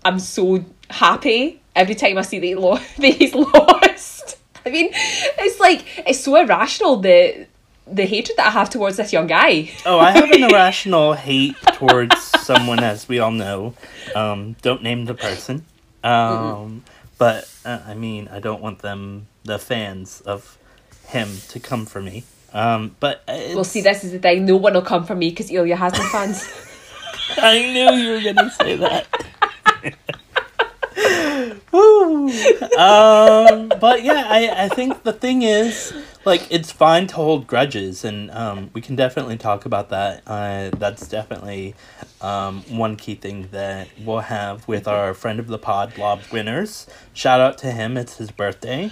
I'm 0.03 0.19
so 0.19 0.65
happy 0.89 1.61
every 1.75 1.95
time 1.95 2.17
I 2.17 2.23
see 2.23 2.39
that, 2.39 2.45
he 2.45 2.55
lo- 2.55 2.75
that 2.97 3.13
he's 3.13 3.33
lost. 3.33 4.37
I 4.65 4.69
mean, 4.69 4.89
it's 4.93 5.59
like 5.59 5.85
it's 6.07 6.19
so 6.19 6.35
irrational 6.35 6.97
the 6.97 7.47
the 7.87 8.05
hatred 8.05 8.37
that 8.37 8.47
I 8.47 8.49
have 8.51 8.69
towards 8.69 8.97
this 8.97 9.11
young 9.11 9.27
guy. 9.27 9.71
Oh, 9.85 9.99
I 9.99 10.11
have 10.11 10.31
an 10.31 10.43
irrational 10.49 11.13
hate 11.13 11.55
towards 11.73 12.15
someone, 12.41 12.79
as 12.79 13.07
we 13.07 13.19
all 13.19 13.31
know. 13.31 13.73
Um, 14.15 14.55
don't 14.61 14.81
name 14.83 15.05
the 15.05 15.13
person. 15.13 15.65
Um, 16.03 16.83
but 17.17 17.49
uh, 17.65 17.79
I 17.85 17.93
mean, 17.93 18.27
I 18.29 18.39
don't 18.39 18.61
want 18.61 18.79
them, 18.79 19.27
the 19.43 19.59
fans 19.59 20.21
of 20.21 20.57
him, 21.07 21.29
to 21.49 21.59
come 21.59 21.85
for 21.85 22.01
me. 22.01 22.23
Um, 22.53 22.95
but 22.99 23.23
it's, 23.27 23.55
Well, 23.55 23.63
see, 23.63 23.81
this 23.81 24.03
is 24.03 24.11
the 24.11 24.19
thing. 24.19 24.45
No 24.45 24.57
one 24.57 24.73
will 24.73 24.81
come 24.81 25.05
for 25.05 25.15
me 25.15 25.29
because 25.29 25.51
Ilya 25.51 25.75
has 25.75 25.93
no 25.93 26.03
fans. 26.05 26.47
I 27.37 27.59
knew 27.59 27.91
you 28.01 28.11
were 28.13 28.33
gonna 28.33 28.51
say 28.51 28.75
that. 28.77 29.07
Um, 32.77 33.71
but 33.79 34.03
yeah, 34.03 34.25
I, 34.27 34.65
I 34.65 34.69
think 34.69 35.03
the 35.03 35.13
thing 35.13 35.43
is, 35.43 35.93
like, 36.25 36.47
it's 36.51 36.71
fine 36.71 37.07
to 37.07 37.15
hold 37.15 37.47
grudges, 37.47 38.03
and 38.03 38.31
um, 38.31 38.69
we 38.73 38.81
can 38.81 38.95
definitely 38.95 39.37
talk 39.37 39.65
about 39.65 39.89
that. 39.89 40.23
Uh, 40.25 40.69
that's 40.77 41.07
definitely 41.07 41.75
um, 42.21 42.61
one 42.69 42.95
key 42.95 43.15
thing 43.15 43.49
that 43.51 43.87
we'll 44.03 44.19
have 44.19 44.67
with 44.67 44.87
our 44.87 45.13
friend 45.13 45.39
of 45.39 45.47
the 45.47 45.57
pod, 45.57 45.93
Blob 45.95 46.21
Winners. 46.31 46.87
Shout 47.13 47.39
out 47.39 47.57
to 47.59 47.71
him, 47.71 47.97
it's 47.97 48.17
his 48.17 48.31
birthday. 48.31 48.91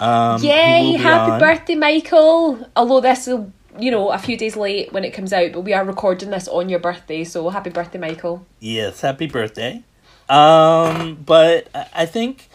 Um, 0.00 0.42
Yay! 0.42 0.96
Happy 0.96 1.32
on. 1.32 1.38
birthday, 1.38 1.74
Michael! 1.74 2.68
Although 2.74 3.00
this 3.00 3.26
will, 3.26 3.52
you 3.78 3.90
know, 3.90 4.10
a 4.10 4.18
few 4.18 4.36
days 4.36 4.56
late 4.56 4.92
when 4.92 5.04
it 5.04 5.10
comes 5.10 5.32
out, 5.32 5.52
but 5.52 5.60
we 5.60 5.72
are 5.72 5.84
recording 5.84 6.30
this 6.30 6.48
on 6.48 6.68
your 6.68 6.80
birthday, 6.80 7.24
so 7.24 7.48
happy 7.50 7.70
birthday, 7.70 7.98
Michael. 7.98 8.46
Yes, 8.58 9.00
happy 9.02 9.26
birthday. 9.26 9.84
Um, 10.28 11.16
but 11.26 11.68
I 11.92 12.06
think 12.06 12.48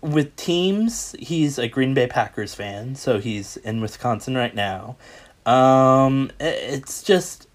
with 0.00 0.34
teams, 0.36 1.14
he's 1.18 1.58
a 1.58 1.68
Green 1.68 1.94
Bay 1.94 2.06
Packers 2.06 2.54
fan, 2.54 2.94
so 2.94 3.18
he's 3.18 3.56
in 3.58 3.80
Wisconsin 3.80 4.36
right 4.36 4.54
now. 4.54 4.96
Um, 5.44 6.30
it's 6.40 7.02
just 7.02 7.48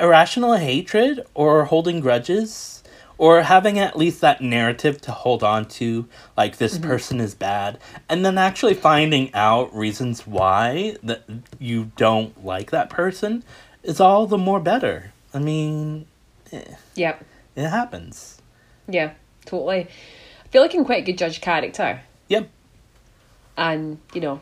irrational 0.00 0.54
hatred 0.54 1.24
or 1.34 1.64
holding 1.64 2.00
grudges 2.00 2.82
or 3.16 3.42
having 3.42 3.78
at 3.78 3.96
least 3.96 4.20
that 4.20 4.40
narrative 4.40 5.00
to 5.00 5.12
hold 5.12 5.42
on 5.42 5.64
to 5.64 6.06
like 6.36 6.56
this 6.56 6.78
person 6.78 7.20
is 7.20 7.34
bad 7.34 7.78
and 8.08 8.26
then 8.26 8.36
actually 8.36 8.74
finding 8.74 9.32
out 9.34 9.74
reasons 9.74 10.26
why 10.26 10.96
that 11.02 11.22
you 11.60 11.92
don't 11.96 12.44
like 12.44 12.70
that 12.72 12.90
person 12.90 13.44
is 13.84 14.00
all 14.00 14.26
the 14.26 14.36
more 14.38 14.60
better. 14.60 15.12
I 15.32 15.38
mean, 15.38 16.06
Yep. 16.94 17.24
it 17.56 17.68
happens. 17.68 18.40
Yeah, 18.88 19.12
totally. 19.44 19.88
I 20.54 20.56
feel 20.56 20.62
like 20.62 20.74
I'm 20.76 20.84
quite 20.84 21.02
a 21.02 21.06
good 21.06 21.18
judge 21.18 21.38
of 21.38 21.42
character. 21.42 22.00
Yep. 22.28 22.48
and 23.58 23.98
you 24.14 24.20
know 24.20 24.40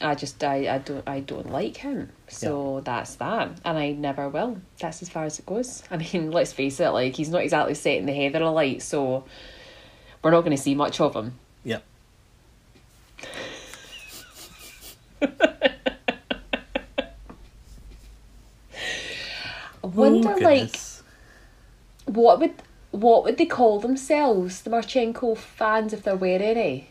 i 0.00 0.14
just 0.16 0.42
i, 0.42 0.74
I 0.74 0.78
don't 0.78 1.08
i 1.08 1.20
don't 1.20 1.52
like 1.52 1.76
him. 1.76 2.10
So 2.26 2.80
that's 2.84 3.14
that. 3.14 3.60
And 3.64 3.78
i 3.78 3.92
never 3.92 4.28
will. 4.28 4.60
That's 4.80 5.02
as 5.02 5.08
far 5.08 5.22
as 5.24 5.38
it 5.38 5.46
goes. 5.46 5.84
I 5.88 5.98
mean 5.98 6.30
let's 6.32 6.52
face 6.52 6.80
it 6.80 6.88
like 6.88 7.14
he's 7.14 7.28
not 7.28 7.42
exactly 7.42 7.74
setting 7.74 8.06
the 8.06 8.12
heather 8.12 8.42
alight 8.42 8.82
so 8.82 9.24
we're 10.20 10.32
not 10.32 10.40
going 10.40 10.56
to 10.56 10.60
see 10.60 10.74
much 10.74 11.00
of 11.00 11.14
him. 11.14 11.38
Yep. 11.62 11.84
i 15.22 15.28
wonder 19.84 20.34
Oh, 20.34 20.38
like 20.40 20.74
what 22.06 22.40
would 22.40 22.54
what 22.92 23.24
would 23.24 23.36
they 23.38 23.46
call 23.46 23.80
themselves 23.80 24.62
the 24.62 24.70
marchenko 24.70 25.36
fans 25.36 25.92
if 25.92 26.02
there 26.04 26.14
were 26.16 26.26
any 26.28 26.88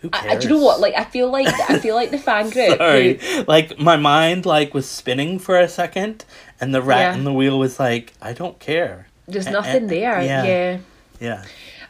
Who 0.00 0.10
I, 0.12 0.28
I, 0.30 0.36
do 0.36 0.48
you 0.48 0.54
know 0.54 0.62
what 0.62 0.80
like 0.80 0.94
i 0.94 1.04
feel 1.04 1.30
like 1.30 1.48
i 1.70 1.78
feel 1.78 1.94
like 1.94 2.10
the 2.10 2.18
fan 2.28 2.50
group 2.50 2.76
Sorry. 2.78 3.14
who, 3.14 3.44
Like 3.44 3.78
my 3.78 3.96
mind 3.96 4.44
like 4.44 4.74
was 4.74 4.88
spinning 4.88 5.38
for 5.38 5.58
a 5.58 5.68
second 5.68 6.24
and 6.60 6.74
the 6.74 6.82
rat 6.82 7.00
Yeah. 7.00 7.14
in 7.14 7.24
the 7.24 7.32
wheel 7.32 7.58
was 7.58 7.80
like, 7.80 8.12
I 8.22 8.32
don't 8.32 8.58
care. 8.60 9.08
there's 9.26 9.46
Eh, 9.46 9.50
nothing 9.50 9.84
eh, 9.84 9.88
there 9.88 10.22
yeah. 10.22 10.44
yeah. 10.44 10.78
Yeah. 11.20 11.44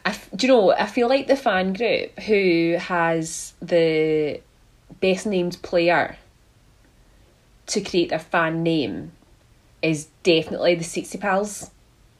I 0.05 0.09
f- 0.09 0.29
do 0.35 0.47
you 0.47 0.53
know? 0.53 0.71
I 0.71 0.85
feel 0.85 1.07
like 1.09 1.27
the 1.27 1.35
fan 1.35 1.73
group 1.73 2.17
who 2.21 2.77
has 2.79 3.53
the 3.61 4.39
best 5.01 5.25
named 5.25 5.57
player 5.61 6.17
to 7.67 7.81
create 7.81 8.09
their 8.09 8.19
fan 8.19 8.61
name 8.63 9.11
is 9.85 10.07
definitely 10.23 10.75
the 10.75 10.83
Sixty 10.83 11.17
Pals. 11.17 11.71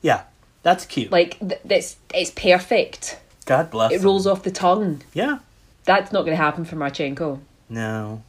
Yeah. 0.01 0.23
That's 0.63 0.85
cute. 0.85 1.11
Like 1.11 1.39
th- 1.39 1.61
that's 1.65 1.97
it's 2.13 2.31
perfect. 2.31 3.19
God 3.45 3.69
bless. 3.69 3.91
It 3.91 4.01
rolls 4.01 4.25
off 4.25 4.43
the 4.43 4.51
tongue. 4.51 5.01
Yeah. 5.13 5.39
That's 5.83 6.11
not 6.11 6.21
going 6.21 6.35
to 6.35 6.43
happen 6.43 6.65
for 6.65 6.75
Marchenko. 6.75 7.39
No. 7.69 8.23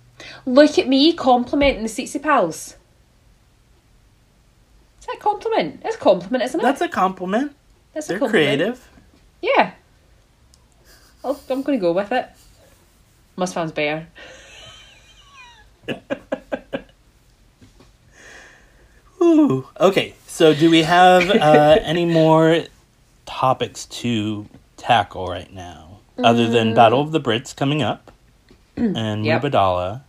Look 0.45 0.79
at 0.79 0.89
me 0.89 1.13
complimenting 1.15 1.83
the 1.83 1.89
Sixty 1.89 2.19
Pals. 2.19 2.77
Is 5.01 5.07
that 5.07 5.17
a 5.17 5.21
compliment? 5.21 5.83
It's 5.85 5.97
a 5.97 5.99
compliment, 5.99 6.45
isn't 6.45 6.61
it? 6.61 6.63
That's 6.63 6.81
a 6.81 6.89
compliment. 6.89 7.55
That's 7.95 8.11
a 8.11 8.19
compliment. 8.19 8.33
They're 8.33 8.57
creative. 8.57 8.89
Yeah. 9.41 9.73
I'll, 11.25 11.41
I'm 11.49 11.63
going 11.63 11.79
to 11.79 11.83
go 11.83 11.93
with 11.93 12.13
it. 12.13 12.29
Must 13.37 13.53
sounds 13.53 13.73
better. 13.73 14.07
Ooh. 19.21 19.67
Okay. 19.81 20.15
So 20.27 20.55
do 20.55 20.71
we 20.71 20.83
have 20.83 21.31
uh, 21.31 21.79
any 21.83 22.05
more 22.05 22.65
topics 23.25 23.87
to 23.87 24.47
tackle 24.77 25.27
right 25.27 25.53
now, 25.53 25.99
other 26.19 26.49
than 26.49 26.75
Battle 26.75 27.01
of 27.01 27.13
the 27.13 27.21
Brits 27.21 27.55
coming 27.57 27.83
up 27.83 28.11
and 28.77 29.25
Yep. 29.25 29.43
Mubadala 29.43 30.03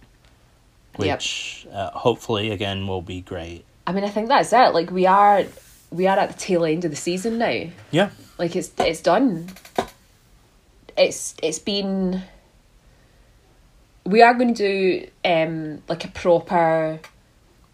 Yep. 0.99 1.17
which 1.19 1.67
uh, 1.71 1.91
hopefully 1.91 2.49
again 2.51 2.87
will 2.87 3.01
be 3.03 3.21
great. 3.21 3.63
I 3.85 3.91
mean, 3.93 4.03
I 4.03 4.09
think 4.09 4.27
that's 4.29 4.51
it. 4.51 4.73
Like 4.73 4.89
we 4.91 5.05
are, 5.05 5.43
we 5.91 6.07
are 6.07 6.17
at 6.17 6.29
the 6.31 6.37
tail 6.39 6.65
end 6.65 6.83
of 6.85 6.91
the 6.91 6.97
season 6.97 7.37
now. 7.37 7.67
Yeah. 7.91 8.09
Like 8.37 8.55
it's 8.55 8.71
it's 8.79 9.01
done. 9.01 9.47
It's 10.97 11.35
it's 11.41 11.59
been. 11.59 12.21
We 14.05 14.21
are 14.21 14.33
going 14.33 14.53
to 14.55 15.01
do 15.01 15.07
um 15.25 15.81
like 15.87 16.03
a 16.05 16.09
proper 16.09 16.99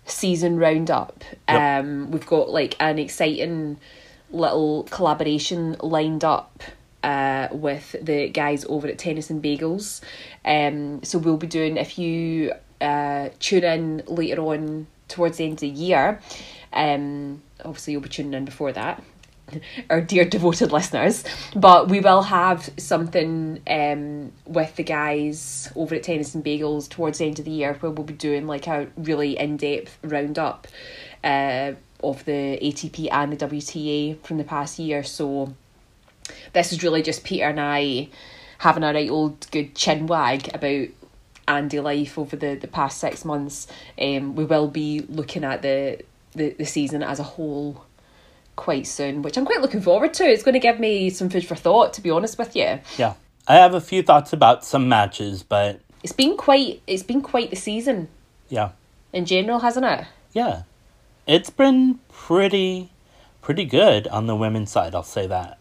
season 0.05 0.57
roundup. 0.57 1.23
Yep. 1.49 1.85
Um, 1.85 2.11
we've 2.11 2.25
got 2.25 2.49
like 2.49 2.75
an 2.79 2.99
exciting 2.99 3.77
little 4.31 4.83
collaboration 4.89 5.77
lined 5.81 6.23
up 6.23 6.63
uh, 7.03 7.49
with 7.51 7.95
the 8.01 8.29
guys 8.29 8.65
over 8.65 8.87
at 8.87 8.97
Tennis 8.97 9.29
and 9.29 9.43
Bagels. 9.43 10.01
Um, 10.43 11.03
so 11.03 11.17
we'll 11.17 11.37
be 11.37 11.47
doing 11.47 11.77
if 11.77 11.97
you 11.99 12.53
uh, 12.81 13.29
tune 13.39 13.63
in 13.63 14.03
later 14.07 14.41
on 14.41 14.87
towards 15.07 15.37
the 15.37 15.45
end 15.45 15.53
of 15.53 15.59
the 15.59 15.67
year. 15.69 16.19
Um, 16.71 17.41
obviously 17.63 17.93
you'll 17.93 18.01
be 18.01 18.09
tuning 18.09 18.33
in 18.33 18.45
before 18.45 18.71
that. 18.71 19.03
Our 19.89 20.01
dear 20.01 20.25
devoted 20.25 20.71
listeners, 20.71 21.23
but 21.55 21.89
we 21.89 21.99
will 21.99 22.23
have 22.23 22.69
something 22.77 23.61
um 23.67 24.31
with 24.45 24.75
the 24.75 24.83
guys 24.83 25.71
over 25.75 25.95
at 25.95 26.03
Tennis 26.03 26.35
and 26.35 26.43
Bagels 26.43 26.89
towards 26.89 27.19
the 27.19 27.25
end 27.25 27.39
of 27.39 27.45
the 27.45 27.51
year 27.51 27.73
where 27.79 27.91
we'll 27.91 28.05
be 28.05 28.13
doing 28.13 28.47
like 28.47 28.67
a 28.67 28.87
really 28.97 29.37
in 29.37 29.57
depth 29.57 29.97
roundup 30.03 30.67
uh 31.23 31.73
of 32.03 32.25
the 32.25 32.59
ATP 32.61 33.07
and 33.11 33.31
the 33.31 33.47
WTA 33.47 34.19
from 34.23 34.37
the 34.37 34.43
past 34.43 34.77
year. 34.77 35.03
So 35.03 35.53
this 36.53 36.71
is 36.71 36.83
really 36.83 37.01
just 37.01 37.23
Peter 37.23 37.45
and 37.45 37.59
I 37.59 38.09
having 38.59 38.83
a 38.83 38.93
right 38.93 39.09
old 39.09 39.49
good 39.51 39.75
chin 39.75 40.07
wag 40.07 40.53
about 40.53 40.87
Andy 41.47 41.79
life 41.79 42.17
over 42.17 42.35
the, 42.35 42.55
the 42.55 42.67
past 42.67 42.99
six 42.99 43.25
months. 43.25 43.67
Um, 43.99 44.35
we 44.35 44.45
will 44.45 44.67
be 44.67 45.01
looking 45.09 45.43
at 45.43 45.61
the, 45.61 45.99
the, 46.33 46.51
the 46.51 46.65
season 46.65 47.03
as 47.03 47.19
a 47.19 47.23
whole 47.23 47.83
quite 48.55 48.85
soon, 48.87 49.21
which 49.21 49.37
I'm 49.37 49.45
quite 49.45 49.61
looking 49.61 49.81
forward 49.81 50.13
to. 50.15 50.23
It's 50.25 50.43
going 50.43 50.53
to 50.53 50.59
give 50.59 50.79
me 50.79 51.09
some 51.09 51.29
food 51.29 51.45
for 51.45 51.55
thought, 51.55 51.93
to 51.93 52.01
be 52.01 52.09
honest 52.09 52.37
with 52.37 52.55
you. 52.55 52.79
Yeah. 52.97 53.13
I 53.47 53.55
have 53.55 53.73
a 53.73 53.81
few 53.81 54.01
thoughts 54.03 54.31
about 54.31 54.63
some 54.63 54.87
matches, 54.87 55.43
but 55.43 55.81
It's 56.01 56.13
been 56.13 56.37
quite 56.37 56.81
it's 56.87 57.03
been 57.03 57.21
quite 57.21 57.49
the 57.49 57.55
season 57.57 58.07
yeah. 58.49 58.69
in 59.11 59.25
general, 59.25 59.59
hasn't 59.59 59.85
it? 59.85 60.05
Yeah. 60.31 60.63
It's 61.27 61.49
been 61.49 61.99
pretty 62.09 62.89
pretty 63.41 63.65
good 63.65 64.07
on 64.07 64.27
the 64.27 64.35
women's 64.35 64.71
side, 64.71 64.95
I'll 64.95 65.03
say 65.03 65.27
that. 65.27 65.57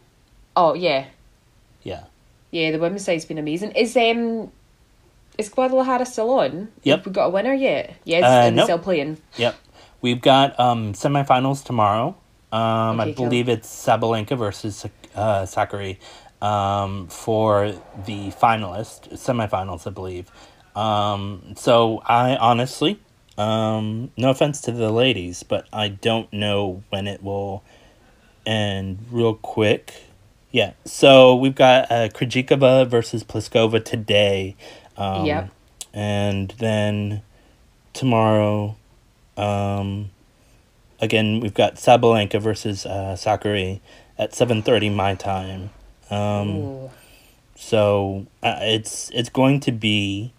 Oh 0.55 0.75
yeah, 0.75 1.07
Yeah. 1.83 2.05
yeah. 2.53 2.71
The 2.71 2.79
women's 2.79 3.05
side's 3.05 3.25
been 3.25 3.39
amazing. 3.39 3.73
Is 3.73 3.97
um 3.97 4.53
is 5.39 5.49
Guadalajara 5.49 6.07
still 6.07 6.31
on? 6.39 6.69
Yep. 6.85 6.99
Have 6.99 7.07
we 7.07 7.13
got 7.13 7.27
a 7.27 7.31
winner 7.31 7.55
yet? 7.55 7.97
Yes, 8.05 8.23
Uh, 8.23 8.47
and 8.47 8.57
nope. 8.57 8.67
still 8.67 8.79
playing. 8.79 9.17
Yep. 9.39 9.57
We've 10.03 10.21
got 10.21 10.59
um 10.61 10.93
semifinals 10.93 11.65
tomorrow. 11.65 12.15
Um 12.53 13.01
I 13.01 13.13
believe 13.15 13.49
it's 13.49 13.69
Sabalenka 13.69 14.37
versus 14.39 14.87
uh 15.15 15.43
Sakkari 15.43 15.99
um 16.43 17.09
for 17.09 17.75
the 18.07 18.31
finalist 18.33 19.13
semifinals, 19.15 19.87
I 19.87 19.91
believe. 19.91 20.31
Um 20.77 21.55
so 21.57 22.03
I 22.07 22.37
honestly 22.37 23.01
um 23.39 24.11
no 24.17 24.31
offense 24.31 24.61
to 24.63 24.73
the 24.73 24.91
ladies, 24.93 25.43
but 25.43 25.67
I 25.73 25.89
don't 25.89 26.33
know 26.33 26.83
when 26.91 27.07
it 27.09 27.23
will 27.23 27.65
end 28.47 29.07
real 29.11 29.35
quick. 29.35 30.05
Yeah. 30.51 30.73
So 30.85 31.35
we've 31.37 31.55
got 31.55 31.91
uh 31.91 32.09
Krejcikova 32.11 32.87
versus 32.87 33.25
Pliskova 33.25 33.85
today. 33.85 34.57
Um 34.97 35.25
Yep. 35.27 35.51
and 35.95 36.51
then 36.59 37.23
tomorrow 37.95 38.77
um, 39.37 40.11
again, 41.03 41.41
we've 41.41 41.53
got 41.53 41.75
Sabalenka 41.75 42.41
versus 42.41 42.87
uh, 42.87 43.17
Sakkari 43.19 43.81
at 44.19 44.35
seven 44.35 44.63
thirty 44.63 44.89
my 44.89 45.15
time. 45.15 45.69
Um, 46.11 46.89
so 47.57 48.27
uh, 48.43 48.59
it's 48.61 49.11
it's 49.11 49.29
going 49.29 49.61
to 49.61 49.73
be 49.73 50.33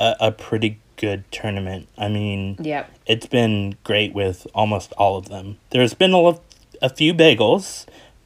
a, 0.00 0.14
a 0.20 0.32
pretty 0.32 0.78
good 0.96 1.24
tournament. 1.30 1.88
I 1.98 2.08
mean, 2.08 2.56
Yep. 2.60 2.90
it's 3.06 3.26
been 3.26 3.76
great 3.84 4.14
with 4.14 4.46
almost 4.54 4.92
all 4.96 5.16
of 5.18 5.28
them. 5.28 5.58
There's 5.70 5.92
been 5.94 6.12
a, 6.12 6.18
lo- 6.18 6.40
a 6.80 6.88
few 6.88 7.12
bagels, 7.12 7.84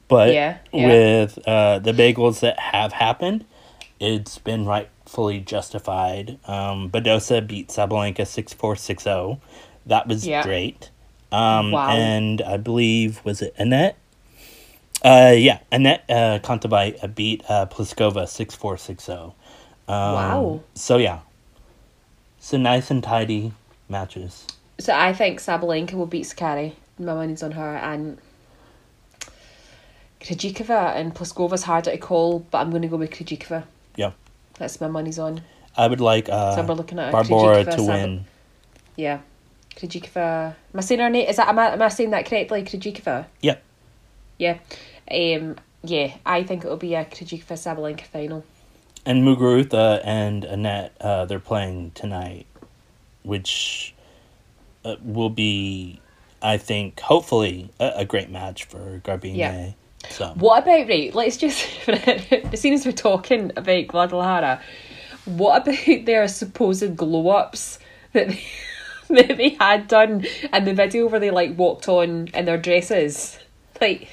but 0.09 0.33
Yeah, 0.33 0.59
yeah. 0.73 0.87
with 0.87 1.39
uh, 1.49 1.81
the 1.81 1.93
bagels 1.93 2.41
that 2.41 2.59
have 2.61 2.93
happened, 2.93 3.45
it's 3.99 4.39
been 4.39 4.67
rightfully 4.67 5.41
justified. 5.41 6.39
Um, 6.47 6.91
Badosa 6.91 7.45
beat 7.45 7.69
Sabalenka 7.69 8.25
6 8.27 8.53
4 8.55 8.77
6 8.77 9.03
0. 9.03 9.41
That 9.87 10.07
was 10.07 10.27
Yeah. 10.27 10.43
great. 10.45 10.91
Um, 11.33 11.73
Wow. 11.73 11.91
And 11.91 12.43
I 12.43 12.57
believe, 12.57 13.21
was 13.25 13.43
it 13.43 13.55
Annette? 13.57 13.97
Uh, 15.05 15.35
yeah, 15.37 15.61
Annette 15.73 16.05
uh, 16.09 16.39
Kontaveit 16.43 17.15
beat 17.15 17.43
uh, 17.49 17.67
Pliskova 17.67 18.29
6 18.29 18.55
4 18.55 18.77
6 18.77 19.05
0. 19.05 19.19
Um, 19.23 19.35
Wow. 19.89 20.61
So, 20.75 20.97
yeah. 20.99 21.21
So 22.39 22.57
nice 22.59 22.91
and 22.91 23.03
tidy 23.03 23.53
matches. 23.89 24.47
So 24.79 24.95
I 24.95 25.13
think 25.13 25.41
Sabalenka 25.41 25.93
will 25.93 26.07
beat 26.07 26.25
Sakkari. 26.25 26.73
My 26.99 27.15
money's 27.15 27.43
on 27.43 27.53
her. 27.53 27.77
And 27.77 28.19
Krejcikova 30.21 30.95
and 30.97 31.15
Pliskova's 31.15 31.63
harder 31.63 31.91
to 31.93 31.99
call, 31.99 32.41
but 32.51 32.59
I'm 32.59 32.71
going 32.71 32.83
to 32.83 32.89
go 32.89 32.97
with 32.97 33.11
Krejcikova. 33.11 33.65
Yeah. 33.97 34.13
That's 34.59 34.81
my 34.81 34.89
money's 34.89 35.19
on. 35.19 35.43
I 35.77 35.87
would 35.87 36.01
like 36.01 36.29
uh, 36.29 36.57
So 36.57 36.63
we're 36.63 36.75
looking 36.75 36.99
at 36.99 37.13
Barbara 37.13 37.65
to 37.65 37.73
Sab- 37.73 37.87
win. 37.89 38.25
Yeah. 38.97 39.21
Krejcikova. 39.81 40.55
Am 40.75 40.79
I 40.79 40.81
saying 40.81 41.01
her 41.01 41.11
name? 41.11 41.29
Is 41.29 41.37
that 41.37 41.49
am 41.49 41.59
I, 41.59 41.73
am 41.73 41.83
I 41.83 41.89
saying 41.89 42.11
that 42.11 42.27
correctly? 42.27 42.63
Krejcikova. 42.63 43.27
Yep. 43.41 43.63
Yeah. 44.39 44.59
Um. 45.11 45.57
Yeah. 45.83 46.17
I 46.27 46.43
think 46.43 46.65
it'll 46.65 46.77
be 46.77 46.95
a 46.95 47.05
Krejcikova 47.05 47.55
Sabalenka 47.55 48.03
final. 48.03 48.45
And 49.07 49.25
Muguruza 49.25 50.03
and 50.05 50.45
Annette, 50.45 50.95
uh, 51.01 51.25
they're 51.25 51.41
playing 51.41 51.93
tonight, 51.93 52.47
which 53.23 53.95
uh, 54.85 54.97
will 55.03 55.31
be, 55.31 56.01
I 56.43 56.59
think, 56.59 57.01
hopefully 57.01 57.71
a, 57.81 57.93
a 57.97 58.05
great 58.05 58.29
match 58.29 58.65
for 58.65 59.01
Garbine. 59.03 59.37
Yeah. 59.37 59.73
So 60.11 60.33
What 60.37 60.63
about 60.63 60.89
right? 60.89 61.15
Let's 61.15 61.37
just 61.39 61.67
as 61.89 62.61
soon 62.61 62.75
as 62.75 62.85
we're 62.85 62.93
talking 62.93 63.53
about 63.57 63.87
Guadalajara, 63.87 64.61
what 65.25 65.63
about 65.63 66.05
their 66.07 66.27
supposed 66.29 66.97
glow 66.97 67.29
ups 67.29 67.79
that 68.13 68.29
they, 68.29 68.45
they 69.11 69.57
had 69.61 69.89
done 69.89 70.25
in 70.53 70.65
the 70.65 70.75
video 70.75 71.09
where 71.09 71.21
they 71.21 71.31
like 71.31 71.59
walked 71.59 71.89
on 71.89 72.29
in 72.29 72.45
their 72.45 72.59
dresses? 72.59 73.39
Like 73.81 74.09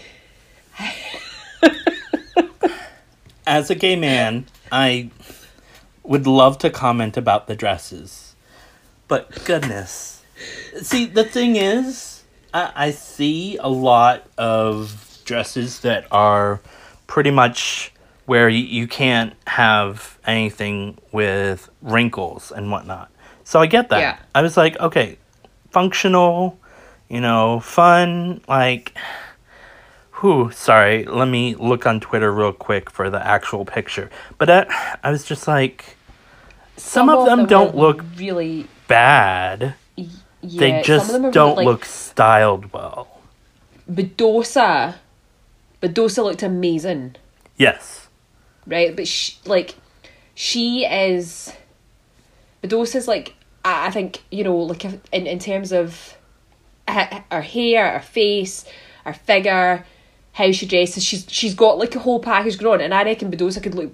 as 3.47 3.69
a 3.69 3.75
gay 3.75 3.95
man, 3.95 4.45
I 4.71 5.09
would 6.03 6.25
love 6.25 6.57
to 6.59 6.69
comment 6.69 7.17
about 7.17 7.47
the 7.47 7.55
dresses, 7.55 8.35
but 9.07 9.45
goodness, 9.45 10.23
see 10.81 11.05
the 11.05 11.23
thing 11.23 11.55
is, 11.55 12.23
I, 12.53 12.71
I 12.75 12.91
see 12.91 13.57
a 13.57 13.69
lot 13.69 14.27
of 14.37 15.21
dresses 15.25 15.81
that 15.81 16.07
are 16.11 16.61
pretty 17.05 17.31
much 17.31 17.91
where 18.25 18.49
you, 18.49 18.63
you 18.63 18.87
can't 18.87 19.33
have 19.47 20.17
anything 20.25 20.97
with 21.11 21.69
wrinkles 21.81 22.51
and 22.51 22.71
whatnot. 22.71 23.11
So 23.47 23.61
I 23.61 23.65
get 23.65 23.87
that. 23.91 23.99
Yeah. 23.99 24.17
I 24.35 24.41
was 24.41 24.57
like, 24.57 24.77
okay, 24.77 25.17
functional, 25.69 26.59
you 27.07 27.21
know, 27.21 27.61
fun, 27.61 28.41
like. 28.45 28.91
Whew, 30.19 30.51
sorry. 30.51 31.05
Let 31.05 31.29
me 31.29 31.55
look 31.55 31.85
on 31.87 32.01
Twitter 32.01 32.29
real 32.29 32.51
quick 32.51 32.91
for 32.91 33.09
the 33.09 33.25
actual 33.25 33.63
picture. 33.63 34.09
But 34.37 34.49
I, 34.49 34.97
I 35.01 35.11
was 35.11 35.23
just 35.23 35.47
like, 35.47 35.95
some, 36.75 37.07
of 37.07 37.25
them, 37.25 37.45
don't 37.45 37.73
look 37.73 38.03
really. 38.17 38.67
bad. 38.89 39.75
Yeah, 39.95 40.09
they 40.41 40.71
some 40.71 40.83
just 40.83 41.15
of 41.15 41.21
them 41.21 41.31
don't 41.31 41.55
like, 41.55 41.65
look 41.65 41.85
styled 41.85 42.73
well. 42.73 43.21
Badosa. 43.89 44.95
Badosa 45.81 46.21
looked 46.21 46.43
amazing. 46.43 47.15
Yes. 47.55 48.09
right? 48.65 48.93
But 48.93 49.07
she, 49.07 49.37
like, 49.45 49.75
she 50.35 50.85
is. 50.85 51.53
Badosa's 52.61 53.07
like 53.07 53.35
I, 53.67 53.87
I 53.87 53.91
think 53.91 54.23
you 54.31 54.43
know 54.43 54.55
like 54.57 54.83
if- 54.85 54.99
in 55.11 55.27
in 55.27 55.39
terms 55.39 55.71
of 55.71 56.15
her, 56.87 57.23
her 57.31 57.41
hair, 57.41 57.91
her 57.93 57.99
face, 57.99 58.65
her 59.03 59.13
figure, 59.13 59.85
how 60.33 60.51
she 60.51 60.65
dresses. 60.65 61.03
She's 61.03 61.25
she's 61.29 61.53
got 61.55 61.77
like 61.77 61.95
a 61.95 61.99
whole 61.99 62.19
package 62.19 62.57
going 62.57 62.79
on, 62.79 62.85
and 62.85 62.93
I 62.93 63.03
reckon 63.03 63.31
Badosa 63.31 63.61
could 63.61 63.75
look 63.75 63.91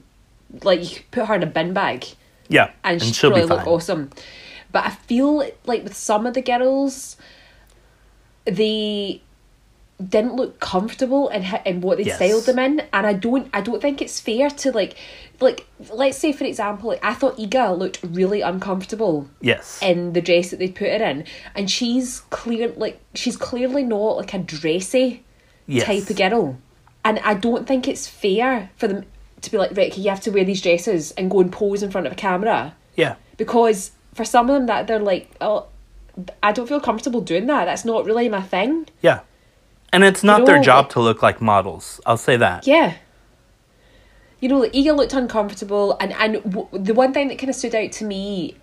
like 0.64 0.82
you 0.84 0.96
could 0.98 1.12
put 1.12 1.26
her 1.28 1.36
in 1.36 1.44
a 1.44 1.48
bin 1.48 1.74
bag 1.74 2.06
Yeah. 2.48 2.66
and, 2.84 2.94
And, 2.94 3.02
she'd 3.04 3.16
she'll 3.16 3.32
probably 3.32 3.48
look 3.48 3.66
awesome. 3.66 4.12
But 4.72 4.86
I 4.86 4.90
feel 4.92 5.38
like 5.66 5.84
with 5.84 5.96
some 5.96 6.26
of 6.28 6.34
the 6.36 6.42
girls, 6.42 7.18
they 8.46 9.22
didn't 10.10 10.36
look 10.36 10.60
comfortable 10.60 11.30
in 11.30 11.44
in 11.66 11.82
what 11.82 11.98
they 11.98 12.04
Yes. 12.06 12.18
styled 12.18 12.46
them 12.46 12.60
in, 12.60 12.82
and 12.92 13.08
I 13.08 13.14
don't 13.14 13.48
I 13.54 13.62
don't 13.62 13.82
think 13.82 14.02
it's 14.02 14.20
fair 14.20 14.50
to 14.50 14.72
like 14.72 14.96
like 15.44 15.68
let's 15.92 16.18
say 16.18 16.32
for 16.32 16.44
example, 16.46 16.90
like, 16.90 17.04
I 17.04 17.14
thought 17.14 17.38
Iga 17.38 17.78
looked 17.78 18.00
really 18.04 18.42
uncomfortable 18.42 19.30
Yes. 19.42 19.80
in 19.82 20.14
the 20.14 20.22
dress 20.22 20.50
that 20.52 20.60
they 20.60 20.70
put 20.70 20.88
her 20.90 21.06
in, 21.06 21.26
and 21.56 21.70
she's 21.70 22.22
clear 22.30 22.70
like 22.70 23.00
she's 23.14 23.38
clearly 23.38 23.84
not 23.84 24.18
like 24.18 24.34
a 24.34 24.40
dressy 24.40 25.24
yes. 25.68 25.86
type 25.86 26.10
of 26.10 26.16
girl, 26.18 26.58
and 27.06 27.20
I 27.20 27.34
don't 27.36 27.68
think 27.68 27.88
it's 27.88 28.08
fair 28.08 28.72
for 28.78 28.88
them 28.88 29.06
to 29.42 29.52
be 29.52 29.58
like, 29.58 29.72
okay, 29.78 29.92
you 30.02 30.10
have 30.10 30.22
to 30.22 30.32
wear 30.32 30.46
these 30.46 30.62
dresses 30.62 31.12
and 31.12 31.30
go 31.30 31.42
and 31.42 31.52
pose 31.52 31.84
in 31.84 31.92
front 31.92 32.08
of 32.08 32.14
a 32.14 32.16
camera 32.16 32.76
Yeah. 32.96 33.16
because 33.36 33.92
for 34.14 34.24
some 34.24 34.50
of 34.50 34.54
them 34.56 34.68
that 34.68 34.88
they're 34.88 35.00
like, 35.00 35.30
oh, 35.42 35.66
I 36.42 36.54
don't 36.54 36.68
feel 36.68 36.80
comfortable 36.80 37.20
doing 37.20 37.48
that. 37.48 37.66
That's 37.66 37.84
not 37.84 38.06
really 38.06 38.30
my 38.30 38.42
thing. 38.42 38.88
Yeah. 39.02 39.20
And 39.92 40.04
it's 40.06 40.24
not 40.24 40.46
their 40.46 40.58
know, 40.58 40.64
job 40.64 40.86
like- 40.86 40.92
to 40.94 41.02
look 41.02 41.22
like 41.22 41.42
models. 41.42 42.00
I'll 42.06 42.16
say 42.18 42.38
that. 42.38 42.66
Yeah. 42.66 42.94
You 44.44 44.50
know, 44.50 44.60
like 44.60 44.74
looked 44.76 45.14
uncomfortable, 45.14 45.96
and 46.02 46.12
and 46.12 46.44
w- 46.44 46.68
the 46.74 46.94
one 46.94 47.14
thing 47.14 47.30
that 47.30 47.38
kind 47.38 47.50
of 47.50 47.56
stood 47.56 47.74
out 47.74 47.94
to 47.94 48.04
me 48.04 48.58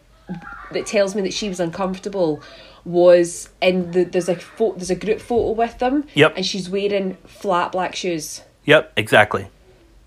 that 0.73 0.85
tells 0.85 1.15
me 1.15 1.23
that 1.23 1.33
she 1.33 1.49
was 1.49 1.59
uncomfortable 1.59 2.43
was 2.85 3.49
in 3.63 3.91
the 3.93 4.05
there's 4.05 4.29
a 4.29 4.35
pho- 4.37 4.75
there's 4.75 4.91
a 4.91 4.95
group 4.95 5.21
photo 5.21 5.53
with 5.53 5.79
them. 5.79 6.05
Yep. 6.13 6.35
And 6.37 6.45
she's 6.45 6.69
wearing 6.69 7.17
flat 7.25 7.73
black 7.73 7.97
shoes. 7.97 8.43
Yep, 8.67 8.93
exactly. 8.99 9.49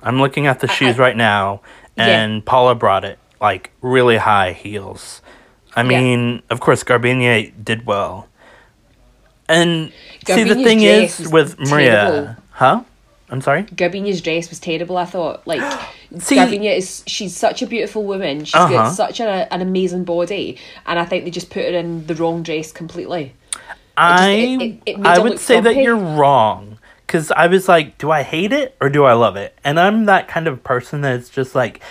I'm 0.04 0.20
looking 0.20 0.46
at 0.46 0.60
the 0.60 0.68
uh-huh. 0.68 0.76
shoes 0.76 1.00
I- 1.00 1.02
right 1.02 1.18
now, 1.18 1.62
Yeah. 1.98 2.22
and 2.22 2.46
Paula 2.46 2.76
brought 2.76 3.04
it 3.04 3.18
like 3.42 3.72
really 3.82 4.18
high 4.18 4.52
heels. 4.52 5.24
I 5.76 5.82
Yeah. 5.82 5.88
mean, 5.88 6.44
of 6.52 6.60
course, 6.60 6.84
Garbiñe 6.84 7.52
did 7.66 7.88
well. 7.88 8.28
And 9.50 9.92
see, 10.28 10.44
the 10.44 10.54
thing 10.54 10.82
is 10.82 11.28
with 11.32 11.58
Maria, 11.58 11.92
terrible. 11.92 12.36
huh? 12.52 12.82
I'm 13.34 13.42
sorry. 13.42 13.64
Garbiñe's 13.64 14.22
dress 14.22 14.50
was 14.52 14.60
terrible. 14.60 14.96
I 14.96 15.06
thought 15.06 15.46
like 15.48 15.60
See- 16.20 16.36
Garbinia 16.38 16.78
is 16.78 17.04
she's 17.08 17.36
such 17.36 17.62
a 17.64 17.68
beautiful 17.68 18.04
woman. 18.04 18.46
She's 18.46 18.54
Uh-huh. 18.56 18.72
got 18.72 18.90
such 18.92 19.20
a, 19.20 19.52
an 19.52 19.62
amazing 19.62 20.04
body, 20.04 20.60
and 20.86 21.00
I 21.00 21.06
think 21.06 21.26
they 21.26 21.32
just 21.32 21.50
put 21.50 21.64
her 21.64 21.72
in 21.78 22.06
the 22.06 22.14
wrong 22.16 22.44
dress 22.44 22.72
completely. 22.72 23.34
I 23.98 24.30
it- 24.30 24.62
it- 24.62 24.80
it 24.86 25.00
made 25.00 25.08
I 25.10 25.20
would 25.20 25.40
say 25.40 25.60
that 25.60 25.76
you're 25.76 25.96
wrong 25.98 26.78
because 27.08 27.32
I 27.32 27.48
was 27.48 27.68
like, 27.68 27.98
do 27.98 28.12
I 28.12 28.22
hate 28.22 28.54
it 28.54 28.76
or 28.80 28.90
do 28.90 29.04
I 29.04 29.14
love 29.14 29.36
it? 29.36 29.58
And 29.64 29.80
I'm 29.80 30.06
that 30.06 30.28
kind 30.28 30.48
of 30.48 30.64
person 30.64 31.02
that's 31.02 31.30
just 31.30 31.56
like, 31.56 31.82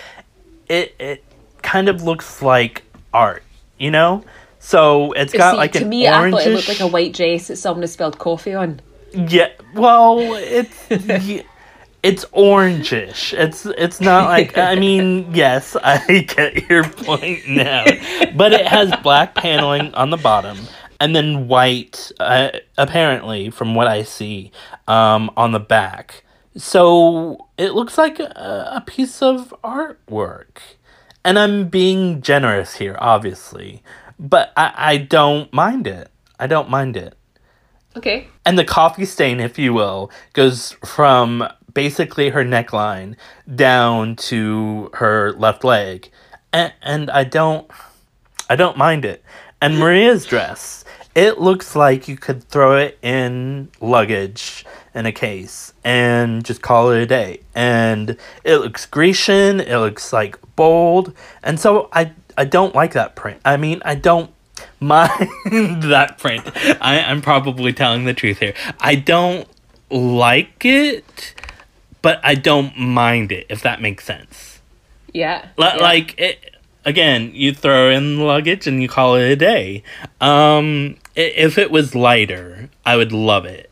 it 0.69 0.95
it 0.97 1.23
kind 1.61 1.89
of 1.89 2.01
looks 2.03 2.41
like 2.41 2.83
art, 3.13 3.43
you 3.77 3.91
know. 3.91 4.23
So 4.59 5.11
it's 5.11 5.33
got 5.33 5.51
See, 5.51 5.57
like 5.57 5.71
to 5.73 5.83
an 5.83 5.89
me, 5.89 6.07
I 6.07 6.31
thought 6.31 6.47
it 6.47 6.53
looked 6.53 6.69
like 6.69 6.79
a 6.79 6.87
white 6.87 7.11
dress 7.13 7.47
that 7.49 7.57
someone 7.57 7.83
has 7.83 7.91
spilled 7.91 8.17
coffee 8.17 8.53
on. 8.53 8.79
Yeah, 9.13 9.49
well, 9.73 10.19
it's 10.19 10.87
it's 12.03 12.25
orangish. 12.25 13.33
It's 13.33 13.65
it's 13.65 14.01
not 14.01 14.27
like 14.27 14.57
I 14.57 14.75
mean, 14.75 15.29
yes, 15.33 15.75
I 15.75 16.21
get 16.21 16.69
your 16.69 16.83
point 16.83 17.47
now, 17.47 17.85
but 18.35 18.53
it 18.53 18.65
has 18.65 18.93
black 19.01 19.35
paneling 19.35 19.93
on 19.93 20.09
the 20.09 20.17
bottom 20.17 20.57
and 21.03 21.13
then 21.13 21.49
white, 21.49 22.13
uh, 22.21 22.49
apparently, 22.77 23.49
from 23.49 23.75
what 23.75 23.87
I 23.87 24.03
see, 24.03 24.53
um, 24.87 25.29
on 25.35 25.51
the 25.51 25.59
back. 25.59 26.23
So 26.55 27.49
it 27.57 27.73
looks 27.73 27.97
like 27.97 28.19
a, 28.19 28.71
a 28.75 28.83
piece 28.87 29.21
of 29.21 29.53
artwork, 29.65 30.59
and 31.25 31.37
I'm 31.37 31.67
being 31.67 32.21
generous 32.21 32.75
here, 32.75 32.95
obviously, 32.99 33.83
but 34.17 34.53
I, 34.55 34.73
I 34.77 34.97
don't 34.97 35.51
mind 35.51 35.87
it. 35.87 36.09
I 36.39 36.47
don't 36.47 36.69
mind 36.69 36.95
it. 36.95 37.17
Okay. 37.95 38.27
And 38.45 38.57
the 38.57 38.65
coffee 38.65 39.05
stain, 39.05 39.39
if 39.39 39.59
you 39.59 39.73
will, 39.73 40.11
goes 40.33 40.71
from 40.85 41.47
basically 41.73 42.29
her 42.29 42.43
neckline 42.43 43.15
down 43.53 44.15
to 44.15 44.89
her 44.93 45.33
left 45.33 45.63
leg. 45.63 46.09
And, 46.51 46.73
and 46.81 47.11
I 47.11 47.23
don't 47.23 47.69
I 48.49 48.55
don't 48.55 48.77
mind 48.77 49.05
it. 49.05 49.23
And 49.61 49.79
Maria's 49.79 50.25
dress, 50.25 50.85
it 51.15 51.39
looks 51.39 51.75
like 51.75 52.07
you 52.07 52.17
could 52.17 52.43
throw 52.43 52.77
it 52.77 52.97
in 53.01 53.69
luggage 53.79 54.65
in 54.93 55.05
a 55.05 55.11
case 55.11 55.73
and 55.83 56.43
just 56.43 56.61
call 56.61 56.91
it 56.91 57.01
a 57.01 57.05
day. 57.05 57.41
And 57.55 58.17
it 58.43 58.57
looks 58.57 58.85
Grecian, 58.85 59.59
it 59.59 59.77
looks 59.77 60.13
like 60.13 60.37
bold. 60.55 61.13
And 61.41 61.59
so 61.59 61.89
I 61.93 62.11
I 62.37 62.45
don't 62.45 62.73
like 62.73 62.93
that 62.93 63.15
print. 63.15 63.39
I 63.45 63.57
mean, 63.57 63.81
I 63.85 63.95
don't 63.95 64.32
mind 64.87 65.29
that 65.83 66.17
print. 66.17 66.43
I, 66.81 66.99
I'm 66.99 67.21
probably 67.21 67.73
telling 67.73 68.05
the 68.05 68.13
truth 68.13 68.39
here. 68.39 68.53
I 68.79 68.95
don't 68.95 69.47
like 69.89 70.65
it, 70.65 71.35
but 72.01 72.19
I 72.23 72.35
don't 72.35 72.77
mind 72.77 73.31
it, 73.31 73.45
if 73.49 73.61
that 73.61 73.81
makes 73.81 74.05
sense. 74.05 74.61
Yeah. 75.13 75.47
Li- 75.57 75.65
yeah. 75.65 75.77
Like, 75.77 76.19
it, 76.19 76.55
again, 76.85 77.31
you 77.33 77.53
throw 77.53 77.89
in 77.89 78.19
luggage 78.19 78.67
and 78.67 78.81
you 78.81 78.87
call 78.87 79.15
it 79.15 79.31
a 79.31 79.35
day. 79.35 79.83
Um, 80.19 80.97
if 81.15 81.57
it 81.57 81.71
was 81.71 81.95
lighter, 81.95 82.69
I 82.85 82.95
would 82.95 83.11
love 83.11 83.45
it. 83.45 83.69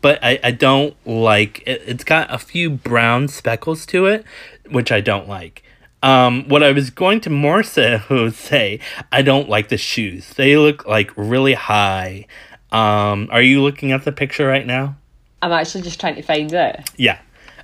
But 0.00 0.18
I, 0.22 0.40
I 0.42 0.50
don't 0.50 0.96
like 1.06 1.62
it. 1.66 1.82
It's 1.86 2.04
got 2.04 2.32
a 2.32 2.38
few 2.38 2.70
brown 2.70 3.28
speckles 3.28 3.84
to 3.86 4.06
it, 4.06 4.24
which 4.70 4.90
I 4.90 5.00
don't 5.00 5.28
like. 5.28 5.62
Um, 6.02 6.48
what 6.48 6.62
I 6.62 6.72
was 6.72 6.90
going 6.90 7.20
to 7.22 7.30
more 7.30 7.62
so 7.62 8.30
say, 8.34 8.80
I 9.12 9.22
don't 9.22 9.48
like 9.48 9.68
the 9.68 9.76
shoes. 9.76 10.30
They 10.30 10.56
look 10.56 10.86
like 10.86 11.10
really 11.16 11.54
high. 11.54 12.26
Um, 12.72 13.28
are 13.30 13.42
you 13.42 13.62
looking 13.62 13.92
at 13.92 14.04
the 14.04 14.12
picture 14.12 14.46
right 14.46 14.66
now? 14.66 14.96
I'm 15.42 15.52
actually 15.52 15.82
just 15.82 16.00
trying 16.00 16.16
to 16.16 16.22
find 16.22 16.52
it. 16.52 16.90
Yeah. 16.96 17.18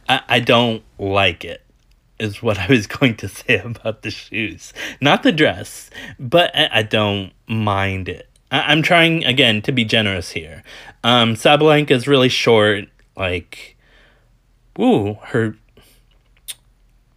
I, 0.09 0.23
I 0.29 0.41
don't 0.41 0.83
like 0.99 1.45
it, 1.45 1.63
is 2.19 2.43
what 2.43 2.59
I 2.59 2.67
was 2.67 2.87
going 2.87 3.17
to 3.17 3.29
say 3.29 3.59
about 3.59 4.03
the 4.03 4.11
shoes. 4.11 4.73
Not 5.01 5.23
the 5.23 5.33
dress, 5.33 5.91
but 6.19 6.55
I, 6.55 6.69
I 6.73 6.83
don't 6.83 7.33
mind 7.47 8.09
it. 8.09 8.29
I, 8.51 8.73
I'm 8.73 8.83
trying, 8.83 9.25
again, 9.25 9.63
to 9.63 9.73
be 9.73 9.85
generous 9.85 10.31
here. 10.31 10.63
Um, 11.05 11.35
Sabalenka 11.35 11.93
is 11.93 12.09
really 12.09 12.29
short. 12.29 12.89
Like, 13.17 13.77
ooh, 14.79 15.15
her, 15.23 15.57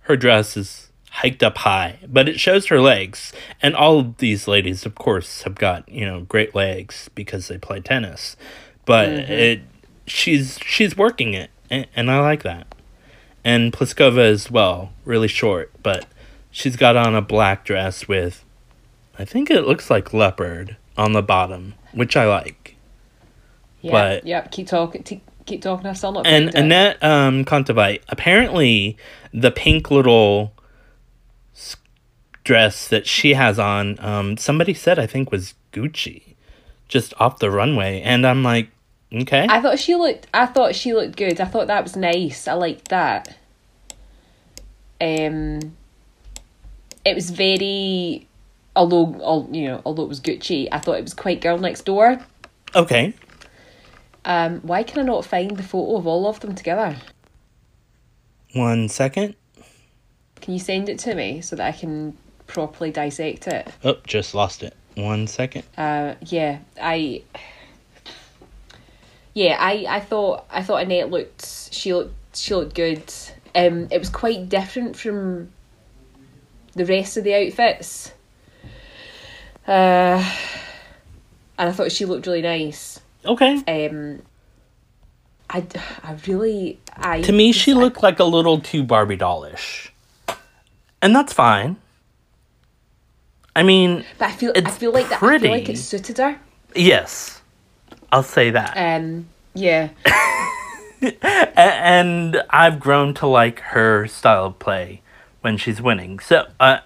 her 0.01 0.15
dress 0.15 0.55
is 0.55 0.88
hiked 1.21 1.43
up 1.43 1.57
high, 1.59 1.99
but 2.07 2.29
it 2.29 2.39
shows 2.39 2.67
her 2.67 2.79
legs. 2.81 3.33
And 3.61 3.75
all 3.75 3.99
of 3.99 4.17
these 4.17 4.47
ladies, 4.47 4.85
of 4.85 4.95
course, 4.95 5.41
have 5.43 5.55
got, 5.55 5.87
you 5.89 6.05
know, 6.05 6.21
great 6.21 6.55
legs 6.55 7.09
because 7.13 7.47
they 7.49 7.57
play 7.57 7.79
tennis. 7.81 8.37
But 8.85 9.09
it 9.09 9.61
she's 10.07 10.57
she's 10.65 10.97
working 10.97 11.33
it 11.33 11.51
and, 11.69 11.85
and 11.95 12.09
I 12.09 12.19
like 12.21 12.43
that. 12.43 12.73
And 13.43 13.71
Pliskova 13.73 14.19
as 14.19 14.49
well, 14.49 14.91
really 15.05 15.27
short, 15.27 15.71
but 15.83 16.05
she's 16.51 16.75
got 16.75 16.95
on 16.95 17.15
a 17.15 17.21
black 17.21 17.65
dress 17.65 18.07
with 18.07 18.43
I 19.17 19.25
think 19.25 19.49
it 19.51 19.67
looks 19.67 19.89
like 19.89 20.13
leopard 20.13 20.77
on 20.97 21.11
the 21.13 21.21
bottom, 21.21 21.73
which 21.93 22.15
I 22.15 22.25
like. 22.25 22.75
Yeah. 23.81 23.91
But- 23.91 24.25
Yep. 24.25 24.51
Keep 24.51 24.67
talking. 24.67 25.03
Keep 25.45 25.61
talking. 25.61 25.85
I've 25.87 25.97
still 25.97 26.11
not 26.13 26.25
And. 26.27 26.53
Annette 26.55 27.03
um 27.03 27.43
Kontaveit, 27.45 28.01
apparently 28.07 28.95
the 29.33 29.51
pink 29.51 29.91
little 29.91 30.53
dress 32.49 32.87
that 32.87 33.05
she 33.05 33.29
has 33.35 33.59
on, 33.59 33.85
um 34.11 34.35
somebody 34.37 34.73
said 34.73 34.97
I 34.97 35.07
think 35.13 35.31
was 35.31 35.53
Gucci 35.71 36.21
just 36.87 37.13
off 37.23 37.37
the 37.37 37.51
runway 37.51 38.01
and 38.01 38.25
I'm 38.25 38.41
like, 38.43 38.67
okay. 39.13 39.45
I 39.47 39.61
thought 39.61 39.77
she 39.77 39.93
looked. 39.95 40.25
I 40.33 40.45
thought 40.47 40.73
she 40.73 40.93
looked 40.93 41.15
good. 41.15 41.39
I 41.39 41.45
thought 41.45 41.67
that 41.67 41.83
was 41.83 41.95
nice. 41.95 42.47
I 42.47 42.53
liked 42.53 42.87
that. 42.89 43.37
Um, 44.99 45.77
it 47.05 47.13
was 47.15 47.29
very, 47.29 48.27
although 48.75 49.07
al- 49.23 49.49
you 49.51 49.67
know, 49.67 49.81
although 49.85 50.03
it 50.07 50.09
was 50.09 50.19
Gucci, 50.19 50.67
I 50.71 50.79
thought 50.79 50.97
it 50.97 51.03
was 51.03 51.13
quite 51.13 51.41
girl 51.41 51.57
next 51.59 51.83
door. 51.85 52.17
okay. 52.75 53.13
Um, 54.25 54.59
why 54.61 54.81
can 54.83 54.99
I 54.99 55.03
not 55.03 55.23
find 55.25 55.55
the 55.55 55.63
photo 55.63 55.95
of 55.97 56.05
all 56.07 56.27
of 56.27 56.39
them 56.41 56.53
together? 56.55 56.97
One 58.53 58.89
second. 58.89 59.35
Can 60.41 60.53
you 60.55 60.59
send 60.59 60.89
it 60.89 60.99
to 61.05 61.13
me 61.13 61.41
so 61.41 61.55
that 61.55 61.67
I 61.73 61.77
can 61.77 62.17
properly 62.49 62.91
dissect 62.91 63.47
it? 63.47 63.67
Oh, 63.85 63.97
just 64.05 64.35
lost 64.35 64.63
it. 64.63 64.75
One 64.95 65.27
second. 65.27 65.63
Uh, 65.77 66.15
yeah, 66.25 66.59
I. 66.81 67.21
Yeah, 69.33 69.55
I, 69.57 69.85
I 69.87 69.99
thought 70.01 70.45
I 70.51 70.63
thought 70.63 70.81
Annette 70.83 71.09
looked 71.09 71.45
she 71.71 71.93
looked 71.93 72.35
she 72.35 72.53
looked 72.53 72.75
good. 72.75 73.01
Um, 73.55 73.87
it 73.91 73.97
was 73.99 74.09
quite 74.09 74.49
different 74.49 74.97
from 74.97 75.49
the 76.73 76.85
rest 76.85 77.15
of 77.15 77.23
the 77.23 77.33
outfits. 77.33 78.11
Uh, 79.67 80.23
and 81.57 81.69
I 81.69 81.71
thought 81.71 81.91
she 81.91 82.05
looked 82.05 82.25
really 82.27 82.41
nice. 82.41 82.99
Okay. 83.25 83.55
Um, 83.87 84.21
I, 85.49 85.63
I 86.03 86.15
really 86.27 86.79
I 86.95 87.21
To 87.21 87.31
me, 87.31 87.51
she 87.51 87.71
I- 87.71 87.75
looked 87.75 88.01
like 88.03 88.19
a 88.19 88.23
little 88.23 88.59
too 88.59 88.83
Barbie 88.83 89.15
dollish. 89.17 89.91
And 91.01 91.15
that's 91.15 91.31
fine. 91.33 91.77
I 93.55 93.63
mean, 93.63 94.05
but 94.17 94.29
I 94.29 94.31
feel 94.31 94.51
I 94.55 94.69
feel 94.71 94.91
like 94.91 95.09
that 95.09 95.21
I 95.23 95.39
feel 95.39 95.51
like 95.51 95.69
it 95.69 95.77
suited 95.77 96.17
her. 96.17 96.39
yes. 96.75 97.41
I'll 98.11 98.23
say 98.23 98.49
that. 98.51 98.73
Um, 98.75 99.27
yeah. 99.53 99.89
And 101.55 102.41
I've 102.49 102.79
grown 102.79 103.13
to 103.15 103.27
like 103.27 103.59
her 103.61 104.07
style 104.07 104.45
of 104.47 104.59
play 104.59 105.01
when 105.41 105.55
she's 105.57 105.81
winning. 105.81 106.19
So 106.19 106.45
uh, 106.59 106.79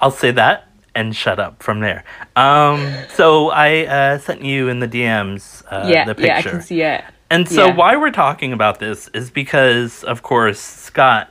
I'll 0.00 0.10
say 0.12 0.30
that 0.32 0.68
and 0.94 1.16
shut 1.16 1.40
up 1.40 1.62
from 1.62 1.80
there. 1.80 2.04
Um, 2.36 2.86
so 3.14 3.50
I 3.50 3.86
uh, 3.86 4.18
sent 4.18 4.42
you 4.44 4.68
in 4.68 4.78
the 4.80 4.86
DMs 4.88 5.64
uh, 5.70 5.88
yeah, 5.88 6.04
the 6.04 6.14
picture. 6.14 6.26
yeah, 6.28 6.38
I 6.38 6.42
can 6.42 6.60
see 6.62 6.82
it. 6.82 7.04
And 7.30 7.48
so 7.48 7.66
Yeah. 7.66 7.74
why 7.74 7.96
we're 7.96 8.10
talking 8.12 8.52
about 8.52 8.78
this 8.78 9.08
is 9.08 9.30
because, 9.30 10.04
of 10.04 10.22
course, 10.22 10.60
Scott 10.60 11.30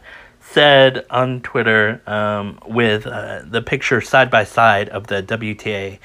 said 0.51 1.05
on 1.09 1.41
Twitter 1.41 2.01
um, 2.07 2.59
with 2.67 3.07
uh, 3.07 3.41
the 3.45 3.61
picture 3.61 4.01
side 4.01 4.29
by 4.29 4.43
side 4.43 4.89
of 4.89 5.07
the 5.07 5.23
WTA 5.23 5.99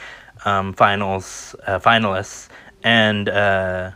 um, 0.45 0.73
finals 0.73 1.55
uh, 1.67 1.79
finalists 1.79 2.49
and 2.85 3.29
uh, 3.29 3.91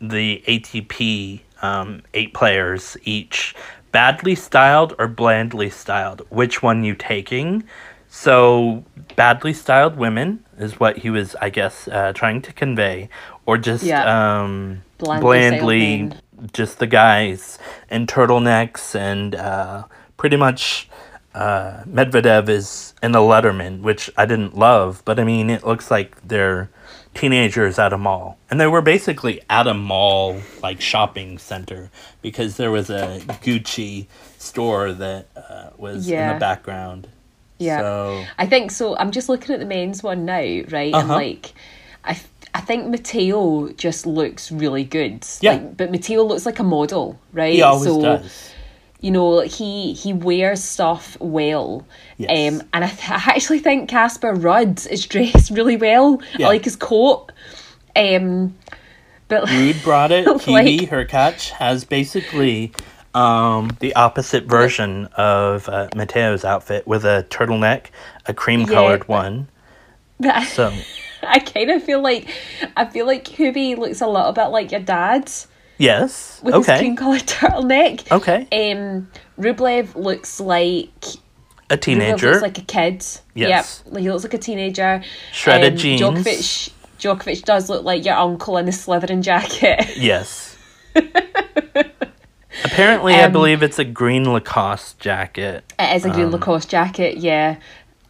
the 0.00 0.42
ATP 0.48 1.40
um, 1.62 2.02
eight 2.14 2.34
players 2.34 2.96
each, 3.04 3.54
badly 3.92 4.34
styled 4.34 4.94
or 4.98 5.06
blandly 5.08 5.70
styled. 5.70 6.22
Which 6.30 6.62
one 6.62 6.82
you 6.84 6.94
taking? 6.94 7.64
So 8.08 8.84
badly 9.16 9.52
styled 9.52 9.96
women 9.96 10.44
is 10.58 10.78
what 10.78 10.98
he 10.98 11.10
was, 11.10 11.34
I 11.40 11.50
guess, 11.50 11.88
uh, 11.88 12.12
trying 12.12 12.42
to 12.42 12.52
convey, 12.52 13.08
or 13.46 13.58
just 13.58 13.84
Yeah. 13.84 14.04
um, 14.42 14.82
Blandly 14.98 15.20
blandly. 15.20 16.12
Just 16.52 16.78
the 16.78 16.86
guys 16.86 17.58
in 17.90 18.06
turtlenecks 18.06 18.94
and 18.94 19.34
uh, 19.34 19.84
pretty 20.16 20.36
much. 20.36 20.88
Uh, 21.34 21.82
Medvedev 21.82 22.48
is 22.48 22.94
in 23.02 23.12
a 23.16 23.18
Letterman, 23.18 23.80
which 23.80 24.08
I 24.16 24.24
didn't 24.24 24.56
love, 24.56 25.02
but 25.04 25.18
I 25.18 25.24
mean, 25.24 25.50
it 25.50 25.66
looks 25.66 25.90
like 25.90 26.22
they're 26.22 26.70
teenagers 27.12 27.76
at 27.76 27.92
a 27.92 27.98
mall. 27.98 28.38
And 28.50 28.60
they 28.60 28.68
were 28.68 28.82
basically 28.82 29.40
at 29.50 29.66
a 29.66 29.74
mall, 29.74 30.40
like 30.62 30.80
shopping 30.80 31.38
center, 31.38 31.90
because 32.22 32.56
there 32.56 32.70
was 32.70 32.88
a 32.88 33.18
Gucci 33.42 34.06
store 34.38 34.92
that 34.92 35.26
uh, 35.34 35.70
was 35.76 36.08
in 36.08 36.34
the 36.34 36.38
background. 36.38 37.08
Yeah. 37.58 37.80
So, 37.80 38.24
I 38.38 38.46
think 38.46 38.70
so. 38.70 38.96
I'm 38.96 39.10
just 39.10 39.28
looking 39.28 39.54
at 39.54 39.58
the 39.58 39.66
men's 39.66 40.04
one 40.04 40.24
now, 40.24 40.34
right? 40.34 40.94
And 40.94 40.94
Uh-huh. 40.94 41.14
like, 41.14 41.52
I, 42.04 42.20
I 42.54 42.60
think 42.60 42.86
Matteo 42.86 43.68
just 43.72 44.06
looks 44.06 44.52
really 44.52 44.84
good. 44.84 45.26
Yeah. 45.40 45.52
Like, 45.54 45.76
but 45.76 45.90
Matteo 45.90 46.22
looks 46.22 46.46
like 46.46 46.60
a 46.60 46.62
model, 46.62 47.18
right? 47.32 47.52
he 47.54 47.62
always 47.62 47.84
so, 47.84 48.00
does. 48.00 48.50
You 49.00 49.10
know, 49.10 49.40
he 49.40 49.92
he 49.92 50.12
wears 50.14 50.62
stuff 50.64 51.16
well. 51.20 51.84
Yes. 52.16 52.30
Um, 52.30 52.62
and 52.72 52.84
I, 52.84 52.88
th- 52.88 53.10
I 53.10 53.32
actually 53.34 53.58
think 53.58 53.88
Casper 53.90 54.34
Ruud 54.34 54.86
is 54.90 55.04
dressed 55.12 55.50
really 55.50 55.76
well. 55.76 56.22
Yeah. 56.38 56.46
I 56.46 56.50
like 56.50 56.64
his 56.64 56.76
coat. 56.76 57.30
Um, 57.96 58.54
but 59.28 59.44
Ruud 59.48 59.82
brought 59.82 60.12
it. 60.12 60.26
Like- 60.46 60.88
Hurkacz, 60.88 61.50
has 61.50 61.84
basically 61.84 62.72
um, 63.14 63.76
the 63.80 63.94
opposite 63.94 64.44
version 64.44 65.06
of 65.16 65.68
uh, 65.68 65.88
Matteo's 65.94 66.44
outfit 66.44 66.86
with 66.86 67.04
a 67.04 67.26
turtleneck, 67.30 67.86
a 68.26 68.32
cream 68.32 68.64
colored 68.64 69.00
Yeah. 69.08 69.14
one. 69.14 69.48
I, 70.22 70.44
So, 70.46 70.72
I 71.28 71.38
kind 71.38 71.70
of 71.70 71.82
feel 71.82 72.00
like 72.02 72.28
I 72.76 72.84
feel 72.84 73.06
like 73.06 73.24
Hubi 73.24 73.76
looks 73.76 74.00
a 74.00 74.06
little 74.06 74.32
bit 74.32 74.46
like 74.46 74.70
your 74.72 74.80
dad 74.80 75.30
yes. 75.78 76.40
with 76.42 76.54
his 76.54 76.68
okay. 76.68 76.78
cream 76.78 76.96
coloured 76.96 77.22
turtleneck. 77.26 78.10
Okay. 78.10 78.46
Um, 78.72 79.08
Rublev 79.38 79.94
looks 79.94 80.40
like 80.40 80.88
A 81.70 81.76
Rublev 81.76 81.80
teenager. 81.80 82.30
looks 82.30 82.42
like 82.42 82.58
a 82.58 82.62
kid. 82.62 83.04
Yes. 83.34 83.82
Yep, 83.86 83.98
he 83.98 84.10
looks 84.10 84.24
like 84.24 84.34
a 84.34 84.38
teenager. 84.38 85.02
Shredded 85.32 85.76
jeans. 85.76 86.00
Djokovic, 86.00 86.70
Djokovic 86.98 87.42
does 87.44 87.68
look 87.68 87.84
like 87.84 88.04
your 88.04 88.14
uncle 88.14 88.56
in 88.58 88.66
a 88.68 88.72
Slytherin 88.72 89.22
jacket. 89.22 89.84
Yes. 89.96 90.56
Apparently, 92.64 93.14
I 93.14 93.24
Um, 93.24 93.32
believe 93.32 93.62
it's 93.62 93.78
a 93.80 93.84
green 93.84 94.32
Lacoste 94.32 94.98
jacket. 95.00 95.64
it 95.78 95.96
is 95.96 96.04
a 96.04 96.08
Um, 96.08 96.14
green 96.14 96.30
Lacoste 96.30 96.68
jacket. 96.70 97.16
Yeah. 97.18 97.56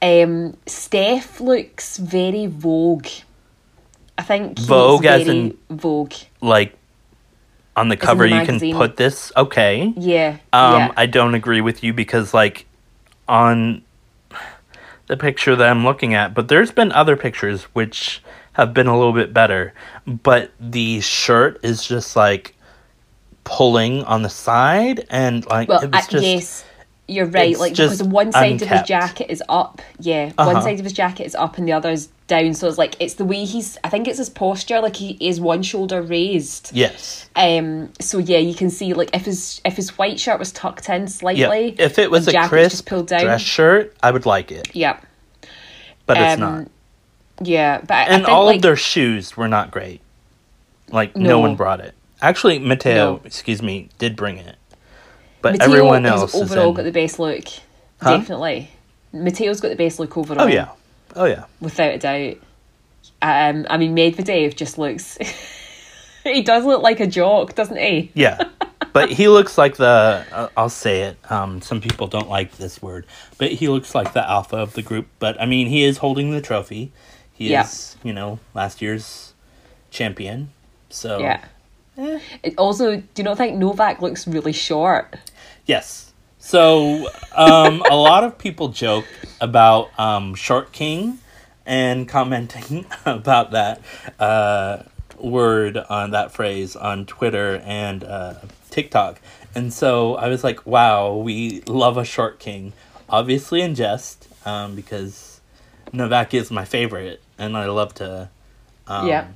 Um, 0.03 0.57
Steph 0.67 1.41
looks 1.41 1.97
very 1.97 2.47
Vogue. 2.47 3.09
I 4.17 4.23
think 4.23 4.59
Vogue 4.59 5.07
as 5.07 5.27
in- 5.27 5.57
Vogue. 5.71 6.13
Like 6.41 6.77
on 7.77 7.89
the 7.89 7.95
in 7.95 7.99
the 7.99 8.07
cover, 8.07 8.27
you 8.27 8.45
can 8.45 8.61
put 8.73 8.97
this. 8.97 9.33
Okay. 9.37 9.93
Yeah. 9.97 10.39
Um, 10.53 10.75
yeah. 10.75 10.93
I 10.97 11.07
don't 11.07 11.35
agree 11.35 11.61
with 11.61 11.83
you 11.83 11.93
because, 11.93 12.33
like, 12.33 12.67
on 13.29 13.83
the 15.07 15.17
picture 15.17 15.57
that 15.57 15.69
I'm 15.69 15.85
looking 15.85 16.15
at, 16.15 16.35
but 16.35 16.49
there's 16.49 16.71
been 16.71 16.93
other 16.93 17.17
pictures 17.17 17.65
which 17.75 18.23
have 18.53 18.73
been 18.73 18.87
a 18.87 18.97
little 18.97 19.13
bit 19.13 19.33
better. 19.33 19.75
But 20.07 20.53
the 20.61 21.01
shirt 21.01 21.59
is 21.63 21.85
just 21.85 22.17
like 22.17 22.55
pulling 23.45 24.05
on 24.05 24.23
the 24.23 24.31
side, 24.31 25.07
and 25.11 25.45
like 25.47 25.69
Well, 25.69 25.83
it 25.83 25.91
was 25.91 26.05
uh, 26.07 26.11
just 26.11 26.25
yes, 26.25 26.65
you're 27.07 27.27
right. 27.27 27.51
it's 27.51 27.61
Like 27.61 27.73
because 27.73 28.03
one 28.03 28.33
side 28.33 28.61
of 28.63 28.69
his 28.69 28.83
jacket 28.83 29.31
is 29.31 29.43
up, 29.49 29.83
yeah. 30.01 30.33
Uh-huh. 30.39 30.53
One 30.53 30.63
side 30.63 30.79
of 30.79 30.85
his 30.85 30.93
jacket 30.95 31.25
is 31.25 31.35
up 31.35 31.59
and 31.59 31.69
the 31.69 31.73
other's 31.73 32.07
down. 32.29 32.55
So 32.55 32.67
it's 32.67 32.79
like 32.79 32.97
it's 32.99 33.15
the 33.15 33.25
way 33.27 33.45
he's. 33.45 33.77
I 33.85 33.91
think 33.91 34.09
it's 34.09 34.19
his 34.19 34.31
posture. 34.31 34.81
Like 34.81 34.97
he 34.97 35.19
is 35.21 35.41
one 35.41 35.63
shoulder 35.63 36.01
raised. 36.01 36.71
yes. 36.75 37.29
Um. 37.37 37.93
So 38.01 38.19
yeah, 38.19 38.39
you 38.39 38.55
can 38.55 38.71
see 38.71 38.95
like 38.95 39.11
if 39.15 39.27
his 39.27 39.61
if 39.65 39.77
his 39.77 39.99
white 39.99 40.19
shirt 40.19 40.39
was 40.39 40.51
tucked 40.53 40.89
in 40.89 41.03
Yeah, 41.03 41.09
slightly. 41.09 41.77
if 41.79 41.99
it 41.99 42.11
was 42.11 42.27
a 42.29 42.33
crisp 42.49 42.71
just 42.71 42.87
pulled 42.87 43.09
down. 43.09 43.21
dress 43.25 43.43
shirt, 43.43 43.95
I 44.03 44.11
would 44.11 44.25
like 44.25 44.51
it, 44.51 44.75
Yeah. 44.75 44.99
but 46.07 46.17
it's 46.17 46.35
Um, 46.35 46.41
not. 46.41 46.69
Yeah, 47.43 47.81
but 47.81 47.91
I, 47.91 47.97
I 47.97 48.03
And 48.05 48.25
think, 48.25 48.29
all 48.29 48.47
like, 48.47 48.57
of 48.57 48.63
their 48.63 48.77
shoes 48.77 49.37
were 49.37 49.49
not 49.49 49.71
great. 49.71 50.01
Like 50.91 51.17
no, 51.17 51.29
No. 51.31 51.41
one 51.41 51.57
brought 51.57 51.81
it. 51.81 51.93
Actually, 52.23 52.59
Matteo, 52.61 52.95
No. 53.17 53.21
excuse 53.25 53.61
me, 53.61 53.89
did 53.99 54.17
bring 54.17 54.39
it, 54.39 54.57
but 55.45 55.59
Matteo 55.59 55.75
everyone 55.75 56.07
else 56.07 56.35
is 56.35 56.43
overall 56.51 56.71
in. 56.71 56.75
got 56.75 56.83
the 56.83 56.91
best 56.93 57.19
look. 57.21 57.45
Huh? 58.03 58.17
Definitely, 58.19 58.71
Matteo's 59.13 59.61
got 59.61 59.69
the 59.69 59.77
best 59.77 59.99
look 60.01 60.17
overall. 60.19 60.43
Oh 60.43 60.47
yeah, 60.49 60.69
oh 61.15 61.25
yeah. 61.27 61.45
without 61.61 61.95
a 61.95 61.99
doubt. 61.99 62.37
Um, 63.23 63.67
I 63.71 63.77
mean, 63.79 63.95
Medvedev 63.95 64.57
just 64.57 64.77
looks. 64.79 65.17
he 66.25 66.43
does 66.43 66.65
look 66.65 66.83
like 66.83 67.01
a 67.01 67.07
jock, 67.07 67.55
doesn't 67.55 67.77
he? 67.77 68.11
Yeah, 68.15 68.43
but 68.93 69.11
he 69.11 69.29
looks 69.29 69.57
like 69.59 69.77
the. 69.77 70.25
Uh, 70.33 70.49
I'll 70.57 70.69
say 70.69 71.03
it. 71.03 71.31
Um, 71.31 71.61
some 71.61 71.81
people 71.81 72.07
don't 72.07 72.29
like 72.29 72.57
this 72.57 72.81
word, 72.83 73.07
but 73.39 73.53
he 73.53 73.69
looks 73.69 73.95
like 73.95 74.13
the 74.13 74.29
alpha 74.29 74.57
of 74.57 74.73
the 74.75 74.83
group. 74.83 75.07
But 75.19 75.41
I 75.41 75.47
mean, 75.47 75.69
he 75.69 75.85
is 75.85 75.99
holding 75.99 76.31
the 76.33 76.41
trophy. 76.41 76.93
He 77.33 77.51
Yeah. 77.51 77.65
is, 77.65 77.97
you 78.05 78.13
know, 78.13 78.39
last 78.55 78.81
year's 78.83 79.33
champion. 79.91 80.51
So 80.91 81.19
Yeah. 81.19 81.41
eh. 81.99 82.21
It 82.45 82.55
also, 82.59 82.97
do 82.97 83.05
you 83.17 83.25
not 83.25 83.39
think 83.39 83.57
Novak 83.57 84.01
looks 84.01 84.27
really 84.29 84.53
short? 84.53 85.17
Yes. 85.67 86.13
So 86.39 87.09
um, 87.35 87.83
a 87.91 87.97
lot 87.97 88.23
of 88.25 88.37
people 88.39 88.69
joke 88.69 89.07
about 89.41 89.99
um, 89.99 90.35
Short 90.35 90.73
King 90.73 91.19
and 91.65 92.07
commenting 92.09 92.85
about 93.07 93.53
that 93.53 93.81
uh, 94.19 94.83
word 95.19 95.79
on 95.79 96.11
that 96.11 96.33
phrase 96.33 96.77
on 96.77 97.07
Twitter 97.07 97.63
and 97.65 98.05
uh, 98.05 98.35
TikTok. 98.71 99.21
And 99.55 99.73
so 99.73 100.17
I 100.17 100.29
was 100.29 100.45
like, 100.45 100.67
wow, 100.67 101.15
we 101.15 101.63
love 101.63 101.97
a 101.97 102.05
Short 102.05 102.39
King. 102.39 102.73
Obviously 103.09 103.63
in 103.63 103.75
jest, 103.75 104.29
um, 104.45 104.75
because 104.75 105.41
Novak 105.93 106.35
is 106.35 106.51
my 106.51 106.65
favorite, 106.65 107.23
and 107.39 107.57
I 107.57 107.67
love 107.67 107.95
to 107.95 108.29
um, 108.87 109.09
Yeah. 109.09 109.29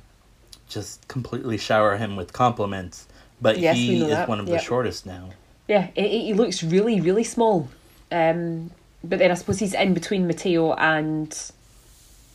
just 0.67 1.07
completely 1.07 1.57
shower 1.57 1.97
him 1.97 2.15
with 2.15 2.33
compliments. 2.33 3.07
But 3.41 3.57
Yes, 3.57 3.77
he 3.77 4.01
is 4.03 4.09
that. 4.09 4.27
one 4.29 4.39
of 4.39 4.45
the 4.45 4.59
shortest 4.59 5.05
now. 5.05 5.29
Yeah, 5.69 5.87
he, 5.95 6.25
he 6.25 6.33
looks 6.33 6.63
really, 6.63 6.99
really 6.99 7.23
small. 7.23 7.69
Um, 8.11 8.71
but 9.03 9.19
then 9.19 9.31
I 9.31 9.35
suppose 9.35 9.59
he's 9.59 9.73
in 9.73 9.93
between 9.93 10.27
Matteo 10.27 10.73
and 10.73 11.29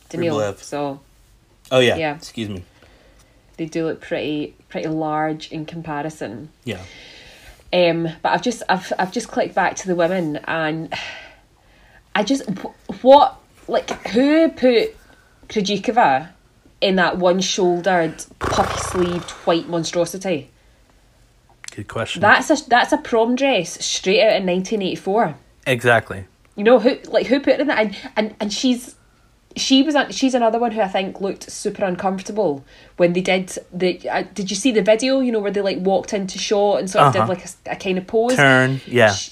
Daniil. 0.09 0.37
Rublev. 0.37 0.63
So 0.63 1.01
Oh 1.71 1.79
yeah. 1.79 1.95
Yeah. 1.97 2.15
Excuse 2.15 2.49
me. 2.49 2.63
they 3.57 3.65
do 3.65 3.85
look 3.85 4.01
pretty 4.01 4.55
pretty 4.69 4.87
large 4.87 5.51
in 5.51 5.65
comparison. 5.65 6.49
Yeah. 6.63 6.81
Um, 7.73 8.07
but 8.21 8.31
I've 8.31 8.41
just 8.41 8.63
I've 8.69 8.91
I've 8.97 9.11
just 9.11 9.27
clicked 9.27 9.53
back 9.53 9.75
to 9.77 9.87
the 9.87 9.95
women 9.95 10.37
and 10.45 10.93
I 12.15 12.23
just 12.23 12.49
what 13.01 13.37
like 13.67 13.89
who 14.07 14.49
put 14.49 14.95
Krejcikova 15.49 16.29
in 16.81 16.95
that 16.95 17.17
one 17.17 17.41
shouldered 17.41 18.23
puffy 18.39 18.79
sleeved 18.79 19.29
white 19.31 19.67
monstrosity? 19.67 20.51
Good 21.75 21.87
question. 21.87 22.21
That's 22.21 22.49
a 22.49 22.69
that's 22.69 22.91
a 22.93 22.97
prom 22.97 23.35
dress 23.35 23.83
straight 23.85 24.21
out 24.23 24.35
in 24.37 24.45
nineteen 24.45 24.81
eighty 24.81 24.95
four. 24.95 25.35
exactly. 25.67 26.25
You 26.55 26.63
know 26.63 26.79
who 26.79 26.97
like 27.09 27.25
who 27.27 27.39
put 27.39 27.53
it 27.55 27.59
in 27.61 27.67
that 27.67 27.79
and 27.79 27.97
and, 28.15 28.35
and 28.39 28.53
she's 28.53 28.95
she 29.57 29.83
was 29.83 29.93
a- 29.95 30.11
she's 30.11 30.33
another 30.33 30.57
one 30.59 30.71
who 30.71 30.81
I 30.81 30.87
think 30.87 31.19
looked 31.21 31.51
super 31.51 31.83
uncomfortable 31.83 32.63
when 32.97 33.11
they 33.13 33.21
did 33.21 33.57
the 33.73 34.09
uh, 34.09 34.23
did 34.33 34.49
you 34.49 34.55
see 34.55 34.71
the 34.71 34.81
video 34.81 35.19
you 35.19 35.31
know 35.33 35.39
where 35.39 35.51
they 35.51 35.61
like 35.61 35.79
walked 35.79 36.13
into 36.13 36.37
shot 36.39 36.79
and 36.79 36.89
sort 36.89 37.05
of 37.07 37.15
Uh-huh. 37.15 37.25
did 37.25 37.29
like 37.33 37.45
a 37.65 37.75
kind 37.75 37.97
of 37.97 38.07
pose 38.07 38.35
Turn. 38.35 38.79
Yeah. 38.85 39.11
Sh- 39.13 39.31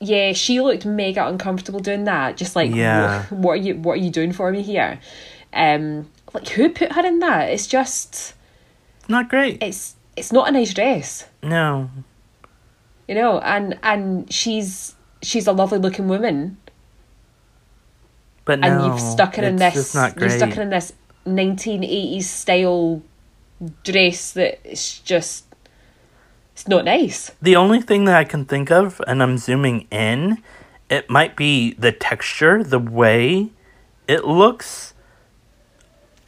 yeah, 0.00 0.32
she 0.32 0.60
looked 0.60 0.84
mega 0.84 1.26
uncomfortable 1.26 1.80
doing 1.80 2.04
that. 2.04 2.36
Just 2.36 2.54
like, 2.56 2.74
Yeah. 2.74 3.22
what, 3.26 3.32
what 3.38 3.52
are 3.52 3.56
you, 3.62 3.76
what 3.76 3.92
are 3.92 4.02
you 4.02 4.10
doing 4.10 4.32
for 4.32 4.50
me 4.52 4.60
here? 4.60 4.98
Um, 5.54 6.10
like 6.34 6.46
who 6.48 6.68
put 6.68 6.92
her 6.92 7.06
in 7.06 7.20
that? 7.20 7.48
It's 7.50 7.66
just, 7.66 8.34
Not 9.08 9.30
great. 9.30 9.62
it's, 9.62 9.94
it's 10.16 10.32
not 10.32 10.48
a 10.48 10.52
nice 10.52 10.72
dress, 10.74 11.26
No. 11.42 11.90
you 13.08 13.14
know. 13.14 13.38
And 13.40 13.78
and 13.82 14.32
she's 14.32 14.94
she's 15.22 15.46
a 15.46 15.52
lovely 15.52 15.78
looking 15.78 16.08
woman, 16.08 16.56
But 18.44 18.60
no, 18.60 18.68
and 18.68 18.84
you've 18.86 19.00
stuck 19.00 19.36
her 19.36 19.42
in 19.42 19.56
this. 19.56 19.74
You've 19.74 20.32
stuck 20.32 20.52
her 20.54 20.62
in 20.62 20.70
this 20.70 20.92
nineteen 21.26 21.82
eighties 21.84 22.28
style 22.30 23.02
dress 23.82 24.32
that 24.32 24.60
it's 24.64 24.98
just. 25.00 25.44
It's 26.52 26.68
not 26.68 26.84
nice. 26.84 27.32
The 27.42 27.56
only 27.56 27.80
thing 27.82 28.04
that 28.04 28.14
I 28.14 28.22
can 28.22 28.44
think 28.44 28.70
of, 28.70 29.00
and 29.08 29.20
I'm 29.20 29.38
zooming 29.38 29.88
in, 29.90 30.40
it 30.88 31.10
might 31.10 31.34
be 31.34 31.72
the 31.74 31.90
texture, 31.90 32.62
the 32.62 32.78
way 32.78 33.50
it 34.06 34.24
looks 34.24 34.94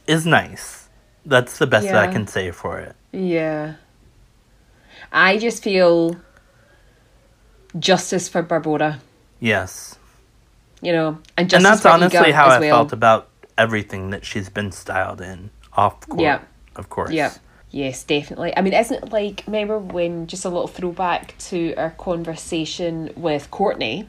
is 0.05 0.25
nice. 0.25 0.89
That's 1.25 1.57
the 1.57 1.65
best 1.65 1.85
that 1.87 1.95
I 1.95 2.11
can 2.11 2.27
say 2.27 2.51
for 2.51 2.77
it. 2.77 2.96
Yeah. 3.11 3.75
I 5.11 5.37
just 5.37 5.63
feel 5.63 6.17
justice 7.77 8.27
for 8.27 8.43
Barbora, 8.43 8.99
Yes. 9.39 9.97
you 10.81 10.91
know, 10.91 11.19
and 11.37 11.51
and 11.53 11.63
that's 11.63 11.85
honestly 11.85 12.31
how 12.31 12.45
I 12.47 12.59
well. 12.59 12.69
felt 12.69 12.93
about 12.93 13.29
everything 13.57 14.09
that 14.11 14.25
she's 14.25 14.49
been 14.49 14.71
styled 14.71 15.21
in 15.21 15.49
off 15.73 16.07
court. 16.07 16.21
Yeah. 16.21 16.39
Of 16.75 16.89
course. 16.89 17.11
Yeah. 17.11 17.33
Yes, 17.71 18.03
definitely. 18.03 18.55
I 18.55 18.61
mean, 18.61 18.73
isn't 18.73 19.03
it 19.03 19.11
like 19.11 19.43
remember 19.45 19.77
when 19.77 20.27
just 20.27 20.45
a 20.45 20.49
little 20.49 20.67
throwback 20.67 21.37
to 21.49 21.73
our 21.75 21.91
conversation 21.91 23.11
with 23.15 23.51
Courtney, 23.51 24.07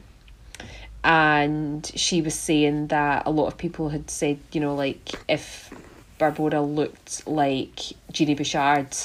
and 1.03 1.89
she 1.95 2.21
was 2.21 2.35
saying 2.35 2.87
that 2.87 3.23
a 3.25 3.31
lot 3.31 3.47
of 3.47 3.57
people 3.57 3.89
had 3.89 4.09
said, 4.09 4.39
you 4.51 4.61
know, 4.61 4.73
like 4.75 5.13
if 5.27 5.71
Barbora 6.19 6.61
looked 6.75 7.25
like 7.27 7.79
Genie 8.11 8.35
Bouchard, 8.35 8.95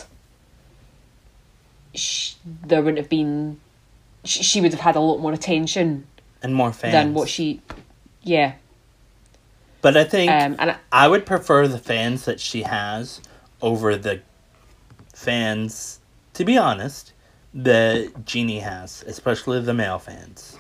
sh- 1.95 2.35
there 2.45 2.81
wouldn't 2.81 2.99
have 2.99 3.09
been. 3.09 3.61
She, 4.25 4.43
she 4.43 4.61
would 4.61 4.73
have 4.73 4.81
had 4.81 4.97
a 4.97 5.01
lot 5.01 5.19
more 5.21 5.33
attention 5.33 6.07
And 6.43 6.55
more 6.55 6.73
fans. 6.73 6.93
than 6.93 7.15
what 7.15 7.29
she. 7.29 7.61
Yeah. 8.23 8.55
But 9.81 9.97
I 9.97 10.05
think 10.05 10.31
Um. 10.31 10.57
And 10.59 10.71
I, 10.73 10.77
I 10.93 11.09
would 11.09 11.25
prefer 11.27 11.69
the 11.69 11.79
fans 11.79 12.25
that 12.25 12.41
she 12.41 12.63
has 12.63 13.21
over 13.63 13.97
the 13.97 14.21
fans, 15.15 16.01
to 16.35 16.45
be 16.45 16.57
honest, 16.59 17.13
that 17.55 18.25
Genie 18.25 18.59
has, 18.61 19.05
especially 19.07 19.61
the 19.61 19.75
male 19.75 19.99
fans. 19.99 20.59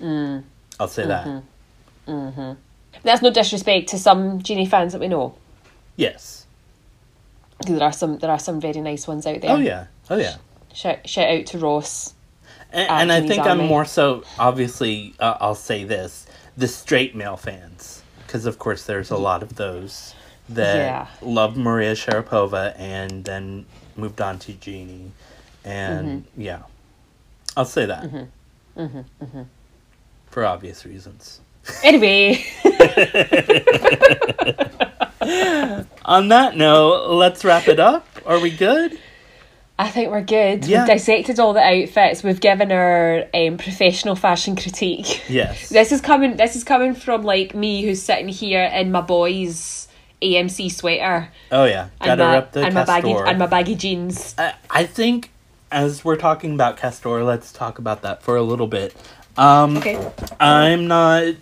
Mm. 0.00 0.44
I'll 0.80 0.88
say 0.88 1.06
that. 1.06 1.42
Mm-hmm. 2.06 2.52
that's 3.02 3.20
no 3.20 3.30
disrespect 3.30 3.88
to 3.88 3.98
some 3.98 4.40
Genie 4.40 4.66
fans 4.66 4.92
that 4.92 5.00
we 5.00 5.08
know. 5.08 5.34
Yes. 5.96 6.46
there 7.66 7.82
are 7.82 7.92
some 7.92 8.18
there 8.18 8.30
are 8.30 8.38
some 8.38 8.60
very 8.60 8.80
nice 8.80 9.08
ones 9.08 9.26
out 9.26 9.40
there. 9.40 9.50
Oh 9.52 9.56
yeah. 9.56 9.86
Oh 10.10 10.16
yeah. 10.18 10.36
Shout 10.74 11.08
shout 11.08 11.30
out 11.30 11.46
to 11.46 11.58
Ross. 11.58 12.12
And, 12.72 12.90
and 12.90 13.12
I 13.12 13.26
think 13.26 13.46
I'm 13.46 13.58
more 13.64 13.84
so, 13.84 14.24
obviously, 14.38 15.14
uh, 15.20 15.36
I'll 15.40 15.54
say 15.54 15.84
this 15.84 16.26
the 16.56 16.66
straight 16.68 17.14
male 17.14 17.36
fans. 17.36 18.02
Because, 18.26 18.44
of 18.44 18.58
course, 18.58 18.82
there's 18.84 19.10
a 19.10 19.16
lot 19.16 19.42
of 19.44 19.54
those 19.54 20.14
that 20.48 20.76
Yeah. 20.76 21.06
love 21.22 21.56
Maria 21.56 21.92
Sharapova 21.92 22.78
and 22.78 23.24
then 23.24 23.66
moved 23.96 24.20
on 24.20 24.38
to 24.40 24.52
Genie. 24.52 25.12
And 25.64 26.24
Mm-hmm. 26.24 26.40
yeah, 26.42 26.62
I'll 27.56 27.64
say 27.64 27.86
that. 27.86 28.26
For 30.30 30.44
obvious 30.44 30.84
reasons. 30.84 31.40
Anyway, 31.84 32.44
On 36.04 36.28
that 36.28 36.56
note, 36.56 37.10
let's 37.10 37.44
wrap 37.44 37.68
it 37.68 37.80
up. 37.80 38.06
Are 38.24 38.40
we 38.40 38.50
good? 38.50 38.98
I 39.78 39.90
think 39.90 40.10
we're 40.10 40.22
good. 40.22 40.64
Yeah. 40.64 40.80
We've 40.80 40.86
dissected 40.88 41.38
all 41.38 41.52
the 41.52 41.60
outfits. 41.60 42.22
We've 42.22 42.40
given 42.40 42.72
our 42.72 43.24
um, 43.34 43.58
professional 43.58 44.16
fashion 44.16 44.56
critique. 44.56 45.28
Yes. 45.28 45.68
This 45.76 45.92
is 45.92 46.00
coming. 46.00 46.36
This 46.36 46.56
is 46.56 46.64
coming 46.64 46.94
from 46.94 47.22
like 47.24 47.54
me, 47.54 47.82
who's 47.82 48.02
sitting 48.02 48.28
here 48.28 48.64
in 48.64 48.90
my 48.90 49.02
boys' 49.02 49.88
AMC 50.22 50.72
sweater 50.72 51.28
Oh, 51.52 51.64
yeah. 51.64 51.90
Gotta 52.02 52.24
my 52.24 52.32
rep 52.32 52.52
the 52.52 52.64
and 52.64 52.74
my 52.74 52.84
baggy 52.84 53.08
Castore. 53.08 53.28
and 53.28 53.38
my 53.38 53.46
baggy 53.46 53.74
jeans. 53.74 54.34
I, 54.38 54.54
I 54.70 54.84
think 54.86 55.30
as 55.70 56.02
we're 56.04 56.16
talking 56.16 56.54
about 56.54 56.78
Castore, 56.78 57.22
let's 57.26 57.52
talk 57.52 57.78
about 57.78 58.00
that 58.02 58.22
for 58.22 58.36
a 58.36 58.42
little 58.42 58.66
bit. 58.68 58.96
Um, 59.36 59.76
Okay. 59.76 59.98
I'm 60.40 60.86
not 60.86 61.34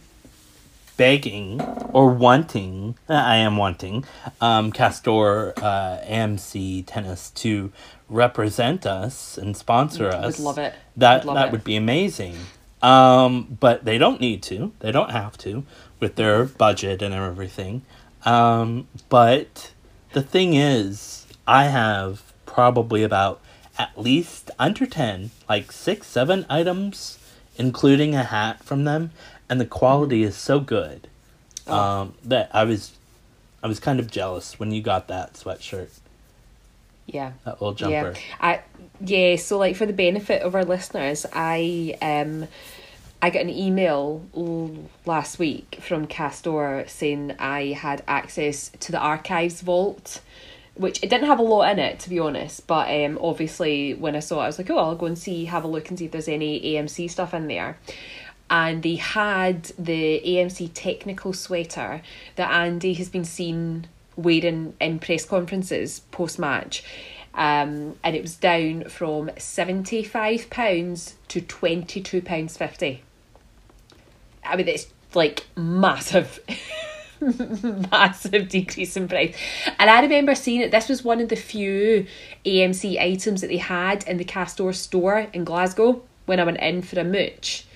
begging 0.96 1.60
or 1.60 2.10
wanting, 2.10 2.96
I 3.08 3.36
am 3.36 3.56
wanting, 3.56 4.04
um, 4.40 4.72
Castore 4.72 5.52
uh, 5.62 5.98
AMC 6.06 6.84
Tennis 6.86 7.30
to 7.30 7.72
represent 8.08 8.86
us 8.86 9.38
and 9.38 9.56
sponsor 9.56 10.04
Would 10.04 10.14
us. 10.14 10.38
love 10.40 10.58
it. 10.58 10.74
That, 10.96 11.20
Would 11.20 11.26
love 11.26 11.34
that 11.36 11.46
it. 11.48 11.52
would 11.52 11.64
be 11.64 11.76
amazing. 11.76 12.36
Um, 12.82 13.56
but 13.60 13.84
they 13.84 13.96
don't 13.96 14.20
need 14.20 14.42
to. 14.44 14.72
They 14.80 14.92
don't 14.92 15.10
have 15.10 15.38
to 15.38 15.64
with 16.00 16.16
their 16.16 16.44
budget 16.44 17.00
and 17.00 17.14
everything. 17.14 17.82
Um, 18.26 18.88
but 19.08 19.72
the 20.12 20.22
thing 20.22 20.54
is, 20.54 21.26
I 21.46 21.64
have 21.64 22.32
probably 22.46 23.02
about 23.02 23.40
at 23.78 23.98
least 23.98 24.50
under 24.58 24.86
10, 24.86 25.30
like 25.48 25.72
six, 25.72 26.06
seven 26.06 26.44
items, 26.48 27.18
including 27.56 28.14
a 28.14 28.22
hat 28.24 28.62
from 28.62 28.84
them. 28.84 29.10
And 29.48 29.60
the 29.60 29.66
quality 29.66 30.22
is 30.22 30.36
so 30.36 30.60
good 30.60 31.08
Oh. 31.66 31.72
um, 31.78 32.14
that 32.24 32.50
I 32.52 32.64
was, 32.64 32.92
I 33.62 33.68
was 33.68 33.80
kind 33.80 33.98
of 33.98 34.10
jealous 34.10 34.58
when 34.58 34.70
you 34.70 34.82
got 34.82 35.08
that 35.08 35.32
sweatshirt, 35.34 35.88
Yeah. 37.06 37.32
that 37.44 37.60
little 37.60 37.72
jumper. 37.74 38.12
Yeah, 38.12 38.14
I 38.40 38.60
yeah. 39.00 39.36
So 39.36 39.56
like 39.58 39.74
for 39.76 39.86
the 39.86 39.92
benefit 39.94 40.42
of 40.42 40.54
our 40.54 40.64
listeners, 40.64 41.24
I 41.32 41.96
um, 42.02 42.48
I 43.22 43.30
got 43.30 43.40
an 43.42 43.48
email 43.50 44.22
last 45.06 45.38
week 45.38 45.78
from 45.80 46.06
Castore 46.06 46.86
saying 46.88 47.34
I 47.38 47.68
had 47.72 48.02
access 48.06 48.70
to 48.80 48.92
the 48.92 48.98
archives 48.98 49.62
vault, 49.62 50.20
which 50.74 51.02
it 51.02 51.08
didn't 51.08 51.26
have 51.28 51.38
a 51.38 51.42
lot 51.42 51.70
in 51.72 51.78
it 51.78 51.98
to 52.00 52.10
be 52.10 52.18
honest. 52.18 52.66
But 52.66 52.88
um, 52.90 53.18
obviously 53.22 53.94
when 53.94 54.14
I 54.16 54.20
saw 54.20 54.40
it, 54.40 54.44
I 54.44 54.46
was 54.48 54.58
like, 54.58 54.68
oh, 54.68 54.76
I'll 54.78 54.96
go 54.96 55.06
and 55.06 55.16
see, 55.18 55.46
have 55.46 55.64
a 55.64 55.68
look 55.68 55.88
and 55.88 55.98
see 55.98 56.04
if 56.06 56.10
there's 56.12 56.28
any 56.28 56.60
AMC 56.74 57.10
stuff 57.10 57.32
in 57.32 57.46
there. 57.48 57.78
And 58.50 58.82
they 58.82 58.96
had 58.96 59.64
the 59.78 60.20
AMC 60.24 60.70
technical 60.74 61.32
sweater 61.32 62.02
that 62.36 62.50
Andy 62.50 62.94
has 62.94 63.08
been 63.08 63.24
seen 63.24 63.86
wearing 64.16 64.74
in 64.80 64.98
press 64.98 65.24
conferences 65.24 66.00
post 66.10 66.38
match. 66.38 66.84
Um, 67.34 67.96
and 68.04 68.14
it 68.14 68.22
was 68.22 68.36
down 68.36 68.84
from 68.84 69.28
£75 69.30 71.14
to 71.28 71.40
£22.50. 71.40 72.98
I 74.44 74.56
mean, 74.56 74.68
it's 74.68 74.86
like 75.14 75.46
massive, 75.56 76.38
massive 77.90 78.48
decrease 78.48 78.96
in 78.96 79.08
price. 79.08 79.36
And 79.78 79.90
I 79.90 80.00
remember 80.00 80.34
seeing 80.34 80.60
it. 80.60 80.70
This 80.70 80.88
was 80.88 81.02
one 81.02 81.20
of 81.20 81.28
the 81.28 81.36
few 81.36 82.06
AMC 82.44 83.00
items 83.00 83.40
that 83.40 83.48
they 83.48 83.56
had 83.56 84.04
in 84.06 84.18
the 84.18 84.24
Castore 84.24 84.74
store 84.74 85.26
in 85.32 85.44
Glasgow 85.44 86.02
when 86.26 86.38
I 86.38 86.44
went 86.44 86.60
in 86.60 86.82
for 86.82 87.00
a 87.00 87.04
mooch. 87.04 87.66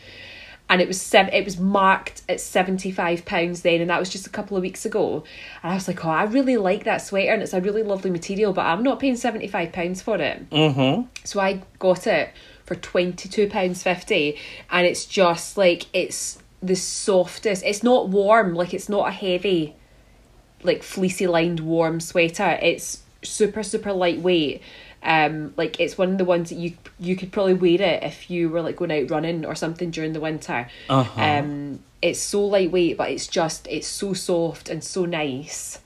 And 0.71 0.83
it 0.83 0.87
was 0.87 1.01
sev- 1.01 1.33
it 1.33 1.47
was 1.47 1.59
marked 1.59 2.21
at 2.29 2.43
seventy 2.43 2.91
five 2.91 3.25
pounds 3.25 3.63
then, 3.63 3.81
and 3.81 3.89
that 3.89 3.99
was 3.99 4.11
just 4.11 4.27
a 4.27 4.31
couple 4.31 4.55
of 4.55 4.63
weeks 4.63 4.85
ago. 4.85 5.25
And 5.63 5.73
I 5.73 5.75
was 5.75 5.89
like, 5.89 6.05
oh, 6.05 6.11
I 6.11 6.25
really 6.25 6.59
like 6.59 6.85
that 6.85 6.99
sweater, 6.99 7.33
and 7.33 7.43
it's 7.43 7.55
a 7.55 7.61
really 7.63 7.83
lovely 7.83 8.11
material, 8.11 8.53
but 8.53 8.67
I'm 8.67 8.83
not 8.83 9.01
paying 9.01 9.17
seventy 9.17 9.49
five 9.49 9.73
pounds 9.73 10.03
for 10.03 10.17
it. 10.17 10.51
Mm-hmm. 10.51 11.07
So 11.25 11.41
I 11.41 11.63
got 11.79 12.07
it 12.07 12.33
for 12.67 12.75
twenty 12.75 13.31
two 13.31 13.49
pounds 13.49 13.83
fifty, 13.83 14.37
and 14.71 14.87
it's 14.87 15.07
just 15.07 15.57
like 15.57 15.87
it's 15.95 16.39
the 16.63 16.77
softest. 16.77 17.65
It's 17.65 17.83
not 17.83 18.11
warm, 18.11 18.55
like 18.55 18.75
it's 18.75 18.91
not 18.91 19.09
a 19.09 19.13
heavy, 19.13 19.75
like 20.63 20.83
fleecy 20.83 21.27
lined 21.27 21.61
warm 21.61 21.99
sweater. 21.99 22.59
It's 22.61 23.03
super 23.23 23.63
super 23.63 23.95
lightweight. 23.95 24.61
Um, 25.03 25.55
like 25.57 25.79
it's 25.79 25.97
one 25.97 26.13
of 26.13 26.19
the 26.19 26.25
ones 26.25 26.51
that 26.51 26.59
you 26.59 26.77
you 26.99 27.15
could 27.17 27.31
probably 27.31 27.55
wear 27.55 27.81
it 27.81 28.03
if 28.03 28.31
you 28.31 28.49
were 28.49 28.61
like 28.61 28.77
going 28.77 28.91
out 28.91 29.11
running 29.11 29.45
or 29.45 29.55
something 29.55 29.91
during 29.91 30.13
the 30.13 30.21
winter. 30.21 30.69
Uh-huh. 30.89 31.23
Um, 31.23 31.81
it's 32.03 32.21
so 32.21 32.45
lightweight, 32.45 32.97
but 32.97 33.11
it's 33.11 33.27
just 33.27 33.67
it's 33.69 33.87
so 33.87 34.13
soft 34.13 34.69
and 34.69 34.83
so 34.83 35.05
nice. 35.05 35.79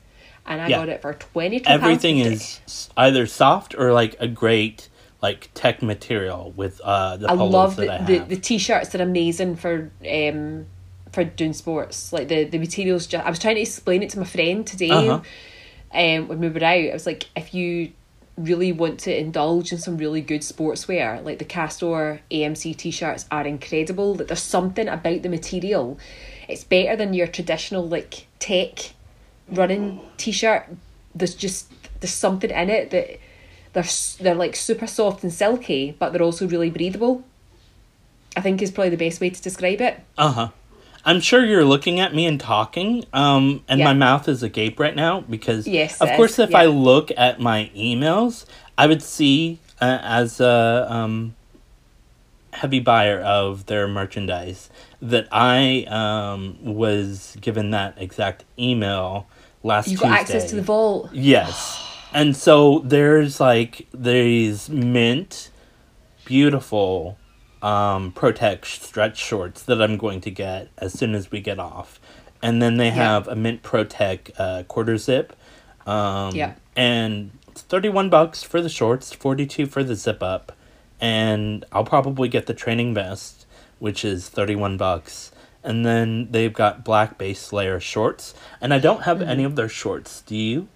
And 0.47 0.61
I 0.61 0.69
Yeah. 0.69 0.79
got 0.79 0.89
it 0.89 1.03
for 1.03 1.15
twenty 1.15 1.61
two. 1.61 1.69
Everything 1.69 2.19
is 2.19 2.91
either 2.97 3.27
soft 3.27 3.75
or 3.77 3.93
like 3.93 4.17
a 4.19 4.27
great 4.29 4.89
like 5.21 5.51
tech 5.55 5.83
material 5.83 6.53
with 6.57 6.81
uh 6.83 7.17
the 7.19 7.31
I 7.31 7.35
love 7.35 7.77
that 7.77 7.87
the, 7.87 8.03
I 8.03 8.05
the, 8.05 8.35
the 8.35 8.37
t-shirts. 8.37 8.89
They're 8.89 9.03
amazing 9.03 9.57
for 9.57 9.91
um 10.11 10.67
for 11.13 11.23
doing 11.23 11.53
sports. 11.53 12.13
Like 12.13 12.29
the 12.29 12.45
the 12.45 12.59
materials. 12.59 13.07
Just 13.07 13.25
I 13.25 13.29
was 13.31 13.39
trying 13.39 13.57
to 13.57 13.61
explain 13.61 14.03
it 14.03 14.11
to 14.11 14.19
my 14.19 14.25
friend 14.25 14.67
today. 14.67 14.91
Uh-huh. 14.91 15.21
Um, 15.95 16.29
when 16.29 16.41
we 16.41 16.49
were 16.49 16.65
out, 16.65 16.73
I 16.73 16.91
was 16.95 17.05
like, 17.05 17.27
if 17.37 17.53
you 17.53 17.93
really 18.37 18.73
want 18.73 19.01
to 19.01 19.17
indulge 19.19 19.73
in 19.73 19.79
some 19.79 19.99
really 19.99 20.21
good 20.21 20.41
sportswear, 20.41 21.23
like 21.25 21.39
the 21.39 21.45
Castore 21.45 22.21
AMC 22.31 22.77
t-shirts 22.77 23.27
are 23.31 23.47
incredible. 23.47 24.15
That 24.15 24.29
there's 24.29 24.43
something 24.43 24.89
about 24.89 25.23
the 25.23 25.29
material. 25.29 25.99
It's 26.49 26.65
better 26.65 26.97
than 26.97 27.15
your 27.15 27.27
traditional 27.27 27.87
like 27.87 28.27
tech 28.39 28.93
running 29.49 30.01
t-shirt. 30.17 30.67
There's 31.15 31.35
just 31.35 31.71
there's 32.01 32.13
something 32.13 32.51
in 32.51 32.71
it 32.71 32.91
that 32.91 33.19
they're 33.73 33.85
they're 34.21 34.35
like 34.35 34.57
super 34.57 34.87
soft 34.87 35.23
and 35.23 35.33
silky, 35.33 35.95
but 35.99 36.13
they're 36.13 36.23
also 36.23 36.49
really 36.49 36.71
breathable. 36.71 37.25
I 38.35 38.41
think 38.41 38.63
is 38.63 38.71
probably 38.71 38.91
the 38.91 38.97
best 38.97 39.21
way 39.21 39.31
to 39.31 39.43
describe 39.43 39.81
it. 39.83 40.01
Uh 40.17 40.33
huh. 40.33 40.49
I'm 41.05 41.21
sure 41.21 41.45
you're 41.45 41.65
looking 41.65 41.99
at 42.01 42.15
me 42.15 42.27
and 42.27 42.39
talking, 42.39 43.05
um, 43.13 43.65
and 43.69 43.81
Yeah. 43.81 43.87
my 43.87 43.93
mouth 43.93 44.29
is 44.29 44.43
agape 44.43 44.79
right 44.79 44.95
now 44.95 45.21
because, 45.21 45.67
Yes, 45.67 46.01
of 46.01 46.09
course, 46.11 46.39
if 46.39 46.51
yeah. 46.51 46.59
I 46.61 46.67
look 46.67 47.11
at 47.17 47.41
my 47.41 47.71
emails, 47.77 48.45
I 48.79 48.87
would 48.87 49.03
see 49.03 49.59
uh, 49.81 49.99
as 50.03 50.41
a 50.41 50.87
um, 50.89 51.35
heavy 52.53 52.79
buyer 52.79 53.21
of 53.21 53.67
their 53.67 53.89
merchandise 53.89 54.71
that 55.01 55.27
I 55.33 55.85
um, 55.89 56.57
was 56.63 57.37
given 57.41 57.71
that 57.73 57.95
exact 57.97 58.45
email 58.59 59.27
last 59.65 59.89
You 59.89 59.97
Tuesday. 59.97 60.09
got 60.09 60.21
access 60.21 60.51
to 60.51 60.57
the 60.57 60.63
vault. 60.63 61.11
Yes. 61.13 61.83
And 62.15 62.37
so 62.37 62.81
there's 62.85 63.41
like 63.41 63.89
these 63.93 64.69
mint, 64.69 65.51
beautiful 66.25 67.17
um, 67.63 68.13
Protect 68.13 68.67
stretch 68.67 69.17
shorts 69.19 69.63
that 69.63 69.81
I'm 69.81 69.97
going 69.97 70.21
to 70.23 70.31
get 70.31 70.69
as 70.79 70.93
soon 70.93 71.15
as 71.15 71.31
we 71.31 71.41
get 71.41 71.59
off. 71.59 72.01
And 72.43 72.61
then 72.61 72.77
they 72.77 72.91
have 72.91 73.29
a 73.29 73.37
mint 73.37 73.63
Protect 73.63 74.31
uh, 74.39 74.65
quarter 74.65 74.97
zip. 74.99 75.33
Um, 75.87 76.35
Yeah. 76.35 76.55
And 76.77 77.31
it's 77.49 77.63
31 77.63 78.09
bucks 78.11 78.43
for 78.43 78.61
the 78.61 78.69
shorts, 78.69 79.13
42 79.13 79.67
for 79.67 79.85
the 79.85 79.95
zip 79.95 80.23
up. 80.23 80.53
And 81.01 81.65
I'll 81.73 81.85
probably 81.85 82.29
get 82.29 82.47
the 82.47 82.55
training 82.55 82.95
vest, 82.95 83.47
which 83.79 84.05
is 84.05 84.29
31 84.29 84.77
bucks. 84.77 85.31
And 85.65 85.85
then 85.87 86.29
they've 86.31 86.53
got 86.53 86.85
black 86.85 87.19
base 87.19 87.53
layer 87.53 87.79
shorts. 87.79 88.35
And 88.61 88.73
I 88.75 88.79
don't 88.79 89.03
have 89.03 89.23
any 89.23 89.45
of 89.45 89.55
their 89.55 89.69
shorts. 89.69 90.23
Do 90.23 90.35
you? 90.37 90.69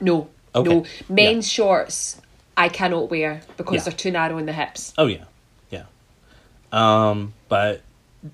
No, 0.00 0.28
Okay. 0.54 0.68
no. 0.68 0.84
Men's 1.08 1.50
shorts 1.50 2.20
I 2.56 2.68
cannot 2.68 3.10
wear 3.10 3.40
because 3.56 3.76
Yeah. 3.76 3.82
they're 3.84 3.92
too 3.92 4.10
narrow 4.10 4.36
in 4.38 4.46
the 4.46 4.52
hips. 4.52 4.92
Oh 4.98 5.06
yeah, 5.06 5.18
yeah. 5.18 5.24
Um, 6.72 7.34
but 7.48 7.82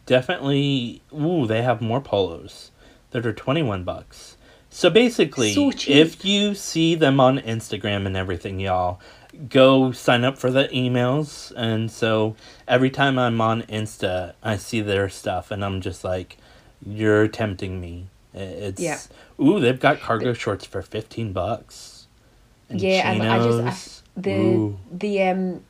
definitely, 0.05 1.03
ooh, 1.13 1.47
they 1.47 1.63
have 1.63 1.81
more 1.81 2.01
polos 2.01 2.71
that 3.11 3.27
are 3.27 3.33
twenty 3.33 3.63
one 3.63 3.85
bucks. 3.85 4.37
So 4.71 4.91
basically, 4.91 5.53
So 5.53 5.73
if 5.87 6.25
you 6.25 6.55
see 6.55 6.95
them 6.95 7.19
on 7.19 7.39
Instagram 7.39 8.07
and 8.07 8.17
everything, 8.17 8.61
y'all 8.61 9.01
go 9.49 9.93
sign 9.93 10.25
up 10.25 10.37
for 10.39 10.51
the 10.51 10.69
emails. 10.69 11.53
And 11.57 11.91
so 11.91 12.37
every 12.69 12.91
time 12.91 13.19
I'm 13.19 13.41
on 13.41 13.63
Insta, 13.63 14.35
I 14.43 14.57
see 14.57 14.81
their 14.81 15.09
stuff, 15.09 15.51
and 15.51 15.65
I'm 15.65 15.81
just 15.81 16.05
like, 16.05 16.37
"You're 16.85 17.29
tempting 17.29 17.81
me." 17.81 18.09
It's 18.35 18.81
Yeah. 18.81 18.99
ooh, 19.41 19.61
they've 19.61 19.81
got 19.81 20.01
cargo 20.01 20.35
shorts 20.35 20.67
for 20.67 20.83
fifteen 20.83 21.33
bucks. 21.33 22.07
And 22.69 22.81
Yeah, 22.81 23.11
and 23.13 23.23
I 23.23 23.39
just 23.39 24.09
I, 24.17 24.21
the 24.21 24.31
Ooh. 24.31 24.79
the 24.91 25.23
um 25.23 25.65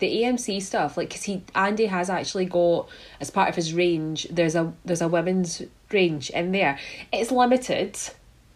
the 0.00 0.22
AMC 0.22 0.60
stuff 0.62 0.96
like 0.96 1.08
because 1.08 1.22
he 1.24 1.42
Andy 1.54 1.86
has 1.86 2.10
actually 2.10 2.46
got 2.46 2.88
as 3.20 3.30
part 3.30 3.48
of 3.48 3.54
his 3.54 3.72
range. 3.72 4.26
There's 4.30 4.56
a 4.56 4.72
there's 4.84 5.02
a 5.02 5.08
women's 5.08 5.62
range 5.92 6.30
in 6.30 6.52
there. 6.52 6.78
It's 7.12 7.30
limited, 7.30 7.98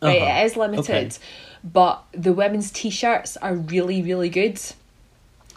right? 0.03 0.21
Uh-huh. 0.21 0.41
It 0.41 0.47
is 0.47 0.57
limited, 0.57 1.19
but 1.63 2.05
the 2.13 2.33
women's 2.33 2.71
t-shirts 2.71 3.37
are 3.37 3.55
really 3.55 4.03
really 4.03 4.29
good 4.29 4.61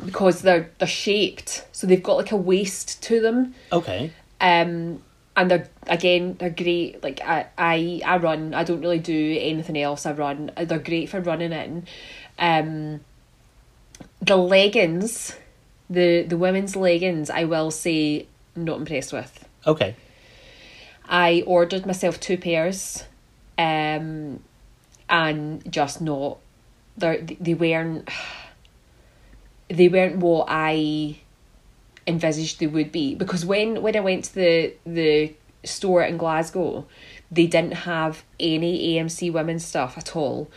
because 0.06 0.42
they're 0.42 0.70
they're 0.78 0.88
shaped, 0.88 1.66
so 1.72 1.88
they've 1.88 2.04
got 2.04 2.18
like 2.18 2.32
a 2.32 2.38
waist 2.38 3.02
to 3.04 3.20
them. 3.20 3.56
Okay. 3.72 4.12
um 4.40 5.02
and 5.36 5.52
they're 5.52 5.70
again 5.86 6.36
they're 6.40 6.50
great 6.50 7.02
like 7.04 7.22
I, 7.22 7.46
I 7.58 8.02
i 8.04 8.18
run 8.18 8.56
i 8.56 8.64
don't 8.64 8.82
really 8.82 8.98
do 8.98 9.38
anything 9.40 9.78
else 9.78 10.08
i 10.08 10.12
run 10.12 10.52
they're 10.58 10.80
great 10.80 11.10
for 11.10 11.22
running 11.22 11.54
in 11.54 11.86
um 12.40 13.02
the 14.22 14.36
leggings 14.36 15.36
the 15.90 16.24
the 16.24 16.38
women's 16.38 16.76
leggings 16.76 17.30
i 17.30 17.44
will 17.44 17.72
say 17.72 18.28
not 18.56 18.78
impressed 18.80 19.14
with 19.14 19.48
Okay. 19.66 19.96
i 21.08 21.44
ordered 21.46 21.86
myself 21.86 22.20
two 22.20 22.38
pairs 22.38 23.04
um 23.58 24.40
and 25.10 25.72
just 25.72 26.02
not 26.02 26.38
they 26.98 27.38
they 27.40 27.54
weren't 27.54 28.10
they 29.70 29.88
weren't 29.88 30.18
what 30.18 30.46
i 30.50 31.18
envisaged 32.08 32.60
they 32.60 32.68
would 32.68 32.92
be 32.92 33.14
because 33.16 33.46
when 33.46 33.82
when 33.82 33.96
I 33.96 34.00
went 34.00 34.24
to 34.26 34.36
the 34.36 34.74
the 34.86 35.34
store 35.66 36.04
in 36.04 36.16
Glasgow, 36.18 36.86
they 37.30 37.46
didn't 37.48 37.74
have 37.74 38.24
any 38.40 38.96
AMC 38.96 39.34
women's 39.34 39.66
stuff 39.66 39.98
at 39.98 40.16
all. 40.16 40.50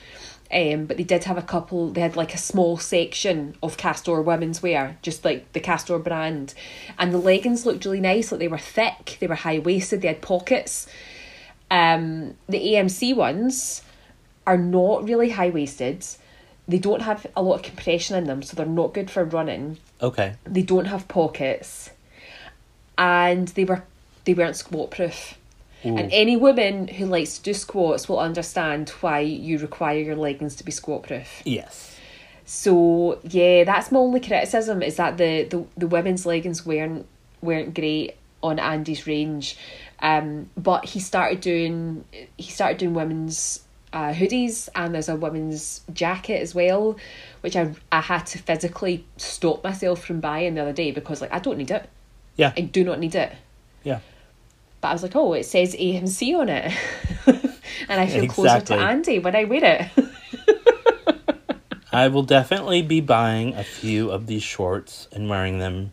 Um, 0.53 0.87
but 0.87 0.97
they 0.97 1.05
did 1.05 1.25
have 1.25 1.39
a 1.39 1.43
couple. 1.43 1.91
They 1.93 2.01
had 2.01 2.17
like 2.17 2.35
a 2.35 2.39
small 2.39 2.77
section 2.77 3.55
of 3.63 3.77
Castore 3.77 4.23
women's 4.25 4.63
wear, 4.63 4.99
just 5.01 5.25
like 5.25 5.53
the 5.53 5.61
Castore 5.61 6.03
brand, 6.03 6.55
and 6.99 7.13
the 7.13 7.19
leggings 7.19 7.65
looked 7.65 7.85
really 7.85 8.01
nice. 8.01 8.33
Like 8.33 8.41
they 8.41 8.49
were 8.49 8.59
thick, 8.59 9.17
they 9.21 9.29
were 9.29 9.37
high 9.37 9.61
waisted, 9.61 10.03
they 10.03 10.09
had 10.09 10.23
pockets. 10.23 10.89
Um, 11.71 12.35
the 12.49 12.59
AMC 12.59 13.15
ones 13.15 13.83
are 14.45 14.59
not 14.59 15.05
really 15.07 15.31
high 15.31 15.51
waisted. 15.51 16.05
They 16.67 16.79
don't 16.79 17.03
have 17.03 17.27
a 17.37 17.43
lot 17.43 17.55
of 17.55 17.63
compression 17.63 18.17
in 18.17 18.25
them, 18.25 18.43
so 18.43 18.57
they're 18.57 18.67
not 18.67 18.93
good 18.93 19.11
for 19.11 19.25
running 19.25 19.79
Okay. 20.03 20.35
they 20.45 20.63
don't 20.63 20.87
have 20.87 21.07
pockets 21.09 21.91
and 22.97 23.49
they 23.49 23.65
were 23.65 23.83
they 24.25 24.35
weren't 24.35 24.57
squat 24.57 24.91
proof 24.91 25.35
and 25.82 26.11
any 26.12 26.36
woman 26.36 26.89
who 26.89 27.07
likes 27.07 27.39
to 27.39 27.43
do 27.44 27.55
squats 27.55 28.09
will 28.09 28.19
understand 28.20 28.90
why 29.01 29.20
you 29.20 29.59
require 29.59 29.98
your 29.98 30.16
leggings 30.16 30.55
to 30.57 30.65
be 30.65 30.70
squat 30.73 31.02
proof 31.05 31.43
Yes. 31.44 31.97
so 32.44 33.19
yeah 33.23 33.65
that's 33.65 33.90
my 33.93 33.98
only 33.98 34.20
criticism 34.20 34.82
is 34.82 34.97
that 34.97 35.16
the 35.16 35.44
the, 35.44 35.65
the 35.77 35.86
women's 35.86 36.27
leggings 36.27 36.66
weren't 36.66 37.07
weren't 37.43 37.74
great 37.74 38.16
on 38.43 38.59
andy's 38.59 39.07
range 39.07 39.57
um 40.01 40.48
but 40.57 40.85
he 40.85 41.01
started 41.01 41.40
doing 41.40 42.05
he 42.36 42.51
started 42.51 42.78
doing 42.78 42.94
women's 42.94 43.62
uh, 43.93 44.12
hoodies 44.12 44.69
and 44.77 44.94
there's 44.94 45.09
a 45.09 45.16
women's 45.16 45.81
jacket 45.93 46.40
as 46.40 46.55
well 46.55 46.97
which 47.40 47.57
I, 47.57 47.74
I 47.90 48.01
had 48.01 48.24
to 48.27 48.39
physically 48.39 49.05
stop 49.16 49.65
myself 49.65 50.05
from 50.05 50.20
buying 50.20 50.55
the 50.55 50.61
other 50.62 50.73
day 50.73 50.93
because 50.93 51.20
like 51.20 51.32
I 51.32 51.40
don't 51.40 51.59
need 51.59 51.73
it 51.73 51.89
Yeah. 52.36 52.52
I 52.57 52.61
do 52.61 52.85
not 52.85 53.01
need 53.01 53.16
it 53.16 53.32
Yeah. 53.82 53.98
But 54.81 54.89
I 54.89 54.93
was 54.93 55.02
like 55.02 55.16
oh 55.16 55.32
it 55.32 55.44
says 55.44 55.74
AMC 55.74 56.39
on 56.39 56.48
it 56.48 56.73
and 57.89 58.01
I 58.01 58.07
feel 58.07 58.27
closer 58.28 58.61
to 58.61 58.74
Andy 58.74 59.19
when 59.19 59.36
I 59.36 59.44
wear 59.44 59.90
it 59.97 60.11
I 61.93 62.07
will 62.09 62.23
definitely 62.23 62.82
be 62.82 63.01
buying 63.01 63.55
a 63.55 63.65
few 63.65 64.11
of 64.11 64.27
these 64.27 64.44
shorts 64.44 65.09
and 65.12 65.28
wearing 65.28 65.59
them 65.59 65.93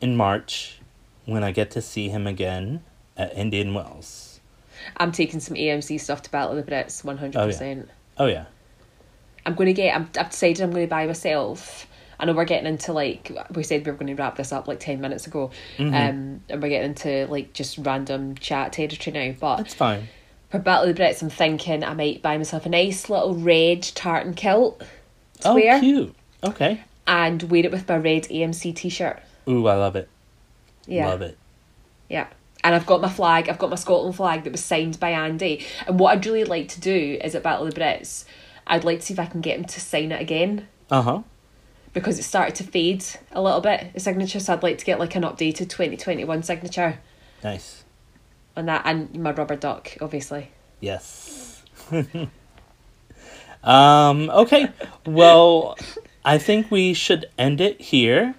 in 0.00 0.16
March 0.16 0.78
when 1.24 1.42
I 1.42 1.50
get 1.50 1.72
to 1.72 1.82
see 1.82 2.08
him 2.08 2.26
again 2.26 2.84
at 3.16 3.36
Indian 3.36 3.74
Wells. 3.74 4.40
I'm 4.96 5.10
taking 5.10 5.40
some 5.40 5.56
AMC 5.56 6.00
stuff 6.00 6.22
to 6.22 6.30
Battle 6.30 6.56
of 6.56 6.64
the 6.64 6.70
Brits, 6.70 7.04
oh, 7.04 7.08
one 7.08 7.16
hundred 7.16 7.40
percent. 7.46 7.88
Oh 8.16 8.26
yeah. 8.26 8.44
I'm 9.46 9.54
going 9.54 9.66
to 9.66 9.72
get. 9.72 9.94
I'm, 9.94 10.08
I've 10.18 10.30
decided 10.30 10.62
I'm 10.62 10.70
going 10.70 10.86
to 10.86 10.90
buy 10.90 11.06
myself. 11.06 11.86
I 12.18 12.24
know 12.26 12.32
we're 12.32 12.44
getting 12.44 12.66
into 12.66 12.92
like 12.92 13.30
we 13.54 13.62
said 13.62 13.84
we 13.84 13.92
were 13.92 13.98
going 13.98 14.14
to 14.14 14.20
wrap 14.22 14.36
this 14.36 14.52
up 14.52 14.68
like 14.68 14.80
ten 14.80 15.00
minutes 15.00 15.26
ago, 15.26 15.50
Mm-hmm. 15.78 15.94
um, 15.94 16.40
and 16.48 16.62
we're 16.62 16.68
getting 16.68 16.90
into 16.90 17.26
like 17.30 17.52
just 17.52 17.78
random 17.78 18.34
chat 18.36 18.72
territory 18.72 19.12
now. 19.30 19.34
But 19.38 19.56
That's 19.58 19.74
fine. 19.74 20.08
for 20.50 20.58
Battle 20.58 20.88
of 20.88 20.96
the 20.96 21.02
Brits, 21.02 21.22
I'm 21.22 21.30
thinking 21.30 21.82
I 21.84 21.94
might 21.94 22.22
buy 22.22 22.36
myself 22.36 22.66
a 22.66 22.68
nice 22.68 23.08
little 23.10 23.34
red 23.34 23.82
tartan 23.82 24.34
kilt 24.34 24.80
to 25.40 25.48
Oh 25.48 25.54
wear 25.54 25.80
cute. 25.80 26.14
Okay. 26.42 26.82
and 27.06 27.42
wear 27.44 27.64
it 27.64 27.72
with 27.72 27.88
my 27.88 27.96
red 27.96 28.24
AMC 28.24 28.74
t-shirt. 28.76 29.20
Ooh, 29.48 29.66
I 29.66 29.74
love 29.76 29.96
it. 29.96 30.08
Yeah, 30.86 31.08
Love 31.08 31.22
it. 31.22 31.38
Yeah. 32.08 32.26
And 32.62 32.74
I've 32.74 32.86
got 32.86 33.00
my 33.02 33.10
flag, 33.10 33.48
I've 33.50 33.58
got 33.58 33.68
my 33.70 33.76
Scotland 33.76 34.16
flag 34.16 34.44
that 34.44 34.52
was 34.52 34.64
signed 34.64 34.98
by 35.00 35.10
Andy. 35.10 35.66
And 35.86 35.98
what 35.98 36.12
I'd 36.12 36.24
really 36.24 36.44
like 36.44 36.68
to 36.68 36.80
do 36.80 37.18
is 37.22 37.34
at 37.34 37.42
Battle 37.42 37.66
of 37.66 37.74
the 37.74 37.80
Brits, 37.80 38.24
I'd 38.66 38.84
like 38.84 39.00
to 39.00 39.06
see 39.06 39.12
if 39.14 39.20
I 39.20 39.26
can 39.26 39.42
get 39.42 39.58
him 39.58 39.64
to 39.66 39.80
sign 39.80 40.12
it 40.12 40.20
again. 40.22 40.66
Uh-huh. 40.90 41.22
Because 41.94 42.18
it 42.18 42.24
started 42.24 42.54
to 42.56 42.64
fade 42.64 43.04
a 43.32 43.40
little 43.40 43.60
bit, 43.62 43.92
the 43.94 44.00
signature, 44.00 44.40
so 44.40 44.52
I'd 44.52 44.62
like 44.62 44.76
to 44.78 44.84
get 44.84 44.98
like 44.98 45.14
an 45.14 45.22
updated 45.22 45.70
twenty 45.70 45.96
twenty 45.96 46.24
one 46.24 46.42
signature 46.42 46.98
Nice. 47.42 47.84
on 48.56 48.66
that 48.66 48.82
and 48.84 49.16
my 49.18 49.30
rubber 49.32 49.56
duck, 49.56 49.96
obviously. 50.02 50.50
Yes. 50.80 51.62
um, 53.64 54.28
okay. 54.30 54.68
Well, 55.06 55.78
I 56.24 56.38
think 56.38 56.70
we 56.70 56.94
should 56.94 57.26
end 57.38 57.60
it 57.60 57.80
here. 57.80 58.34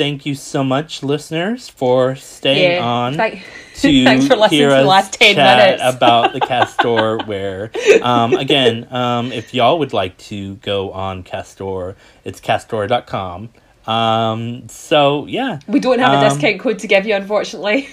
Thank 0.00 0.24
you 0.24 0.34
so 0.34 0.64
much, 0.64 1.02
listeners, 1.02 1.68
for 1.68 2.16
staying 2.16 2.82
on 2.82 3.16
Thank- 3.16 3.44
to 3.82 4.04
Thanks 4.04 4.26
for 4.26 4.34
listening 4.36 4.60
hear 4.60 4.68
to 4.70 4.74
the 4.76 4.80
us 4.80 4.86
last 4.86 5.12
10 5.12 5.34
chat 5.34 5.58
minutes. 5.78 5.94
about 5.96 6.32
the 6.32 6.40
Castore 6.50 7.26
wear. 7.26 7.70
Um, 8.02 8.32
again, 8.32 8.90
um, 8.90 9.30
if 9.30 9.52
y'all 9.52 9.78
would 9.78 9.92
like 9.92 10.16
to 10.30 10.54
go 10.56 10.90
on 10.92 11.22
Castore, 11.22 11.96
it's 12.24 12.40
castore.com. 12.40 13.50
Um, 13.86 14.68
so, 14.70 15.26
yeah. 15.26 15.58
we 15.68 15.80
don't 15.80 15.98
have 15.98 16.14
a 16.14 16.16
Um, 16.26 16.32
discount 16.32 16.60
code 16.60 16.78
to 16.78 16.86
give 16.86 17.04
you, 17.06 17.14
unfortunately. 17.14 17.90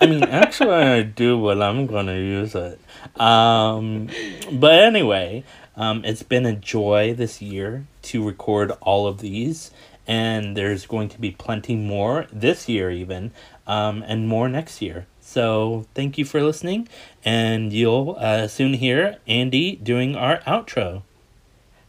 I 0.00 0.06
mean, 0.06 0.22
actually, 0.24 0.70
I 0.72 1.02
do, 1.02 1.38
but 1.42 1.60
I'm 1.60 1.86
going 1.86 2.06
to 2.06 2.16
use 2.18 2.54
it. 2.54 2.80
Um, 3.20 4.08
but 4.52 4.72
anyway, 4.84 5.44
Um, 5.76 6.02
it's 6.04 6.22
been 6.22 6.44
a 6.46 6.52
joy 6.54 7.14
this 7.14 7.40
year 7.40 7.86
to 8.02 8.22
record 8.26 8.72
all 8.82 9.06
of 9.06 9.18
these, 9.20 9.70
and 10.06 10.56
there's 10.56 10.86
going 10.86 11.08
to 11.10 11.20
be 11.20 11.30
plenty 11.30 11.76
more 11.76 12.26
this 12.32 12.68
year, 12.68 12.90
even, 12.90 13.32
um, 13.66 14.02
and 14.06 14.28
more 14.28 14.48
next 14.48 14.82
year. 14.82 15.06
So 15.20 15.86
thank 15.94 16.18
you 16.18 16.24
for 16.24 16.42
listening, 16.42 16.88
and 17.24 17.72
you'll 17.72 18.16
uh, 18.18 18.48
soon 18.48 18.74
hear 18.74 19.18
Andy 19.26 19.76
doing 19.76 20.16
our 20.16 20.38
outro. 20.40 21.02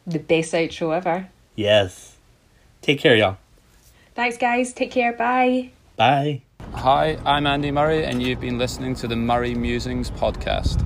The 0.06 0.20
best 0.20 0.54
outro 0.54 0.96
ever. 0.96 1.30
Yes. 1.56 2.16
Take 2.82 3.00
care, 3.00 3.16
y'all. 3.16 3.38
Thanks, 4.16 4.38
guys. 4.38 4.74
Take 4.74 4.92
care. 4.92 5.14
Bye. 5.14 5.72
Bye. 5.96 6.42
Hi, 6.74 7.18
I'm 7.26 7.46
Andy 7.48 7.72
Murray, 7.72 8.06
and 8.06 8.22
you've 8.22 8.40
been 8.40 8.58
listening 8.58 8.96
to 8.96 9.08
the 9.08 9.16
Murray 9.16 9.54
Musings 9.54 10.10
podcast. 10.12 10.86